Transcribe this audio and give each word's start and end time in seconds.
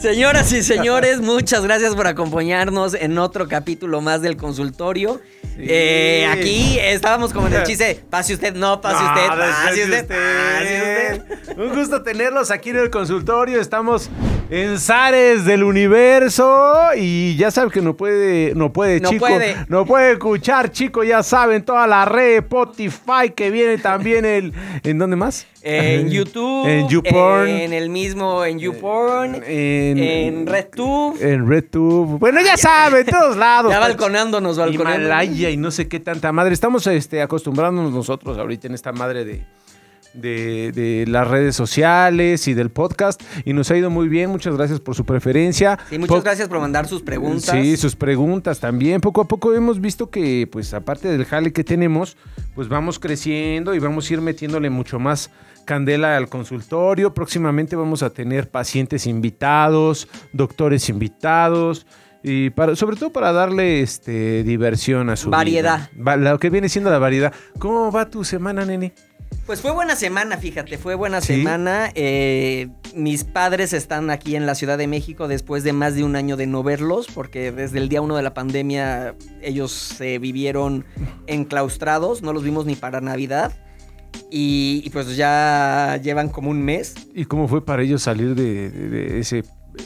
Señoras 0.00 0.52
y 0.52 0.62
señores, 0.62 1.20
muchas 1.20 1.64
gracias 1.64 1.96
por 1.96 2.06
acompañarnos 2.06 2.94
en 2.94 3.18
otro 3.18 3.48
capítulo 3.48 4.00
más 4.00 4.22
del 4.22 4.36
consultorio. 4.36 5.20
Eh, 5.56 6.24
aquí 6.30 6.78
estábamos 6.78 7.32
como 7.32 7.48
en 7.48 7.54
el 7.54 7.62
chiste, 7.64 8.04
pase 8.08 8.34
usted, 8.34 8.54
no, 8.54 8.80
pase 8.80 9.02
No, 9.02 9.08
usted, 9.08 9.22
después 9.22 9.50
pase 9.50 9.74
de 9.74 10.00
usted, 10.00 10.06
pase 10.06 11.22
usted. 11.42 11.58
Un 11.58 11.74
gusto 11.74 12.02
tenerlos 12.02 12.52
aquí 12.52 12.70
en 12.70 12.76
el 12.76 12.90
consultorio. 12.90 13.60
Estamos 13.60 14.08
en 14.50 14.78
Zares 14.78 15.44
del 15.44 15.62
Universo 15.62 16.90
y 16.96 17.36
ya 17.36 17.50
saben 17.50 17.70
que 17.70 17.82
no 17.82 17.96
puede, 17.96 18.54
no 18.54 18.72
puede, 18.72 19.00
No 19.00 19.10
chico, 19.10 19.26
puede. 19.26 19.56
no 19.68 19.84
puede 19.84 20.12
escuchar, 20.12 20.70
chico. 20.70 21.04
Ya 21.04 21.22
saben 21.22 21.64
toda 21.64 21.86
la 21.86 22.04
red 22.04 22.38
Spotify 22.38 23.30
que 23.34 23.50
viene 23.50 23.78
también 23.78 24.24
el, 24.24 24.52
¿en 24.84 24.98
dónde 24.98 25.16
más? 25.16 25.46
En 25.62 26.08
YouTube, 26.08 26.66
en 26.66 26.88
YouPorn, 26.88 27.48
en 27.48 27.72
el 27.74 27.90
mismo, 27.90 28.44
en 28.44 28.58
YouPorn, 28.58 29.42
en, 29.46 29.98
en 29.98 30.46
RedTube. 30.46 31.20
en 31.20 31.46
RedTube. 31.48 32.18
Bueno, 32.18 32.40
ya 32.40 32.56
saben, 32.56 33.04
todos 33.04 33.36
lados. 33.36 33.70
Ya 33.70 33.78
balconeándonos, 33.80 34.56
balconeando. 34.56 35.06
Himalaya 35.08 35.50
y 35.50 35.56
no 35.58 35.70
sé 35.70 35.88
qué 35.88 36.00
tanta 36.00 36.32
madre. 36.32 36.54
Estamos 36.54 36.86
este, 36.86 37.20
acostumbrándonos 37.20 37.92
nosotros 37.92 38.38
ahorita 38.38 38.68
en 38.68 38.74
esta 38.74 38.92
madre 38.92 39.24
de, 39.26 39.44
de, 40.20 40.72
de 40.72 41.04
las 41.08 41.26
redes 41.28 41.54
sociales 41.56 42.46
y 42.48 42.54
del 42.54 42.70
podcast. 42.70 43.22
Y 43.44 43.52
nos 43.52 43.70
ha 43.70 43.76
ido 43.76 43.90
muy 43.90 44.08
bien. 44.08 44.30
Muchas 44.30 44.56
gracias 44.56 44.80
por 44.80 44.94
su 44.94 45.04
preferencia. 45.04 45.78
Sí, 45.88 45.98
muchas 45.98 46.16
Po- 46.16 46.22
gracias 46.22 46.48
por 46.48 46.60
mandar 46.60 46.86
sus 46.86 47.02
preguntas. 47.02 47.50
Sí, 47.50 47.76
sus 47.76 47.96
preguntas 47.96 48.60
también. 48.60 49.00
Poco 49.00 49.20
a 49.22 49.28
poco 49.28 49.54
hemos 49.54 49.80
visto 49.80 50.10
que, 50.10 50.48
pues, 50.50 50.74
aparte 50.74 51.08
del 51.08 51.24
jale 51.24 51.52
que 51.52 51.64
tenemos, 51.64 52.16
pues 52.54 52.68
vamos 52.68 52.98
creciendo 52.98 53.74
y 53.74 53.78
vamos 53.78 54.10
a 54.10 54.12
ir 54.14 54.20
metiéndole 54.20 54.70
mucho 54.70 54.98
más 54.98 55.30
candela 55.64 56.16
al 56.16 56.28
consultorio. 56.28 57.12
Próximamente 57.14 57.76
vamos 57.76 58.02
a 58.02 58.10
tener 58.10 58.50
pacientes 58.50 59.06
invitados, 59.06 60.08
doctores 60.32 60.88
invitados. 60.88 61.86
Y 62.22 62.50
para, 62.50 62.74
sobre 62.74 62.96
todo 62.96 63.12
para 63.12 63.32
darle 63.32 63.80
este, 63.80 64.42
diversión 64.42 65.08
a 65.08 65.14
su 65.16 65.30
Variedad. 65.30 65.88
vida. 65.92 66.02
Va- 66.04 66.16
Lo 66.16 66.38
que 66.40 66.50
viene 66.50 66.68
siendo 66.68 66.90
la 66.90 66.98
variedad. 66.98 67.32
¿Cómo 67.60 67.92
va 67.92 68.10
tu 68.10 68.24
semana, 68.24 68.64
nene? 68.64 68.92
Pues 69.48 69.62
fue 69.62 69.70
buena 69.70 69.96
semana, 69.96 70.36
fíjate, 70.36 70.76
fue 70.76 70.94
buena 70.94 71.22
¿Sí? 71.22 71.36
semana. 71.36 71.90
Eh, 71.94 72.68
mis 72.94 73.24
padres 73.24 73.72
están 73.72 74.10
aquí 74.10 74.36
en 74.36 74.44
la 74.44 74.54
Ciudad 74.54 74.76
de 74.76 74.86
México 74.86 75.26
después 75.26 75.64
de 75.64 75.72
más 75.72 75.94
de 75.94 76.04
un 76.04 76.16
año 76.16 76.36
de 76.36 76.46
no 76.46 76.62
verlos, 76.62 77.06
porque 77.14 77.50
desde 77.50 77.78
el 77.78 77.88
día 77.88 78.02
uno 78.02 78.14
de 78.14 78.22
la 78.22 78.34
pandemia 78.34 79.14
ellos 79.40 79.72
se 79.72 80.18
vivieron 80.18 80.84
enclaustrados, 81.26 82.20
no 82.20 82.34
los 82.34 82.42
vimos 82.44 82.66
ni 82.66 82.76
para 82.76 83.00
Navidad. 83.00 83.54
Y, 84.30 84.82
y 84.84 84.90
pues 84.90 85.16
ya 85.16 85.98
llevan 86.02 86.28
como 86.28 86.50
un 86.50 86.60
mes. 86.62 86.94
¿Y 87.14 87.24
cómo 87.24 87.48
fue 87.48 87.64
para 87.64 87.82
ellos 87.82 88.02
salir 88.02 88.34
de, 88.34 88.68
de- 88.68 88.88
de 88.90 89.18
ese 89.20 89.44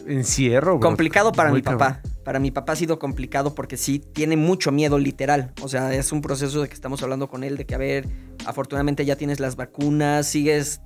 encierro? 0.09 0.79
bro? 0.79 0.89
Complicado 0.89 1.31
para 1.31 1.51
Muy 1.51 1.61
mi 1.61 1.63
papá. 1.63 2.01
Para 2.25 2.39
mi 2.39 2.51
papá 2.51 2.73
ha 2.75 2.77
sido 2.77 2.99
complicado 2.99 3.55
porque 3.55 3.77
sí 3.77 3.99
tiene 3.99 4.37
mucho 4.37 4.71
miedo 4.73 4.99
literal. 4.99 5.53
O 5.61 5.69
sea, 5.69 5.93
es 5.93 6.13
un 6.13 6.21
proceso 6.23 6.63
de 6.63 6.69
que 6.69 6.75
estamos 6.75 7.03
hablando 7.03 7.29
con 7.29 7.43
él, 7.45 7.57
de 7.57 7.67
que 7.67 7.75
a 7.75 7.79
ver, 7.79 8.07
afortunadamente 8.47 9.05
ya 9.05 9.17
tienes 9.17 9.41
las 9.41 9.57
vacunas, 9.57 10.27
sigues 10.27 10.81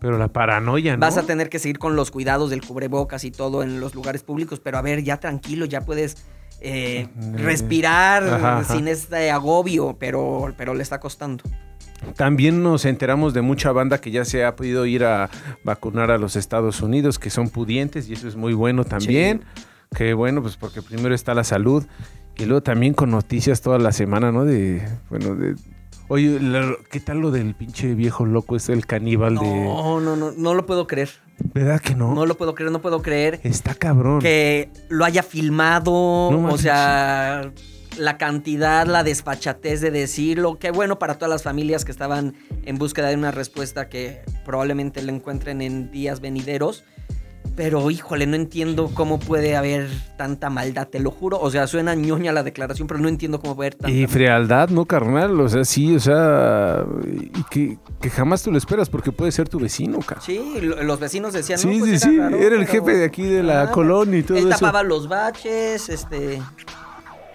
Pero 0.00 0.16
la 0.18 0.28
paranoia, 0.28 0.94
¿no? 0.96 1.00
Vas 1.00 1.18
a 1.18 1.22
tener 1.24 1.48
que 1.50 1.58
seguir 1.58 1.78
con 1.78 1.96
los 1.96 2.10
cuidados 2.10 2.50
del 2.50 2.62
cubrebocas 2.64 3.24
y 3.24 3.30
todo 3.30 3.62
en 3.62 3.80
los 3.80 3.94
lugares 3.94 4.22
públicos, 4.22 4.60
pero 4.60 4.78
a 4.78 4.82
ver, 4.82 5.02
ya 5.02 5.18
tranquilo, 5.18 5.66
ya 5.66 5.82
puedes 5.82 6.16
eh, 6.62 7.08
Mm, 7.14 7.36
respirar 7.36 8.22
ajá, 8.24 8.58
ajá. 8.60 8.74
sin 8.74 8.86
este 8.88 9.30
agobio, 9.30 9.96
pero, 9.98 10.52
pero 10.58 10.74
le 10.74 10.82
está 10.82 11.00
costando. 11.00 11.42
También 12.16 12.62
nos 12.62 12.84
enteramos 12.86 13.34
de 13.34 13.42
mucha 13.42 13.72
banda 13.72 13.98
que 13.98 14.10
ya 14.10 14.24
se 14.24 14.44
ha 14.44 14.56
podido 14.56 14.86
ir 14.86 15.04
a 15.04 15.28
vacunar 15.64 16.10
a 16.10 16.16
los 16.18 16.36
Estados 16.36 16.80
Unidos, 16.80 17.18
que 17.18 17.28
son 17.30 17.48
pudientes 17.50 18.08
y 18.08 18.14
eso 18.14 18.26
es 18.28 18.36
muy 18.36 18.54
bueno 18.54 18.84
también. 18.84 19.42
Que 19.94 20.14
bueno, 20.14 20.40
pues 20.42 20.56
porque 20.56 20.82
primero 20.82 21.14
está 21.14 21.34
la 21.34 21.44
salud 21.44 21.84
y 22.36 22.46
luego 22.46 22.62
también 22.62 22.94
con 22.94 23.10
noticias 23.10 23.60
toda 23.60 23.78
la 23.78 23.92
semana, 23.92 24.32
¿no? 24.32 24.44
De, 24.44 24.86
bueno, 25.10 25.34
de... 25.34 25.56
Oye, 26.08 26.40
¿qué 26.90 26.98
tal 26.98 27.18
lo 27.18 27.30
del 27.30 27.54
pinche 27.54 27.94
viejo 27.94 28.24
loco, 28.24 28.56
es 28.56 28.68
el 28.68 28.86
caníbal 28.86 29.36
de... 29.36 29.46
No, 29.46 30.00
no, 30.00 30.16
no, 30.16 30.32
no 30.32 30.54
lo 30.54 30.66
puedo 30.66 30.86
creer. 30.86 31.10
¿Verdad 31.54 31.80
que 31.80 31.94
no? 31.94 32.14
No 32.14 32.26
lo 32.26 32.36
puedo 32.36 32.54
creer, 32.54 32.72
no 32.72 32.80
puedo 32.80 33.00
creer 33.02 33.40
Está 33.44 33.74
cabrón. 33.74 34.20
que 34.20 34.70
lo 34.88 35.04
haya 35.04 35.22
filmado, 35.22 36.30
No 36.32 36.48
o 36.52 36.58
sea, 36.58 37.52
la 37.96 38.18
cantidad, 38.18 38.86
la 38.86 39.04
desfachatez 39.04 39.80
de 39.80 39.90
decirlo. 39.90 40.58
Qué 40.58 40.70
bueno 40.70 40.98
para 40.98 41.14
todas 41.14 41.30
las 41.30 41.42
familias 41.42 41.84
que 41.84 41.92
estaban 41.92 42.34
en 42.64 42.76
búsqueda 42.76 43.08
de 43.08 43.16
una 43.16 43.30
respuesta 43.30 43.88
que 43.88 44.22
probablemente 44.44 45.02
la 45.02 45.12
encuentren 45.12 45.62
en 45.62 45.90
días 45.90 46.20
venideros. 46.20 46.84
Pero 47.62 47.90
híjole, 47.90 48.26
no 48.26 48.36
entiendo 48.36 48.90
cómo 48.94 49.18
puede 49.20 49.54
haber 49.54 49.90
tanta 50.16 50.48
maldad, 50.48 50.88
te 50.88 50.98
lo 50.98 51.10
juro. 51.10 51.38
O 51.38 51.50
sea, 51.50 51.66
suena 51.66 51.94
ñoña 51.94 52.32
la 52.32 52.42
declaración, 52.42 52.88
pero 52.88 52.98
no 53.00 53.06
entiendo 53.10 53.38
cómo 53.38 53.54
puede 53.54 53.66
haber 53.68 53.74
tanta 53.78 53.94
Y 53.94 54.06
frialdad, 54.06 54.70
¿no, 54.70 54.86
carnal? 54.86 55.38
O 55.38 55.46
sea, 55.46 55.66
sí, 55.66 55.94
o 55.94 56.00
sea, 56.00 56.86
y 57.12 57.42
que, 57.50 57.76
que 58.00 58.08
jamás 58.08 58.42
tú 58.42 58.50
lo 58.50 58.56
esperas 58.56 58.88
porque 58.88 59.12
puede 59.12 59.30
ser 59.30 59.46
tu 59.50 59.60
vecino, 59.60 59.98
cabrón. 59.98 60.22
Sí, 60.24 60.40
lo- 60.62 60.82
los 60.82 60.98
vecinos 61.00 61.34
decían, 61.34 61.58
Sí, 61.58 61.66
no, 61.68 61.84
pues 61.84 62.00
sí, 62.00 62.08
era 62.08 62.12
sí, 62.14 62.18
raro, 62.18 62.36
era 62.38 62.56
el 62.56 62.64
pero- 62.66 62.72
jefe 62.84 62.96
de 62.96 63.04
aquí 63.04 63.24
de 63.24 63.42
la 63.42 63.62
Ah, 63.64 63.70
colonia 63.72 64.18
y 64.20 64.22
todo 64.22 64.38
Él 64.38 64.48
eso. 64.48 64.58
tapaba 64.58 64.82
los 64.82 65.06
baches, 65.06 65.90
este... 65.90 66.40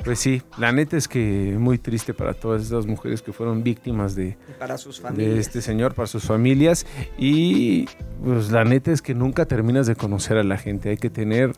Pues 0.05 0.19
sí, 0.19 0.43
la 0.59 0.71
neta 0.71 0.97
es 0.97 1.07
que 1.07 1.55
muy 1.59 1.79
triste 1.79 2.13
para 2.13 2.35
todas 2.35 2.61
esas 2.61 2.85
mujeres 2.85 3.23
que 3.23 3.33
fueron 3.33 3.63
víctimas 3.63 4.13
de, 4.15 4.37
Para 4.59 4.77
sus 4.77 5.01
de 5.01 5.39
este 5.39 5.63
señor, 5.63 5.95
para 5.95 6.05
sus 6.05 6.25
familias. 6.25 6.85
Y 7.17 7.87
pues 8.23 8.51
la 8.51 8.63
neta 8.65 8.91
es 8.91 9.01
que 9.01 9.15
nunca 9.15 9.47
terminas 9.47 9.87
de 9.87 9.95
conocer 9.95 10.37
a 10.37 10.43
la 10.43 10.59
gente. 10.59 10.89
Hay 10.89 10.97
que 10.97 11.09
tener 11.09 11.53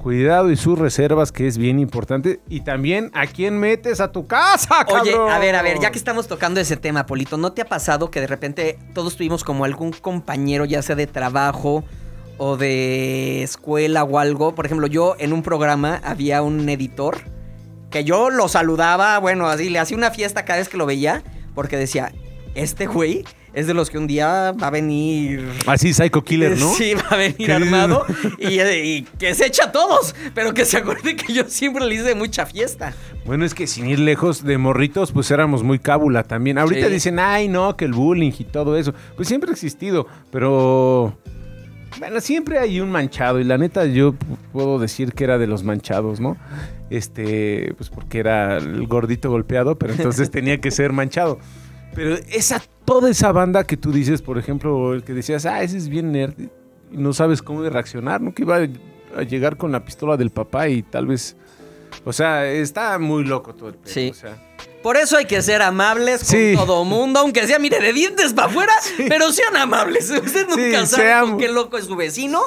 cuidado 0.00 0.52
y 0.52 0.56
sus 0.56 0.78
reservas, 0.78 1.32
que 1.32 1.48
es 1.48 1.58
bien 1.58 1.80
importante. 1.80 2.38
Y 2.48 2.60
también 2.60 3.10
a 3.14 3.26
quién 3.26 3.58
metes 3.58 4.00
a 4.00 4.12
tu 4.12 4.28
casa, 4.28 4.86
Oye, 4.86 5.10
cabrón? 5.10 5.32
a 5.32 5.40
ver, 5.40 5.56
a 5.56 5.62
ver, 5.62 5.80
ya 5.80 5.90
que 5.90 5.98
estamos 5.98 6.28
tocando 6.28 6.60
ese 6.60 6.76
tema, 6.76 7.04
Polito, 7.04 7.36
¿no 7.36 7.52
te 7.52 7.62
ha 7.62 7.66
pasado 7.66 8.12
que 8.12 8.20
de 8.20 8.28
repente 8.28 8.78
todos 8.94 9.16
tuvimos 9.16 9.42
como 9.42 9.64
algún 9.64 9.90
compañero, 9.90 10.64
ya 10.66 10.82
sea 10.82 10.94
de 10.94 11.08
trabajo 11.08 11.82
o 12.36 12.56
de 12.56 13.42
escuela 13.42 14.04
o 14.04 14.20
algo? 14.20 14.54
Por 14.54 14.66
ejemplo, 14.66 14.86
yo 14.86 15.16
en 15.18 15.32
un 15.32 15.42
programa 15.42 16.00
había 16.04 16.42
un 16.42 16.68
editor 16.68 17.18
que 17.90 18.04
yo 18.04 18.30
lo 18.30 18.48
saludaba, 18.48 19.18
bueno, 19.18 19.46
así 19.48 19.70
le 19.70 19.78
hacía 19.78 19.96
una 19.96 20.10
fiesta 20.10 20.44
cada 20.44 20.58
vez 20.58 20.68
que 20.68 20.76
lo 20.76 20.86
veía, 20.86 21.22
porque 21.54 21.76
decía, 21.76 22.12
este 22.54 22.86
güey 22.86 23.24
es 23.54 23.66
de 23.66 23.74
los 23.74 23.88
que 23.90 23.98
un 23.98 24.06
día 24.06 24.52
va 24.52 24.66
a 24.68 24.70
venir... 24.70 25.48
Así, 25.66 25.92
Psycho 25.94 26.22
Killer, 26.22 26.56
¿no? 26.58 26.72
Sí, 26.74 26.94
va 26.94 27.06
a 27.10 27.16
venir 27.16 27.36
¿Qué 27.38 27.52
armado 27.52 28.04
y, 28.38 28.60
y 28.60 29.02
que 29.18 29.34
se 29.34 29.46
echa 29.46 29.64
a 29.64 29.72
todos, 29.72 30.14
pero 30.34 30.52
que 30.54 30.64
se 30.64 30.76
acuerde 30.76 31.16
que 31.16 31.32
yo 31.32 31.44
siempre 31.48 31.84
le 31.86 31.94
hice 31.94 32.14
mucha 32.14 32.44
fiesta. 32.46 32.92
Bueno, 33.24 33.44
es 33.44 33.54
que 33.54 33.66
sin 33.66 33.86
ir 33.88 33.98
lejos 33.98 34.44
de 34.44 34.58
morritos, 34.58 35.12
pues 35.12 35.30
éramos 35.30 35.62
muy 35.62 35.78
cábula 35.78 36.22
también. 36.24 36.58
Ahorita 36.58 36.86
Sí. 36.86 36.92
dicen, 36.92 37.18
ay, 37.18 37.48
no, 37.48 37.76
que 37.76 37.86
el 37.86 37.92
bullying 37.94 38.32
y 38.38 38.44
todo 38.44 38.76
eso. 38.76 38.92
Pues 39.16 39.28
siempre 39.28 39.50
ha 39.50 39.52
existido, 39.54 40.06
pero. 40.30 41.18
Bueno, 41.98 42.20
siempre 42.20 42.58
hay 42.58 42.80
un 42.80 42.90
manchado. 42.90 43.40
Y 43.40 43.44
la 43.44 43.58
neta, 43.58 43.84
yo 43.86 44.14
puedo 44.52 44.78
decir 44.78 45.12
que 45.12 45.24
era 45.24 45.38
de 45.38 45.46
los 45.46 45.64
manchados, 45.64 46.20
¿no? 46.20 46.36
Este, 46.90 47.74
pues 47.76 47.90
porque 47.90 48.20
era 48.20 48.58
el 48.58 48.86
gordito 48.86 49.30
golpeado, 49.30 49.78
pero 49.78 49.94
entonces 49.94 50.30
tenía 50.32 50.60
que 50.60 50.70
ser 50.70 50.92
manchado. 50.92 51.38
Pero 51.94 52.14
esa, 52.30 52.62
toda 52.84 53.10
esa 53.10 53.32
banda 53.32 53.64
que 53.64 53.76
tú 53.76 53.92
dices, 53.92 54.22
por 54.22 54.38
ejemplo, 54.38 54.94
el 54.94 55.02
que 55.02 55.14
decías, 55.14 55.46
ah, 55.46 55.62
ese 55.62 55.76
es 55.76 55.88
bien 55.88 56.12
nerd, 56.12 56.34
y 56.90 56.96
no 56.96 57.12
sabes 57.12 57.42
cómo 57.42 57.62
reaccionar, 57.68 58.20
¿no? 58.20 58.32
Que 58.32 58.42
iba 58.42 58.58
a 59.16 59.22
llegar 59.22 59.56
con 59.56 59.72
la 59.72 59.84
pistola 59.84 60.16
del 60.16 60.30
papá 60.30 60.68
y 60.68 60.82
tal 60.82 61.06
vez. 61.06 61.36
O 62.04 62.12
sea, 62.12 62.46
está 62.50 62.98
muy 62.98 63.24
loco 63.24 63.54
todo 63.54 63.68
el 63.70 63.74
pedo. 63.76 63.92
Sí. 63.92 64.10
O 64.10 64.14
sea, 64.14 64.36
Por 64.82 64.96
eso 64.96 65.16
hay 65.16 65.24
que 65.26 65.42
ser 65.42 65.60
amables 65.62 66.20
Sí. 66.22 66.54
con 66.56 66.66
todo 66.66 66.84
mundo, 66.84 67.20
aunque 67.20 67.46
sea, 67.46 67.58
mire, 67.58 67.80
de 67.80 67.92
dientes 67.92 68.32
para 68.32 68.48
afuera, 68.48 68.72
pero 69.08 69.32
sean 69.32 69.56
amables. 69.56 70.10
Usted 70.10 70.46
nunca 70.48 70.86
Sí, 70.86 70.96
sabe 70.96 71.28
con 71.28 71.38
qué 71.38 71.48
loco 71.48 71.76
es 71.78 71.84
su 71.86 71.96
vecino. 71.96 72.40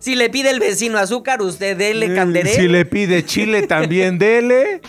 Si 0.00 0.16
le 0.16 0.30
pide 0.30 0.50
el 0.50 0.58
vecino 0.60 0.98
azúcar, 0.98 1.40
usted 1.42 1.76
dele 1.76 2.06
eh, 2.06 2.14
canderé. 2.14 2.50
Si 2.54 2.66
le 2.68 2.84
pide 2.86 3.24
chile, 3.24 3.66
también 3.66 4.18
dele. 4.18 4.80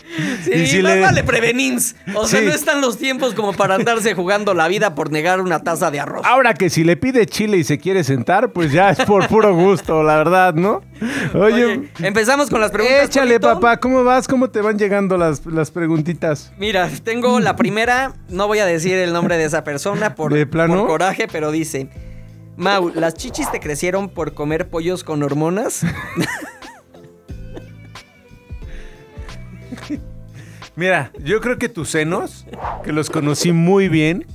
Sí, 0.44 0.52
y 0.54 0.68
si 0.68 0.82
más 0.82 0.96
le- 0.96 1.02
vale 1.02 1.24
prevenins. 1.24 1.96
O 2.16 2.26
sea, 2.28 2.40
Sí. 2.40 2.46
no 2.48 2.52
están 2.54 2.82
los 2.82 2.98
tiempos 2.98 3.34
como 3.34 3.54
para 3.54 3.76
andarse 3.76 4.14
jugando 4.16 4.54
la 4.54 4.68
vida 4.68 4.96
por 4.96 5.12
negar 5.12 5.40
una 5.42 5.60
taza 5.60 5.92
de 5.92 6.00
arroz. 6.00 6.26
Ahora 6.26 6.54
que 6.54 6.70
si 6.70 6.84
le 6.84 6.96
pide 6.98 7.26
chile 7.28 7.58
y 7.58 7.64
se 7.64 7.78
quiere 7.78 8.04
sentar, 8.04 8.52
pues 8.54 8.72
ya 8.72 8.90
es 8.90 9.00
por 9.06 9.28
puro 9.28 9.54
gusto, 9.54 10.02
la 10.02 10.16
verdad, 10.18 10.54
¿no? 10.56 10.82
Oye, 11.34 11.66
Oye, 11.66 11.90
empezamos 12.00 12.50
con 12.50 12.62
las 12.62 12.72
preguntas. 12.72 13.06
échale, 13.06 13.40
Polito. 13.40 13.60
papá, 13.60 13.78
¿cómo 13.78 14.04
vas? 14.04 14.28
¿Cómo 14.28 14.50
te 14.50 14.62
van 14.62 14.78
llegando 14.80 15.18
las, 15.18 15.46
las 15.46 15.72
preguntitas? 15.72 16.52
Mira, 16.58 16.90
tengo 17.04 17.40
la 17.40 17.56
primera, 17.56 18.14
no 18.30 18.48
voy 18.48 18.60
a 18.60 18.66
decir 18.66 18.94
el 18.94 19.12
nombre 19.12 19.38
de 19.38 19.46
esa 19.46 19.64
persona 19.64 20.16
por, 20.16 20.34
¿De 20.34 20.46
plano? 20.46 20.78
por 20.78 20.88
coraje, 20.88 21.28
pero 21.32 21.52
dice, 21.52 21.90
Mau, 22.58 22.92
¿las 22.94 23.14
chichis 23.16 23.52
te 23.52 23.60
crecieron 23.60 24.10
por 24.10 24.34
comer 24.34 24.70
pollos 24.70 25.04
con 25.04 25.24
hormonas? 25.24 25.82
Mira, 30.76 31.12
yo 31.20 31.42
creo 31.42 31.58
que 31.58 31.70
tus 31.70 31.90
senos, 31.90 32.46
que 32.84 32.92
los 32.92 33.10
conocí 33.10 33.52
muy 33.52 33.90
bien, 33.90 34.26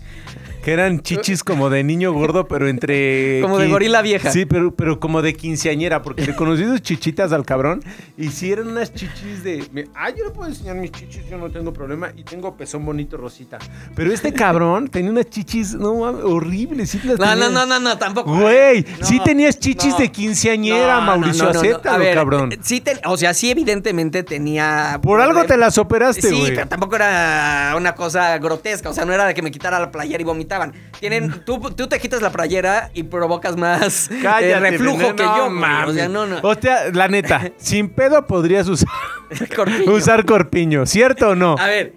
que 0.67 0.73
eran 0.73 0.99
chichis 1.01 1.45
como 1.45 1.71
de 1.71 1.85
niño 1.85 2.13
gordo, 2.13 2.49
pero 2.49 2.69
entre... 2.69 3.41
Como 3.47 3.57
de 3.59 3.69
gorila 3.69 4.03
vieja. 4.03 4.33
Sí, 4.33 4.47
pero, 4.47 4.75
pero 4.75 4.99
como 4.99 5.23
de 5.23 5.33
quinceañera, 5.35 6.03
porque 6.03 6.27
le 6.27 6.35
conocí 6.35 6.65
sus 6.65 6.83
chichitas 6.83 7.33
al 7.33 7.45
cabrón 7.47 7.85
y 8.19 8.31
sí 8.31 8.51
eran 8.51 8.67
unas 8.67 8.93
chichis 8.93 9.45
de... 9.45 9.89
Ah, 9.95 10.11
yo 10.11 10.25
le 10.25 10.31
puedo 10.33 10.49
enseñar 10.49 10.75
mis 10.75 10.91
chichis, 10.91 11.29
yo 11.31 11.39
no 11.39 11.51
tengo 11.53 11.73
problema 11.73 12.11
y 12.17 12.25
tengo 12.25 12.57
pezón 12.57 12.85
bonito 12.85 13.17
rosita. 13.17 13.59
Pero 13.95 14.13
este 14.13 14.33
cabrón 14.33 14.89
tenía 14.89 15.13
unas 15.13 15.31
chichis, 15.31 15.75
no 15.75 15.95
mames, 16.01 16.25
horribles. 16.25 16.91
Sí 16.91 17.01
No, 17.05 17.37
no, 17.37 17.49
no, 17.49 17.65
no, 17.65 17.79
no, 17.79 17.97
tampoco. 17.97 18.37
Güey, 18.37 18.85
No, 18.99 19.07
sí 19.07 19.21
tenías 19.25 19.61
chichis 19.61 19.93
no. 19.93 19.99
de 19.99 20.11
quinceañera, 20.11 21.01
Mauricio, 21.01 21.49
acéptalo, 21.49 22.01
ver, 22.01 22.15
cabrón. 22.17 22.51
eh, 22.53 22.59
Sí, 22.61 22.81
te- 22.81 23.01
o 23.05 23.17
sea, 23.17 23.35
sí, 23.35 23.51
evidentemente 23.53 24.25
tenía. 24.25 24.99
Por 25.01 25.21
algo 25.21 25.45
te 25.45 25.57
las 25.57 25.79
operaste, 25.79 26.29
Sí, 26.29 26.37
güey. 26.41 26.55
pero 26.57 26.67
tampoco 26.67 26.97
era 26.97 27.75
una 27.77 27.95
cosa 27.95 28.37
grotesca. 28.39 28.91
O 28.91 28.93
sea, 28.93 29.05
no 29.05 29.13
era 29.13 29.27
de 29.27 29.35
que 29.35 29.43
me 29.43 29.53
quitara 29.53 29.79
la 29.79 29.93
playera 29.93 30.21
y 30.21 30.25
Tienen, 30.99 31.45
tú, 31.45 31.61
tú 31.75 31.87
te 31.89 31.99
quitas 32.01 32.23
la 32.23 32.31
playera 32.31 32.91
y 32.95 33.03
provocas 33.03 33.57
más 33.57 34.11
eh, 34.11 34.19
Cállate, 34.23 34.61
reflujo 34.71 35.15
que 35.15 35.23
yo. 35.23 35.51
mames. 35.51 35.91
O 35.91 35.93
sea, 35.95 36.09
no, 36.09 36.27
no. 36.27 36.39
O 36.43 36.55
sea, 36.55 36.91
la 36.93 37.09
neta, 37.09 37.51
sin 37.59 37.89
pedo 37.91 38.27
podrías 38.27 38.67
usar, 38.69 38.89
Corpiño. 39.57 39.93
usar 39.93 40.25
corpiño, 40.25 40.87
¿cierto 40.87 41.31
o 41.31 41.35
no? 41.35 41.57
A 41.59 41.67
ver, 41.67 41.93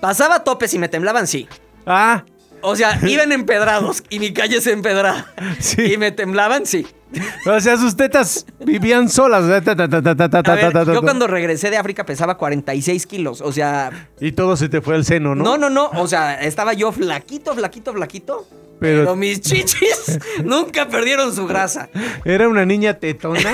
pasaba 0.00 0.44
topes 0.44 0.74
y 0.74 0.78
me 0.78 0.88
temblaban, 0.88 1.26
sí. 1.26 1.48
Ah, 1.86 2.24
O 2.60 2.76
sea, 2.76 2.98
iban 3.06 3.32
empedrados 3.40 4.02
y 4.10 4.18
mi 4.18 4.32
calle 4.32 4.60
se 4.60 4.72
empedrada. 4.72 5.26
Sí. 5.58 5.94
Y 5.94 5.96
me 5.96 6.12
temblaban, 6.12 6.66
sí. 6.66 6.86
O 7.46 7.60
sea, 7.60 7.76
sus 7.76 7.96
tetas 7.96 8.46
vivían 8.64 9.08
solas. 9.08 9.44
A 9.44 9.60
ver, 9.60 10.72
yo 10.86 11.00
cuando 11.02 11.26
regresé 11.26 11.70
de 11.70 11.76
África 11.76 12.04
pesaba 12.06 12.36
46 12.36 13.06
kilos. 13.06 13.40
O 13.40 13.52
sea, 13.52 14.08
Y 14.20 14.32
todo 14.32 14.56
se 14.56 14.68
te 14.68 14.80
fue 14.80 14.94
al 14.94 15.04
seno, 15.04 15.34
¿no? 15.34 15.44
no, 15.44 15.58
no, 15.58 15.70
no. 15.70 15.90
O 16.00 16.06
sea, 16.06 16.40
estaba 16.40 16.72
yo 16.72 16.92
flaquito, 16.92 17.54
flaquito, 17.54 17.92
flaquito. 17.92 18.46
Pero- 18.80 19.00
Pero, 19.02 19.16
mis 19.16 19.40
chichis 19.40 20.18
nunca 20.44 20.88
perdieron 20.88 21.34
su 21.34 21.46
grasa. 21.46 21.88
Era 22.24 22.48
una 22.48 22.64
niña 22.64 22.94
tetona. 22.94 23.50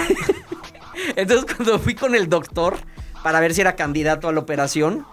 Entonces, 1.16 1.46
cuando 1.54 1.78
fui 1.78 1.94
con 1.94 2.14
el 2.14 2.28
doctor 2.28 2.76
para 3.22 3.40
ver 3.40 3.54
si 3.54 3.60
era 3.60 3.74
candidato 3.76 4.28
a 4.28 4.32
la 4.32 4.40
operación, 4.40 5.04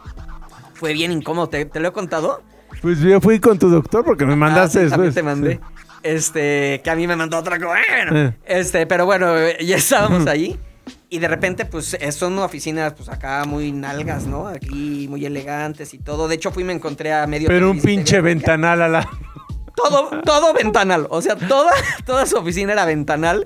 fue 0.75 0.93
bien 0.93 1.11
incómodo. 1.11 1.49
¿Te, 1.49 1.65
te 1.65 1.79
lo 1.79 1.89
he 1.89 1.91
contado? 1.91 2.41
Pues 2.81 2.99
yo 2.99 3.19
fui 3.21 3.39
con 3.39 3.57
tu 3.57 3.69
doctor 3.69 4.03
porque 4.03 4.25
me 4.25 4.35
mandaste 4.35 4.79
Ah, 4.79 4.81
sí, 4.83 4.87
después. 4.89 5.13
te 5.15 5.23
mandé. 5.23 5.53
Sí. 5.53 5.59
Este, 6.03 6.81
que 6.83 6.89
a 6.89 6.95
mí 6.95 7.07
me 7.07 7.15
mandó 7.15 7.37
otra 7.37 7.57
cosa. 7.59 7.79
Bueno, 7.89 8.19
Eh. 8.29 8.33
este, 8.45 8.85
pero 8.85 9.05
bueno, 9.05 9.37
eh, 9.37 9.57
ya 9.65 9.77
estábamos 9.77 10.27
ahí. 10.27 10.59
Y 11.09 11.19
de 11.19 11.27
repente, 11.27 11.65
pues, 11.65 11.95
son 12.11 12.37
oficinas, 12.39 12.93
pues, 12.93 13.07
acá 13.07 13.45
muy 13.45 13.71
nalgas, 13.71 14.25
¿no? 14.25 14.47
Aquí 14.47 15.07
muy 15.09 15.25
elegantes 15.25 15.93
y 15.93 15.99
todo. 15.99 16.27
De 16.27 16.35
hecho, 16.35 16.51
fui 16.51 16.63
y 16.63 16.65
me 16.65 16.73
encontré 16.73 17.13
a 17.13 17.25
medio... 17.27 17.47
Pero 17.47 17.71
un 17.71 17.79
pinche 17.79 18.19
ventanal 18.19 18.81
a 18.81 18.87
la. 18.89 19.09
Todo, 19.75 20.21
todo 20.21 20.53
ventanal. 20.53 21.07
O 21.09 21.21
sea, 21.21 21.35
toda, 21.35 21.71
toda 22.05 22.25
su 22.25 22.37
oficina 22.37 22.73
era 22.73 22.85
ventanal. 22.85 23.45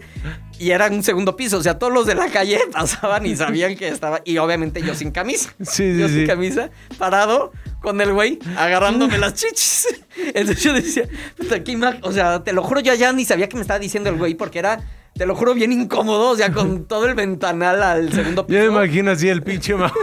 Y 0.59 0.71
era 0.71 0.87
un 0.87 1.03
segundo 1.03 1.35
piso. 1.35 1.57
O 1.57 1.63
sea, 1.63 1.77
todos 1.77 1.93
los 1.93 2.05
de 2.05 2.15
la 2.15 2.27
calle 2.29 2.59
pasaban 2.71 3.25
y 3.25 3.35
sabían 3.35 3.75
que 3.75 3.87
estaba... 3.89 4.21
Y 4.25 4.37
obviamente 4.37 4.81
yo 4.81 4.95
sin 4.95 5.11
camisa. 5.11 5.53
Sí, 5.61 5.93
sí, 5.93 5.97
yo 5.99 6.07
sí. 6.07 6.15
sin 6.15 6.27
camisa, 6.27 6.69
parado 6.97 7.51
con 7.81 7.99
el 8.01 8.13
güey, 8.13 8.39
agarrándome 8.57 9.17
las 9.17 9.33
chichis. 9.35 9.87
Entonces 10.33 10.63
yo 10.63 10.73
decía, 10.73 11.03
puta, 11.37 11.63
qué 11.63 11.77
O 12.01 12.11
sea, 12.11 12.43
te 12.43 12.53
lo 12.53 12.63
juro, 12.63 12.79
yo 12.81 12.93
ya 12.93 13.11
ni 13.13 13.25
sabía 13.25 13.47
qué 13.47 13.55
me 13.55 13.61
estaba 13.61 13.79
diciendo 13.79 14.09
el 14.09 14.17
güey, 14.17 14.33
porque 14.35 14.59
era, 14.59 14.79
te 15.15 15.25
lo 15.25 15.35
juro, 15.35 15.53
bien 15.53 15.71
incómodo. 15.71 16.29
O 16.31 16.35
sea, 16.35 16.51
con 16.51 16.85
todo 16.85 17.05
el 17.05 17.15
ventanal 17.15 17.81
al 17.83 18.11
segundo 18.11 18.45
piso. 18.45 18.59
Yo 18.59 18.71
me 18.71 18.77
imagino 18.77 19.11
así 19.11 19.29
el 19.29 19.43
pinche 19.43 19.75
ma- 19.75 19.91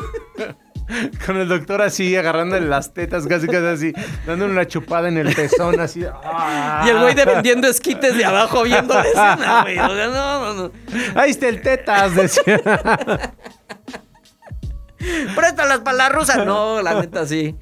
Con 1.25 1.39
el 1.39 1.49
doctor 1.49 1.81
así, 1.81 2.15
agarrándole 2.15 2.67
las 2.67 2.93
tetas, 2.93 3.27
casi 3.27 3.47
casi 3.47 3.65
así, 3.67 3.93
dándole 4.27 4.53
una 4.53 4.67
chupada 4.67 5.09
en 5.09 5.17
el 5.17 5.35
pezón, 5.35 5.81
así. 5.81 6.01
Y 6.01 6.89
el 6.91 6.99
güey 7.01 7.15
de 7.15 7.25
vendiendo 7.25 7.67
esquites 7.69 8.15
de 8.15 8.23
abajo 8.27 8.65
viendo 8.65 8.93
la 8.93 9.01
escena, 9.07 9.63
güey. 9.63 9.79
O 9.79 9.95
sea, 9.95 10.07
no, 10.09 10.55
no, 10.55 10.63
no. 10.65 10.73
Ahí 11.15 11.31
está 11.31 11.49
el 11.49 11.63
tetas, 11.63 12.15
decía. 12.15 12.61
Préstalas 15.35 15.81
para 15.81 15.97
la 15.97 16.09
rusa. 16.09 16.45
No, 16.45 16.83
la 16.83 17.01
neta 17.01 17.27
sí. 17.27 17.55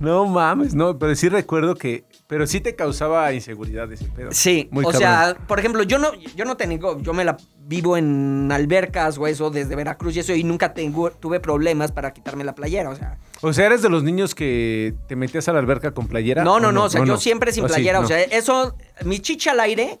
No 0.00 0.26
mames, 0.26 0.74
no, 0.74 0.98
pero 0.98 1.14
sí 1.14 1.28
recuerdo 1.28 1.74
que. 1.74 2.04
Pero 2.26 2.46
sí 2.46 2.60
te 2.60 2.74
causaba 2.74 3.32
inseguridad 3.32 3.90
ese 3.92 4.06
pedo. 4.06 4.30
Sí, 4.32 4.68
Muy 4.70 4.84
o 4.84 4.90
cabrón. 4.90 5.00
sea, 5.00 5.36
por 5.46 5.58
ejemplo, 5.58 5.82
yo 5.82 5.98
no, 5.98 6.14
yo 6.34 6.44
no 6.44 6.56
tengo, 6.56 6.98
yo 7.00 7.12
me 7.12 7.24
la 7.24 7.36
vivo 7.64 7.96
en 7.96 8.50
albercas 8.50 9.18
o 9.18 9.26
eso 9.26 9.50
desde 9.50 9.76
Veracruz 9.76 10.16
y 10.16 10.20
eso 10.20 10.34
y 10.34 10.42
nunca 10.42 10.72
tengo, 10.74 11.10
tuve 11.10 11.40
problemas 11.40 11.92
para 11.92 12.12
quitarme 12.12 12.42
la 12.44 12.54
playera, 12.54 12.88
o 12.90 12.96
sea. 12.96 13.18
O 13.42 13.52
sea, 13.52 13.66
eres 13.66 13.82
de 13.82 13.90
los 13.90 14.02
niños 14.02 14.34
que 14.34 14.94
te 15.08 15.16
metías 15.16 15.48
a 15.48 15.52
la 15.52 15.58
alberca 15.58 15.90
con 15.92 16.06
playera. 16.08 16.42
No, 16.44 16.58
no, 16.60 16.68
¿O 16.68 16.72
no, 16.72 16.84
o 16.84 16.90
sea, 16.90 17.02
¿O 17.02 17.04
yo 17.04 17.14
no? 17.14 17.18
siempre 17.20 17.52
sin 17.52 17.64
¿O 17.64 17.68
sí? 17.68 17.74
playera, 17.74 17.98
No. 17.98 18.04
o 18.04 18.08
sea, 18.08 18.20
eso, 18.20 18.76
mi 19.04 19.18
chicha 19.20 19.50
al 19.52 19.60
aire 19.60 20.00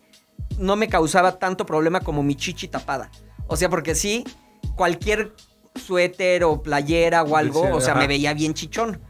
no 0.58 0.76
me 0.76 0.88
causaba 0.88 1.38
tanto 1.38 1.66
problema 1.66 2.00
como 2.00 2.22
mi 2.22 2.34
chichi 2.34 2.68
tapada. 2.68 3.10
O 3.46 3.56
sea, 3.56 3.68
porque 3.68 3.94
sí, 3.94 4.24
cualquier 4.76 5.34
suéter 5.74 6.44
o 6.44 6.62
playera 6.62 7.22
o 7.22 7.36
algo, 7.36 7.66
Sí, 7.66 7.72
o 7.72 7.80
sea, 7.80 7.94
me 7.94 8.06
veía 8.06 8.34
bien 8.34 8.54
chichón. 8.54 9.00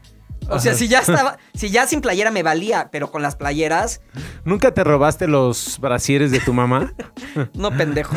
O 0.49 0.59
sea, 0.59 0.71
Ajá. 0.71 0.79
si 0.79 0.87
ya 0.87 0.99
estaba, 0.99 1.37
si 1.53 1.69
ya 1.69 1.87
sin 1.87 2.01
playera 2.01 2.29
me 2.31 2.43
valía, 2.43 2.89
pero 2.91 3.11
con 3.11 3.21
las 3.21 3.35
playeras, 3.35 4.01
¿Nunca 4.45 4.73
te 4.73 4.83
robaste 4.83 5.27
los 5.27 5.79
brasieres 5.79 6.31
de 6.31 6.41
tu 6.41 6.53
mamá? 6.53 6.93
no 7.53 7.71
pendejo. 7.71 8.15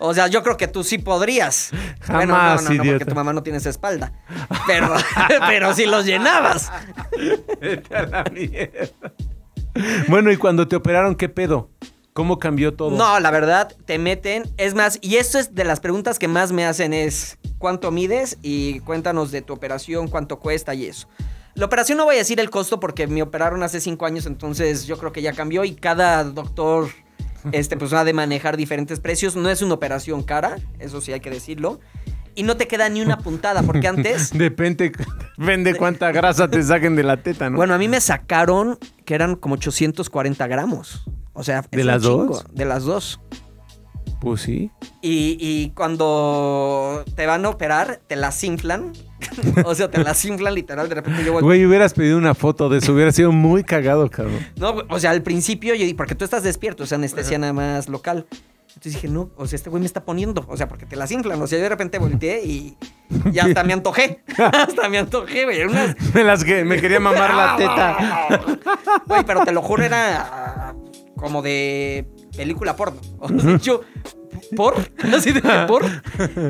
O 0.00 0.12
sea, 0.12 0.26
yo 0.26 0.42
creo 0.42 0.56
que 0.56 0.66
tú 0.66 0.82
sí 0.82 0.98
podrías. 0.98 1.70
bueno, 2.08 2.34
Jamás, 2.34 2.64
no, 2.64 2.70
no, 2.70 2.84
no, 2.84 2.90
porque 2.90 3.04
tu 3.04 3.14
mamá 3.14 3.32
no 3.32 3.42
tiene 3.42 3.58
esa 3.58 3.70
espalda. 3.70 4.12
Pero, 4.66 4.92
pero 5.46 5.72
si 5.74 5.86
los 5.86 6.04
llenabas. 6.04 6.72
Vete 7.60 7.96
a 7.96 8.06
la 8.06 8.24
mierda. 8.24 9.12
Bueno, 10.08 10.32
y 10.32 10.36
cuando 10.36 10.66
te 10.66 10.76
operaron, 10.76 11.14
¿qué 11.14 11.28
pedo? 11.28 11.70
¿Cómo 12.12 12.38
cambió 12.38 12.74
todo? 12.74 12.90
No, 12.90 13.18
la 13.20 13.30
verdad, 13.30 13.74
te 13.86 13.98
meten. 13.98 14.44
Es 14.58 14.74
más, 14.74 14.98
y 15.00 15.16
esto 15.16 15.38
es 15.38 15.54
de 15.54 15.64
las 15.64 15.80
preguntas 15.80 16.18
que 16.18 16.28
más 16.28 16.52
me 16.52 16.66
hacen 16.66 16.92
es 16.92 17.38
cuánto 17.58 17.90
mides 17.90 18.36
y 18.42 18.80
cuéntanos 18.80 19.30
de 19.30 19.40
tu 19.40 19.54
operación, 19.54 20.08
cuánto 20.08 20.38
cuesta 20.38 20.74
y 20.74 20.86
eso. 20.86 21.08
La 21.54 21.64
operación 21.64 21.98
no 21.98 22.04
voy 22.04 22.16
a 22.16 22.18
decir 22.18 22.38
el 22.40 22.50
costo 22.50 22.80
porque 22.80 23.06
me 23.06 23.22
operaron 23.22 23.62
hace 23.62 23.80
cinco 23.80 24.04
años, 24.04 24.26
entonces 24.26 24.86
yo 24.86 24.98
creo 24.98 25.12
que 25.12 25.22
ya 25.22 25.32
cambió 25.32 25.64
y 25.64 25.74
cada 25.74 26.24
doctor 26.24 26.88
este, 27.52 27.76
pues 27.78 27.92
ha 27.94 28.04
de 28.04 28.12
manejar 28.12 28.58
diferentes 28.58 29.00
precios. 29.00 29.34
No 29.34 29.48
es 29.48 29.62
una 29.62 29.74
operación 29.74 30.22
cara, 30.22 30.56
eso 30.78 31.00
sí 31.00 31.12
hay 31.12 31.20
que 31.20 31.30
decirlo. 31.30 31.80
Y 32.34 32.42
no 32.44 32.56
te 32.56 32.66
queda 32.66 32.88
ni 32.88 33.02
una 33.02 33.18
puntada, 33.18 33.62
porque 33.62 33.88
antes... 33.88 34.30
Depende, 34.36 34.92
depende 35.36 35.74
cuánta 35.74 36.12
grasa 36.12 36.48
te 36.48 36.62
saquen 36.62 36.96
de 36.96 37.02
la 37.02 37.18
teta, 37.18 37.50
¿no? 37.50 37.58
Bueno, 37.58 37.74
a 37.74 37.78
mí 37.78 37.88
me 37.88 38.00
sacaron 38.00 38.78
que 39.04 39.14
eran 39.14 39.36
como 39.36 39.56
840 39.56 40.46
gramos. 40.46 41.04
O 41.34 41.42
sea, 41.42 41.64
¿De 41.70 41.84
las 41.84 42.02
dos? 42.02 42.44
De 42.52 42.64
las 42.64 42.84
dos. 42.84 43.20
Pues 44.20 44.42
sí. 44.42 44.70
Y, 45.00 45.36
y 45.40 45.70
cuando 45.70 47.04
te 47.16 47.26
van 47.26 47.44
a 47.44 47.48
operar, 47.48 48.00
te 48.06 48.14
las 48.14 48.44
inflan. 48.44 48.92
o 49.64 49.74
sea, 49.74 49.90
te 49.90 50.02
las 50.02 50.24
inflan 50.24 50.54
literal. 50.54 50.88
De 50.88 50.94
repente 50.94 51.24
yo 51.24 51.32
vuelvo. 51.32 51.48
Güey, 51.48 51.66
hubieras 51.66 51.92
pedido 51.94 52.18
una 52.18 52.34
foto 52.34 52.68
de 52.68 52.78
eso, 52.78 52.92
hubiera 52.92 53.10
sido 53.10 53.32
muy 53.32 53.64
cagado, 53.64 54.08
cabrón. 54.10 54.38
No, 54.56 54.76
o 54.88 55.00
sea, 55.00 55.10
al 55.10 55.22
principio 55.22 55.74
yo 55.74 55.82
dije, 55.82 55.96
porque 55.96 56.14
tú 56.14 56.24
estás 56.24 56.44
despierto, 56.44 56.84
o 56.84 56.86
sea, 56.86 56.96
anestesia 56.98 57.38
nada 57.38 57.52
más 57.52 57.88
local. 57.88 58.26
Entonces 58.68 58.94
dije, 58.94 59.08
no, 59.08 59.30
o 59.36 59.46
sea, 59.46 59.56
este 59.56 59.70
güey 59.70 59.80
me 59.80 59.86
está 59.86 60.04
poniendo. 60.04 60.44
O 60.48 60.56
sea, 60.56 60.68
porque 60.68 60.86
te 60.86 60.96
las 60.96 61.10
inflan. 61.10 61.42
O 61.42 61.46
sea, 61.46 61.58
yo 61.58 61.62
de 61.64 61.68
repente 61.68 61.98
volteé 61.98 62.44
y, 62.44 62.76
y 63.32 63.38
hasta 63.38 63.64
me 63.64 63.72
antojé. 63.72 64.22
hasta 64.38 64.88
me 64.88 64.98
antojé, 64.98 65.44
güey. 65.44 65.64
Unas, 65.64 65.96
Me 66.14 66.22
las 66.22 66.44
que 66.44 66.64
me 66.64 66.80
quería 66.80 67.00
mamar 67.00 67.34
la 67.34 67.56
teta. 67.58 68.36
Güey, 69.06 69.24
pero 69.26 69.44
te 69.44 69.52
lo 69.52 69.62
juro, 69.62 69.82
era 69.82 70.74
como 71.22 71.40
de 71.40 72.06
película 72.36 72.76
porno. 72.76 73.00
O 73.20 73.28
sea, 73.28 73.56
yo, 73.58 73.82
¿por? 74.56 74.74
Así 75.14 75.32
de 75.32 75.40
¿por? 75.68 75.84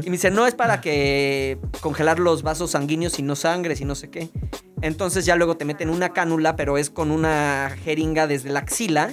Y 0.02 0.06
me 0.06 0.12
dice, 0.12 0.30
no, 0.30 0.46
es 0.46 0.54
para 0.54 0.80
que 0.80 1.58
congelar 1.80 2.18
los 2.18 2.42
vasos 2.42 2.72
sanguíneos 2.72 3.18
y 3.18 3.22
no 3.22 3.36
sangre, 3.36 3.76
y 3.78 3.84
no 3.84 3.94
sé 3.94 4.10
qué. 4.10 4.30
Entonces 4.80 5.24
ya 5.26 5.36
luego 5.36 5.56
te 5.56 5.64
meten 5.64 5.90
una 5.90 6.08
cánula, 6.08 6.56
pero 6.56 6.78
es 6.78 6.90
con 6.90 7.10
una 7.10 7.76
jeringa 7.84 8.26
desde 8.26 8.50
la 8.50 8.60
axila. 8.60 9.12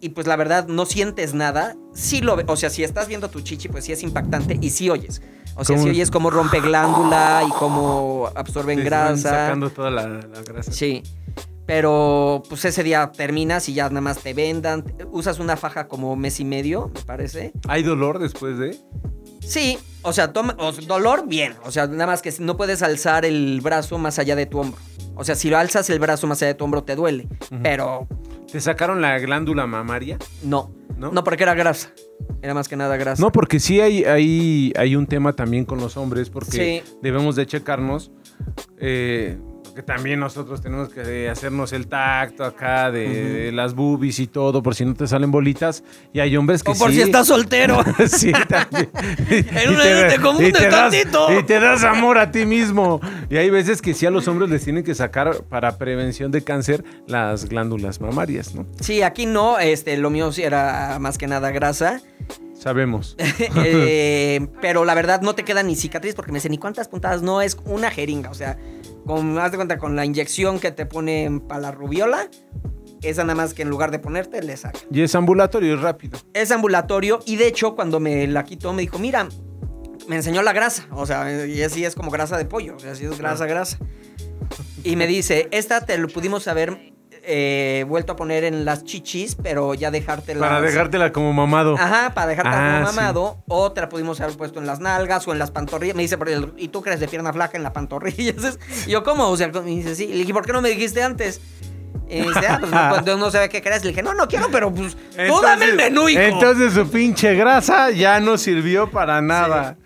Y 0.00 0.08
pues 0.10 0.26
la 0.26 0.34
verdad, 0.34 0.66
no 0.66 0.84
sientes 0.84 1.32
nada. 1.32 1.76
Sí 1.94 2.20
lo 2.20 2.34
o 2.34 2.56
sea, 2.56 2.70
si 2.70 2.82
estás 2.82 3.06
viendo 3.06 3.30
tu 3.30 3.40
chichi, 3.40 3.68
pues 3.68 3.84
sí 3.84 3.92
es 3.92 4.02
impactante 4.02 4.58
y 4.60 4.70
sí 4.70 4.90
oyes. 4.90 5.22
O 5.54 5.64
sea, 5.64 5.76
¿Cómo? 5.76 5.84
sí 5.84 5.90
oyes 5.90 6.10
cómo 6.10 6.28
rompe 6.28 6.60
glándula 6.60 7.44
y 7.48 7.50
cómo 7.52 8.28
absorben 8.34 8.82
grasa. 8.82 9.30
Sacando 9.30 9.70
toda 9.70 9.92
la, 9.92 10.08
la 10.08 10.42
grasa. 10.42 10.72
Sí. 10.72 11.04
Pero 11.66 12.42
pues 12.48 12.64
ese 12.64 12.82
día 12.82 13.12
terminas 13.16 13.68
y 13.68 13.74
ya 13.74 13.88
nada 13.88 14.00
más 14.00 14.18
te 14.18 14.34
vendan. 14.34 14.84
Usas 15.10 15.38
una 15.38 15.56
faja 15.56 15.88
como 15.88 16.16
mes 16.16 16.40
y 16.40 16.44
medio, 16.44 16.90
me 16.94 17.00
parece. 17.02 17.52
¿Hay 17.68 17.82
dolor 17.82 18.18
después 18.18 18.58
de? 18.58 18.76
Sí, 19.40 19.78
o 20.02 20.12
sea, 20.12 20.32
toma, 20.32 20.56
o 20.58 20.72
dolor, 20.72 21.24
bien. 21.26 21.54
O 21.64 21.70
sea, 21.70 21.86
nada 21.86 22.06
más 22.06 22.22
que 22.22 22.32
no 22.40 22.56
puedes 22.56 22.82
alzar 22.82 23.24
el 23.24 23.60
brazo 23.60 23.98
más 23.98 24.18
allá 24.18 24.36
de 24.36 24.46
tu 24.46 24.58
hombro. 24.60 24.78
O 25.14 25.24
sea, 25.24 25.34
si 25.34 25.50
lo 25.50 25.58
alzas 25.58 25.88
el 25.90 25.98
brazo 25.98 26.26
más 26.26 26.40
allá 26.42 26.48
de 26.48 26.54
tu 26.54 26.64
hombro 26.64 26.82
te 26.84 26.96
duele. 26.96 27.28
Pero 27.62 28.06
¿Te 28.50 28.60
sacaron 28.60 29.00
la 29.00 29.18
glándula 29.18 29.66
mamaria? 29.66 30.18
no. 30.42 30.72
¿No? 30.96 31.10
¿No? 31.10 31.24
porque 31.24 31.42
era 31.42 31.54
grasa. 31.54 31.90
Era 32.42 32.54
más 32.54 32.68
que 32.68 32.76
nada 32.76 32.96
grasa. 32.96 33.20
No, 33.20 33.32
porque 33.32 33.58
sí 33.58 33.80
hay, 33.80 34.04
hay, 34.04 34.72
hay 34.76 34.94
un 34.94 35.06
tema 35.06 35.32
también 35.32 35.64
con 35.64 35.80
los 35.80 35.96
hombres, 35.96 36.30
porque 36.30 36.82
Sí. 36.84 36.96
debemos 37.02 37.34
de 37.34 37.44
checarnos. 37.46 38.12
eh, 38.78 39.36
porque 39.72 39.82
también 39.82 40.20
nosotros 40.20 40.60
tenemos 40.60 40.90
que 40.90 41.30
hacernos 41.30 41.72
el 41.72 41.86
tacto 41.86 42.44
acá 42.44 42.90
de, 42.90 43.50
las 43.52 43.74
boobies 43.74 44.18
y 44.18 44.26
todo, 44.26 44.62
por 44.62 44.74
si 44.74 44.84
no 44.84 44.92
te 44.92 45.06
salen 45.06 45.30
bolitas. 45.30 45.82
Y 46.12 46.20
hay 46.20 46.36
hombres 46.36 46.62
que 46.62 46.72
O 46.72 46.74
por 46.74 46.90
sí. 46.90 46.96
si 46.96 47.02
estás 47.02 47.28
soltero. 47.28 47.82
sí, 48.06 48.32
también. 48.48 48.90
En 49.30 49.70
una 49.70 50.08
te 50.08 50.18
confundes 50.20 50.60
y 50.60 50.64
das, 50.64 50.92
tantito. 50.92 51.38
y 51.38 51.42
te 51.44 51.58
das 51.58 51.84
amor 51.84 52.18
a 52.18 52.30
ti 52.30 52.44
mismo. 52.44 53.00
Y 53.30 53.38
hay 53.38 53.48
veces 53.48 53.80
que 53.80 53.94
sí 53.94 54.04
a 54.04 54.10
los 54.10 54.28
hombres 54.28 54.50
les 54.50 54.62
tienen 54.62 54.84
que 54.84 54.94
sacar 54.94 55.42
para 55.44 55.78
prevención 55.78 56.30
de 56.30 56.44
cáncer 56.44 56.84
las 57.06 57.46
glándulas 57.46 57.98
mamarias, 57.98 58.54
¿no? 58.54 58.66
Sí, 58.78 59.00
aquí 59.00 59.24
no, 59.24 59.58
este, 59.58 59.96
lo 59.96 60.10
mío 60.10 60.32
sí 60.32 60.42
era 60.42 60.98
más 61.00 61.16
que 61.16 61.26
nada 61.28 61.50
grasa. 61.50 62.02
Sabemos. 62.62 63.16
Eh, 63.64 64.46
pero 64.60 64.84
la 64.84 64.94
verdad 64.94 65.20
no 65.22 65.34
te 65.34 65.44
queda 65.44 65.62
ni 65.62 65.76
cicatriz 65.76 66.14
porque 66.14 66.32
me 66.32 66.38
dicen, 66.38 66.54
¿y 66.54 66.58
cuántas 66.58 66.88
puntadas? 66.88 67.22
No, 67.22 67.40
es 67.40 67.56
una 67.64 67.90
jeringa. 67.90 68.30
O 68.30 68.34
sea, 68.34 68.58
con, 69.06 69.38
haz 69.38 69.50
de 69.50 69.56
cuenta, 69.56 69.78
con 69.78 69.96
la 69.96 70.04
inyección 70.04 70.60
que 70.60 70.70
te 70.70 70.86
ponen 70.86 71.40
para 71.40 71.60
la 71.60 71.70
rubiola, 71.72 72.28
esa 73.02 73.24
nada 73.24 73.34
más 73.34 73.54
que 73.54 73.62
en 73.62 73.70
lugar 73.70 73.90
de 73.90 73.98
ponerte, 73.98 74.42
le 74.42 74.56
saca. 74.56 74.78
Y 74.90 75.02
es 75.02 75.14
ambulatorio 75.14 75.74
y 75.74 75.76
rápido. 75.76 76.18
Es 76.34 76.50
ambulatorio 76.50 77.20
y 77.26 77.36
de 77.36 77.48
hecho 77.48 77.74
cuando 77.74 78.00
me 78.00 78.26
la 78.26 78.44
quitó 78.44 78.72
me 78.72 78.82
dijo, 78.82 78.98
mira, 78.98 79.28
me 80.08 80.16
enseñó 80.16 80.42
la 80.42 80.52
grasa. 80.52 80.86
O 80.92 81.06
sea, 81.06 81.46
y 81.46 81.62
así 81.62 81.84
es 81.84 81.94
como 81.94 82.10
grasa 82.10 82.36
de 82.36 82.44
pollo. 82.44 82.76
O 82.76 82.78
sea, 82.78 82.92
así 82.92 83.04
es 83.04 83.18
grasa, 83.18 83.46
grasa. 83.46 83.78
Y 84.84 84.96
me 84.96 85.06
dice, 85.06 85.48
esta 85.50 85.84
te 85.84 85.96
lo 85.98 86.08
pudimos 86.08 86.48
haber 86.48 86.91
eh, 87.24 87.84
vuelto 87.88 88.12
a 88.12 88.16
poner 88.16 88.44
en 88.44 88.64
las 88.64 88.84
chichis, 88.84 89.36
pero 89.40 89.74
ya 89.74 89.90
dejártela. 89.90 90.40
Para 90.40 90.60
dejártela 90.60 91.12
como 91.12 91.32
mamado. 91.32 91.76
Ajá, 91.78 92.12
para 92.14 92.26
dejarte 92.28 92.50
Ah, 92.52 92.80
como 92.80 92.92
mamado. 92.92 93.38
O 93.48 93.70
te 93.72 93.80
la 93.80 93.88
pudimos 93.88 94.20
haber 94.20 94.36
puesto 94.36 94.58
en 94.60 94.66
las 94.66 94.80
nalgas 94.80 95.26
o 95.28 95.32
en 95.32 95.38
las 95.38 95.50
pantorrillas. 95.50 95.94
Me 95.96 96.02
dice, 96.02 96.18
"Pero 96.18 96.30
el- 96.32 96.52
¿y 96.56 96.68
tú 96.68 96.82
crees 96.82 96.98
de 97.00 97.08
pierna 97.08 97.32
flaca 97.32 97.56
en 97.56 97.62
la 97.62 97.72
pantorrilla? 97.72 98.34
Y 98.86 98.90
yo, 98.90 99.02
¿cómo? 99.04 99.28
O 99.28 99.36
sea, 99.36 99.48
me 99.48 99.60
dice, 99.62 99.94
sí. 99.94 100.08
Le 100.08 100.16
dije, 100.18 100.32
¿por 100.32 100.44
qué 100.44 100.52
no 100.52 100.60
me 100.62 100.70
dijiste 100.70 101.02
antes? 101.02 101.40
Y 102.08 102.20
dice, 102.22 102.46
ah, 102.48 102.58
pues 102.60 102.70
cuando 102.90 103.16
no 103.16 103.30
sabe 103.30 103.48
qué 103.48 103.62
crees. 103.62 103.84
Le 103.84 103.90
dije, 103.90 104.02
no, 104.02 104.14
no 104.14 104.26
quiero, 104.28 104.48
pero 104.50 104.72
pues 104.74 104.96
tú 105.28 105.40
dame 105.40 105.66
el 105.66 105.76
menú, 105.76 106.08
hijo. 106.08 106.20
Entonces 106.20 106.72
su 106.74 106.90
pinche 106.90 107.34
grasa 107.34 107.90
ya 107.90 108.18
no 108.20 108.36
sirvió 108.36 108.90
para 108.90 109.22
nada. 109.22 109.76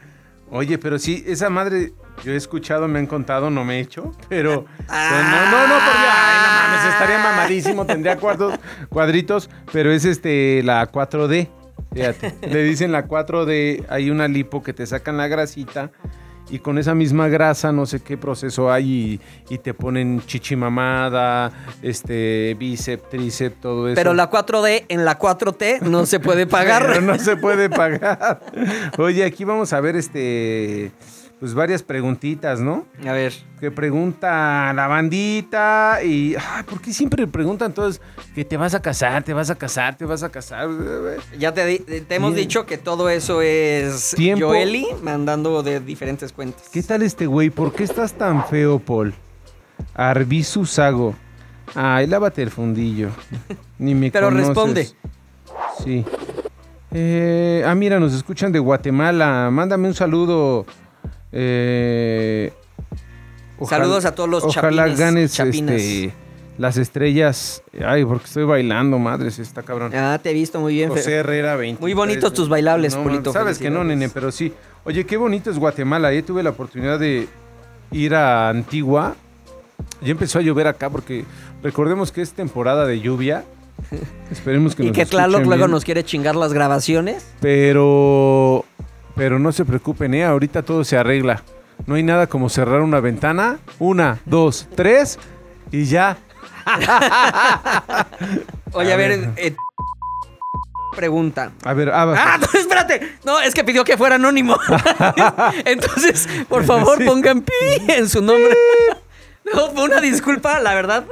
Oye, 0.51 0.79
pero 0.79 0.99
sí, 0.99 1.23
esa 1.27 1.51
madre, 1.51 1.93
yo 2.25 2.33
he 2.33 2.37
escuchado, 2.37 2.89
me 2.89 2.99
han 2.99 3.07
contado, 3.07 3.51
no 3.51 3.65
me 3.65 3.79
he 3.79 3.81
hecho, 3.81 4.13
pero... 4.29 4.67
Ah. 4.89 5.49
no, 5.51 5.51
no, 5.51 5.67
no, 5.69 5.75
porque, 5.75 6.07
ay, 6.11 6.37
no 6.43 6.77
mames, 6.77 6.93
estaría 6.93 7.19
mamadísimo, 7.19 7.87
tendría 7.87 8.17
cuadros, 8.17 8.59
cuadritos, 8.89 9.51
pero 9.73 9.93
es 9.93 10.05
este, 10.05 10.63
la 10.65 10.91
4D, 10.91 11.49
fíjate. 11.95 12.35
Le 12.49 12.63
dicen 12.65 12.93
la 12.93 13.07
4D, 13.07 13.85
hay 13.89 14.11
una 14.11 14.29
lipo 14.29 14.63
que 14.63 14.73
te 14.73 14.87
sacan 14.87 15.17
la 15.17 15.29
grasita 15.29 15.91
y 16.49 16.61
con 16.61 16.79
esa 16.79 16.95
misma 16.95 17.27
grasa, 17.29 17.73
no 17.73 17.87
sé 17.87 18.01
qué 18.01 18.17
proceso 18.17 18.71
hay 18.71 19.21
y, 19.49 19.55
y 19.55 19.59
te 19.59 19.75
ponen 19.75 20.23
chichimamada, 20.27 21.51
este, 21.83 22.55
bíceps, 22.59 23.09
tríceps, 23.11 23.61
todo 23.61 23.89
eso. 23.89 23.97
Pero 23.97 24.15
la 24.15 24.31
4D 24.31 24.85
en 24.89 25.05
la 25.05 25.19
4T 25.19 25.81
no 25.83 26.07
se 26.07 26.21
puede 26.21 26.47
Pero 26.47 26.51
pagar. 26.57 27.03
no 27.03 27.19
se 27.19 27.37
puede 27.37 27.69
pagar. 27.69 28.41
Oye, 28.99 29.25
aquí 29.25 29.45
vamos 29.45 29.73
a 29.73 29.81
ver 29.81 29.97
este 29.97 30.93
pues 31.39 31.53
varias 31.53 31.83
preguntitas, 31.83 32.61
¿no? 32.61 32.87
A 33.07 33.13
ver. 33.13 33.33
Que 33.61 33.71
pregunta 33.71 34.73
la 34.75 34.87
bandita 34.87 35.99
y 36.03 36.35
ay, 36.35 36.63
¿por 36.65 36.81
qué 36.81 36.93
siempre 36.93 37.27
preguntan 37.27 37.73
todos 37.75 38.01
que 38.35 38.45
te 38.45 38.57
vas 38.57 38.75
a 38.75 38.81
casar, 38.81 39.23
te 39.23 39.35
vas 39.35 39.51
a 39.51 39.55
casar, 39.55 39.97
te 39.97 40.05
vas 40.07 40.23
a 40.23 40.31
casar? 40.31 40.69
Ya 41.39 41.53
te, 41.53 41.83
hemos 42.09 42.35
Bien. 42.35 42.47
dicho 42.47 42.65
que 42.65 42.79
todo 42.79 43.11
eso 43.11 43.43
es 43.43 44.15
Tiempo. 44.17 44.47
Joeli 44.47 44.87
mandando 45.03 45.63
de 45.63 45.81
diferentes 45.81 46.33
cuentas. 46.33 46.69
¿Qué 46.73 46.83
tal 46.83 47.03
este 47.03 47.27
güey? 47.27 47.51
¿Por 47.51 47.73
qué 47.75 47.85
estás 47.85 48.15
tan 48.15 48.47
feo, 48.47 48.79
Paul? 48.79 49.15
Arbizu 49.95 50.65
Sago. 50.65 51.15
Ay, 51.75 52.07
lávate 52.07 52.43
el 52.43 52.51
fundillo. 52.51 53.11
Ni 53.79 53.95
me 53.95 54.11
Pero 54.13 54.29
conoces. 54.29 54.47
responde. 54.49 54.89
Sí. 55.85 56.05
Eh, 56.93 57.63
ah, 57.67 57.75
mira, 57.75 57.99
nos 58.01 58.15
escuchan 58.15 58.53
de 58.53 58.59
Guatemala. 58.59 59.51
Mándame 59.51 59.89
un 59.89 59.95
saludo. 59.95 60.65
Eh, 61.39 62.53
Saludos 63.69 64.05
a 64.07 64.15
todos 64.15 64.29
los 64.29 64.45
Ojalá 64.45 64.85
chapines, 64.85 64.99
ganes 64.99 65.33
chapinas. 65.35 65.81
este, 65.81 66.13
las 66.59 66.77
estrellas. 66.79 67.63
Ay, 67.85 68.05
porque 68.05 68.25
estoy 68.25 68.45
bailando, 68.45 68.99
madres, 68.99 69.39
está 69.39 69.63
cabrón. 69.63 69.95
Ah, 69.95 70.19
te 70.23 70.31
he 70.31 70.35
visto 70.35 70.61
muy 70.61 70.75
bien. 70.75 70.89
José 70.89 71.17
Herrera 71.17 71.57
20. 71.57 71.81
Muy 71.81 71.93
bonitos 71.95 72.33
tus 72.33 72.49
bailables, 72.49 72.97
Polito, 72.97 73.33
Sabes 73.33 73.59
que 73.59 73.71
no, 73.71 73.85
nene, 73.85 74.09
pero 74.09 74.33
sí. 74.33 74.53
Oye, 74.85 75.05
qué 75.05 75.17
bonito 75.17 75.51
es 75.51 75.59
Guatemala. 75.59 76.13
Yo 76.13 76.25
tuve 76.25 76.43
la 76.43 76.51
oportunidad 76.51 76.99
de 76.99 77.29
ir 77.93 78.15
a 78.15 78.49
Antigua. 78.49 79.17
Ya 80.01 80.13
empezó 80.13 80.39
a 80.39 80.43
llover 80.43 80.67
acá 80.67 80.89
porque 80.89 81.25
recordemos 81.63 82.13
que 82.13 82.23
es 82.23 82.33
temporada 82.33 82.87
de 82.87 83.01
lluvia. 83.01 83.45
Esperemos 84.31 84.75
que 84.75 84.85
Y 84.85 84.87
nos 84.87 84.97
que 84.97 85.05
Tlaloc 85.05 85.45
luego 85.45 85.69
nos 85.69 85.85
quiere 85.85 86.03
chingar 86.05 86.35
las 86.37 86.53
grabaciones. 86.53 87.27
Pero, 87.41 88.65
pero 89.17 89.39
no 89.39 89.51
se 89.53 89.65
preocupen, 89.65 90.15
¿eh? 90.15 90.25
ahorita 90.25 90.63
todo 90.63 90.85
se 90.85 90.97
arregla. 90.97 91.43
No 91.87 91.95
hay 91.97 92.03
nada 92.03 92.27
como 92.27 92.49
cerrar 92.49 92.81
una 92.83 93.01
ventana. 93.01 93.59
Una, 93.79 94.21
dos, 94.25 94.69
tres 94.77 95.19
y 95.73 95.85
ya. 95.85 96.17
Oye, 98.73 98.93
a, 98.93 98.97
ver, 98.97 99.31
eh, 99.37 99.55
pregunta. 100.95 101.53
A 101.65 101.73
ver, 101.75 101.91
ah, 101.91 102.15
Ah, 102.17 102.39
no, 102.39 102.59
espérate. 102.59 103.17
No, 103.25 103.41
es 103.41 103.55
que 103.55 103.65
pidió 103.65 103.85
que 103.85 103.97
fuera 103.97 104.17
anónimo. 104.17 104.59
Entonces, 105.65 106.29
por 106.49 106.65
favor, 106.65 107.05
pongan 107.05 107.43
pi 107.43 107.53
en 107.89 108.09
su 108.09 108.21
nombre. 108.23 108.55
No, 109.55 109.71
fue 109.71 109.85
una 109.85 110.01
disculpa, 110.01 110.59
la 110.61 110.75
verdad. 110.75 111.05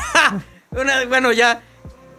Una- 0.70 1.04
bueno, 1.06 1.32
ya. 1.32 1.62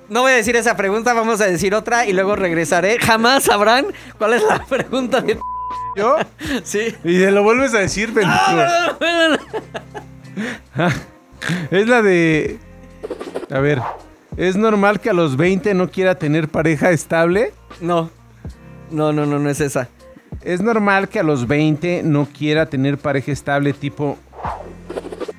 No 0.07 0.21
voy 0.21 0.33
a 0.33 0.35
decir 0.35 0.55
esa 0.55 0.75
pregunta, 0.77 1.13
vamos 1.13 1.41
a 1.41 1.47
decir 1.47 1.73
otra 1.73 2.05
y 2.05 2.13
luego 2.13 2.35
regresaré. 2.35 2.99
Jamás 2.99 3.43
sabrán 3.43 3.87
cuál 4.17 4.33
es 4.33 4.43
la 4.43 4.63
pregunta 4.65 5.21
de. 5.21 5.39
yo. 5.95 6.17
Sí. 6.63 6.95
Y 7.03 7.19
te 7.19 7.31
lo 7.31 7.43
vuelves 7.43 7.73
a 7.73 7.79
decir, 7.79 8.13
pendejo. 8.13 8.51
No, 8.51 9.29
no, 9.29 9.37
no. 10.77 10.89
Es 11.71 11.87
la 11.87 12.01
de. 12.01 12.59
A 13.51 13.59
ver, 13.59 13.79
¿es 14.35 14.55
normal 14.55 14.99
que 14.99 15.11
a 15.11 15.13
los 15.13 15.37
20 15.37 15.73
no 15.75 15.91
quiera 15.91 16.15
tener 16.15 16.49
pareja 16.49 16.89
estable? 16.89 17.53
No. 17.81 18.09
No, 18.89 19.13
no, 19.13 19.25
no, 19.25 19.37
no 19.39 19.49
es 19.49 19.61
esa. 19.61 19.89
¿Es 20.41 20.61
normal 20.61 21.07
que 21.07 21.19
a 21.19 21.23
los 21.23 21.47
20 21.47 22.01
no 22.03 22.27
quiera 22.27 22.65
tener 22.65 22.97
pareja 22.97 23.31
estable 23.31 23.73
tipo 23.73 24.17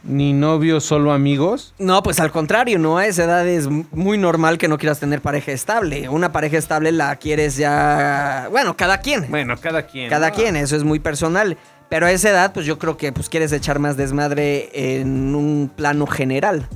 ni 0.07 0.33
novio, 0.33 0.81
solo 0.81 1.13
amigos? 1.13 1.75
No, 1.79 2.03
pues 2.03 2.21
al 2.21 2.31
contrario, 2.31 2.79
¿no? 2.79 2.99
A 2.99 3.07
esa 3.07 3.25
edad 3.25 3.47
es 3.47 3.69
muy 3.69 4.19
normal 4.19 4.59
que 4.59 4.69
no 4.69 4.79
quieras 4.79 5.01
tener 5.01 5.21
pareja 5.21 5.53
estable. 5.53 6.09
Una 6.09 6.33
pareja 6.33 6.59
estable 6.59 6.93
la 6.93 7.17
quieres 7.17 7.57
ya. 7.57 8.49
Bueno, 8.51 8.77
cada 8.77 9.01
quien. 9.01 9.27
Bueno, 9.31 9.57
cada 9.61 9.83
quien. 9.87 10.09
Cada 10.09 10.31
¿no? 10.31 10.35
quien, 10.35 10.57
eso 10.57 10.77
es 10.77 10.85
muy 10.85 11.01
personal. 11.01 11.57
Pero 11.89 12.07
a 12.07 12.13
esa 12.13 12.31
edad, 12.31 12.53
pues 12.53 12.67
yo 12.67 12.79
creo 12.79 12.97
que 12.97 13.13
pues 13.13 13.29
quieres 13.29 13.53
echar 13.53 13.79
más 13.79 13.97
desmadre 13.97 14.71
en 14.73 15.35
un 15.35 15.71
plano 15.75 16.07
general. 16.07 16.69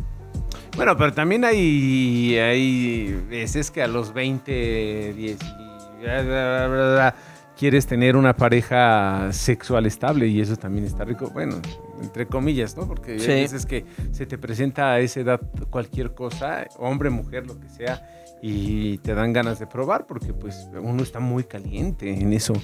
Bueno, 0.77 0.97
pero 0.97 1.13
también 1.13 1.45
hay, 1.45 2.39
hay 2.39 3.13
veces 3.29 3.71
que 3.71 3.83
a 3.83 3.89
los 3.89 4.15
20, 4.15 5.15
10, 5.15 5.39
y 5.43 6.03
bla, 6.03 6.23
bla, 6.23 6.23
bla, 6.23 6.69
bla, 6.69 6.93
bla, 6.93 7.15
quieres 7.61 7.87
tener 7.87 8.17
una 8.17 8.35
pareja 8.35 9.29
sexual 9.33 9.85
estable 9.85 10.27
y 10.29 10.41
eso 10.41 10.57
también 10.57 10.87
está 10.87 11.05
rico. 11.05 11.29
Bueno, 11.31 11.57
entre 12.03 12.25
comillas, 12.27 12.75
¿no? 12.75 12.87
Porque 12.89 13.19
Sí. 13.19 13.31
hay 13.31 13.43
veces 13.43 13.67
que 13.67 13.85
se 14.13 14.25
te 14.25 14.39
presenta 14.39 14.93
a 14.93 14.99
esa 15.01 15.21
edad 15.21 15.41
cualquier 15.69 16.15
cosa, 16.15 16.67
hombre, 16.79 17.11
mujer, 17.11 17.47
lo 17.47 17.61
que 17.61 17.69
sea, 17.69 18.03
y 18.41 18.97
te 18.99 19.15
dan 19.15 19.35
ganas 19.35 19.59
de 19.59 19.67
probar 19.67 20.07
porque 20.07 20.33
pues 20.33 20.71
uno 20.81 21.03
está 21.03 21.21
muy 21.21 21.45
caliente 21.45 22.11
en 22.11 22.33
eso 22.33 22.55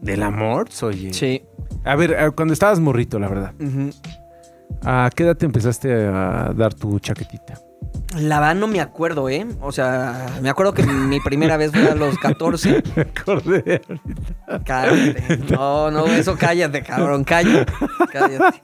del 0.00 0.24
amor, 0.24 0.68
oye. 0.82 1.12
Sí. 1.14 1.42
A 1.84 1.94
ver, 1.94 2.10
eh, 2.18 2.30
cuando 2.34 2.52
estabas 2.52 2.80
morrito, 2.80 3.20
la 3.20 3.28
verdad, 3.28 3.54
¿a 4.82 5.08
qué 5.14 5.22
edad 5.22 5.36
te 5.36 5.46
empezaste 5.46 5.92
a 5.94 6.52
dar 6.52 6.74
tu 6.74 6.98
chaquetita? 6.98 7.60
La 8.18 8.40
verdad 8.40 8.54
no 8.56 8.66
me 8.66 8.80
acuerdo, 8.80 9.28
¿eh? 9.28 9.46
O 9.60 9.72
sea, 9.72 10.26
me 10.42 10.50
acuerdo 10.50 10.74
que 10.74 10.82
mi 10.82 11.20
primera 11.20 11.56
vez 11.56 11.70
fue 11.72 11.88
a 11.88 11.94
los 11.94 12.18
14. 12.18 12.82
Me 12.96 13.02
acordé 13.02 13.82
ahorita. 13.88 14.64
Cállate. 14.64 15.38
No, 15.50 15.90
no, 15.90 16.06
eso 16.06 16.36
cállate, 16.36 16.82
cabrón, 16.82 17.24
cállate. 17.24 17.72
Cállate. 18.12 18.62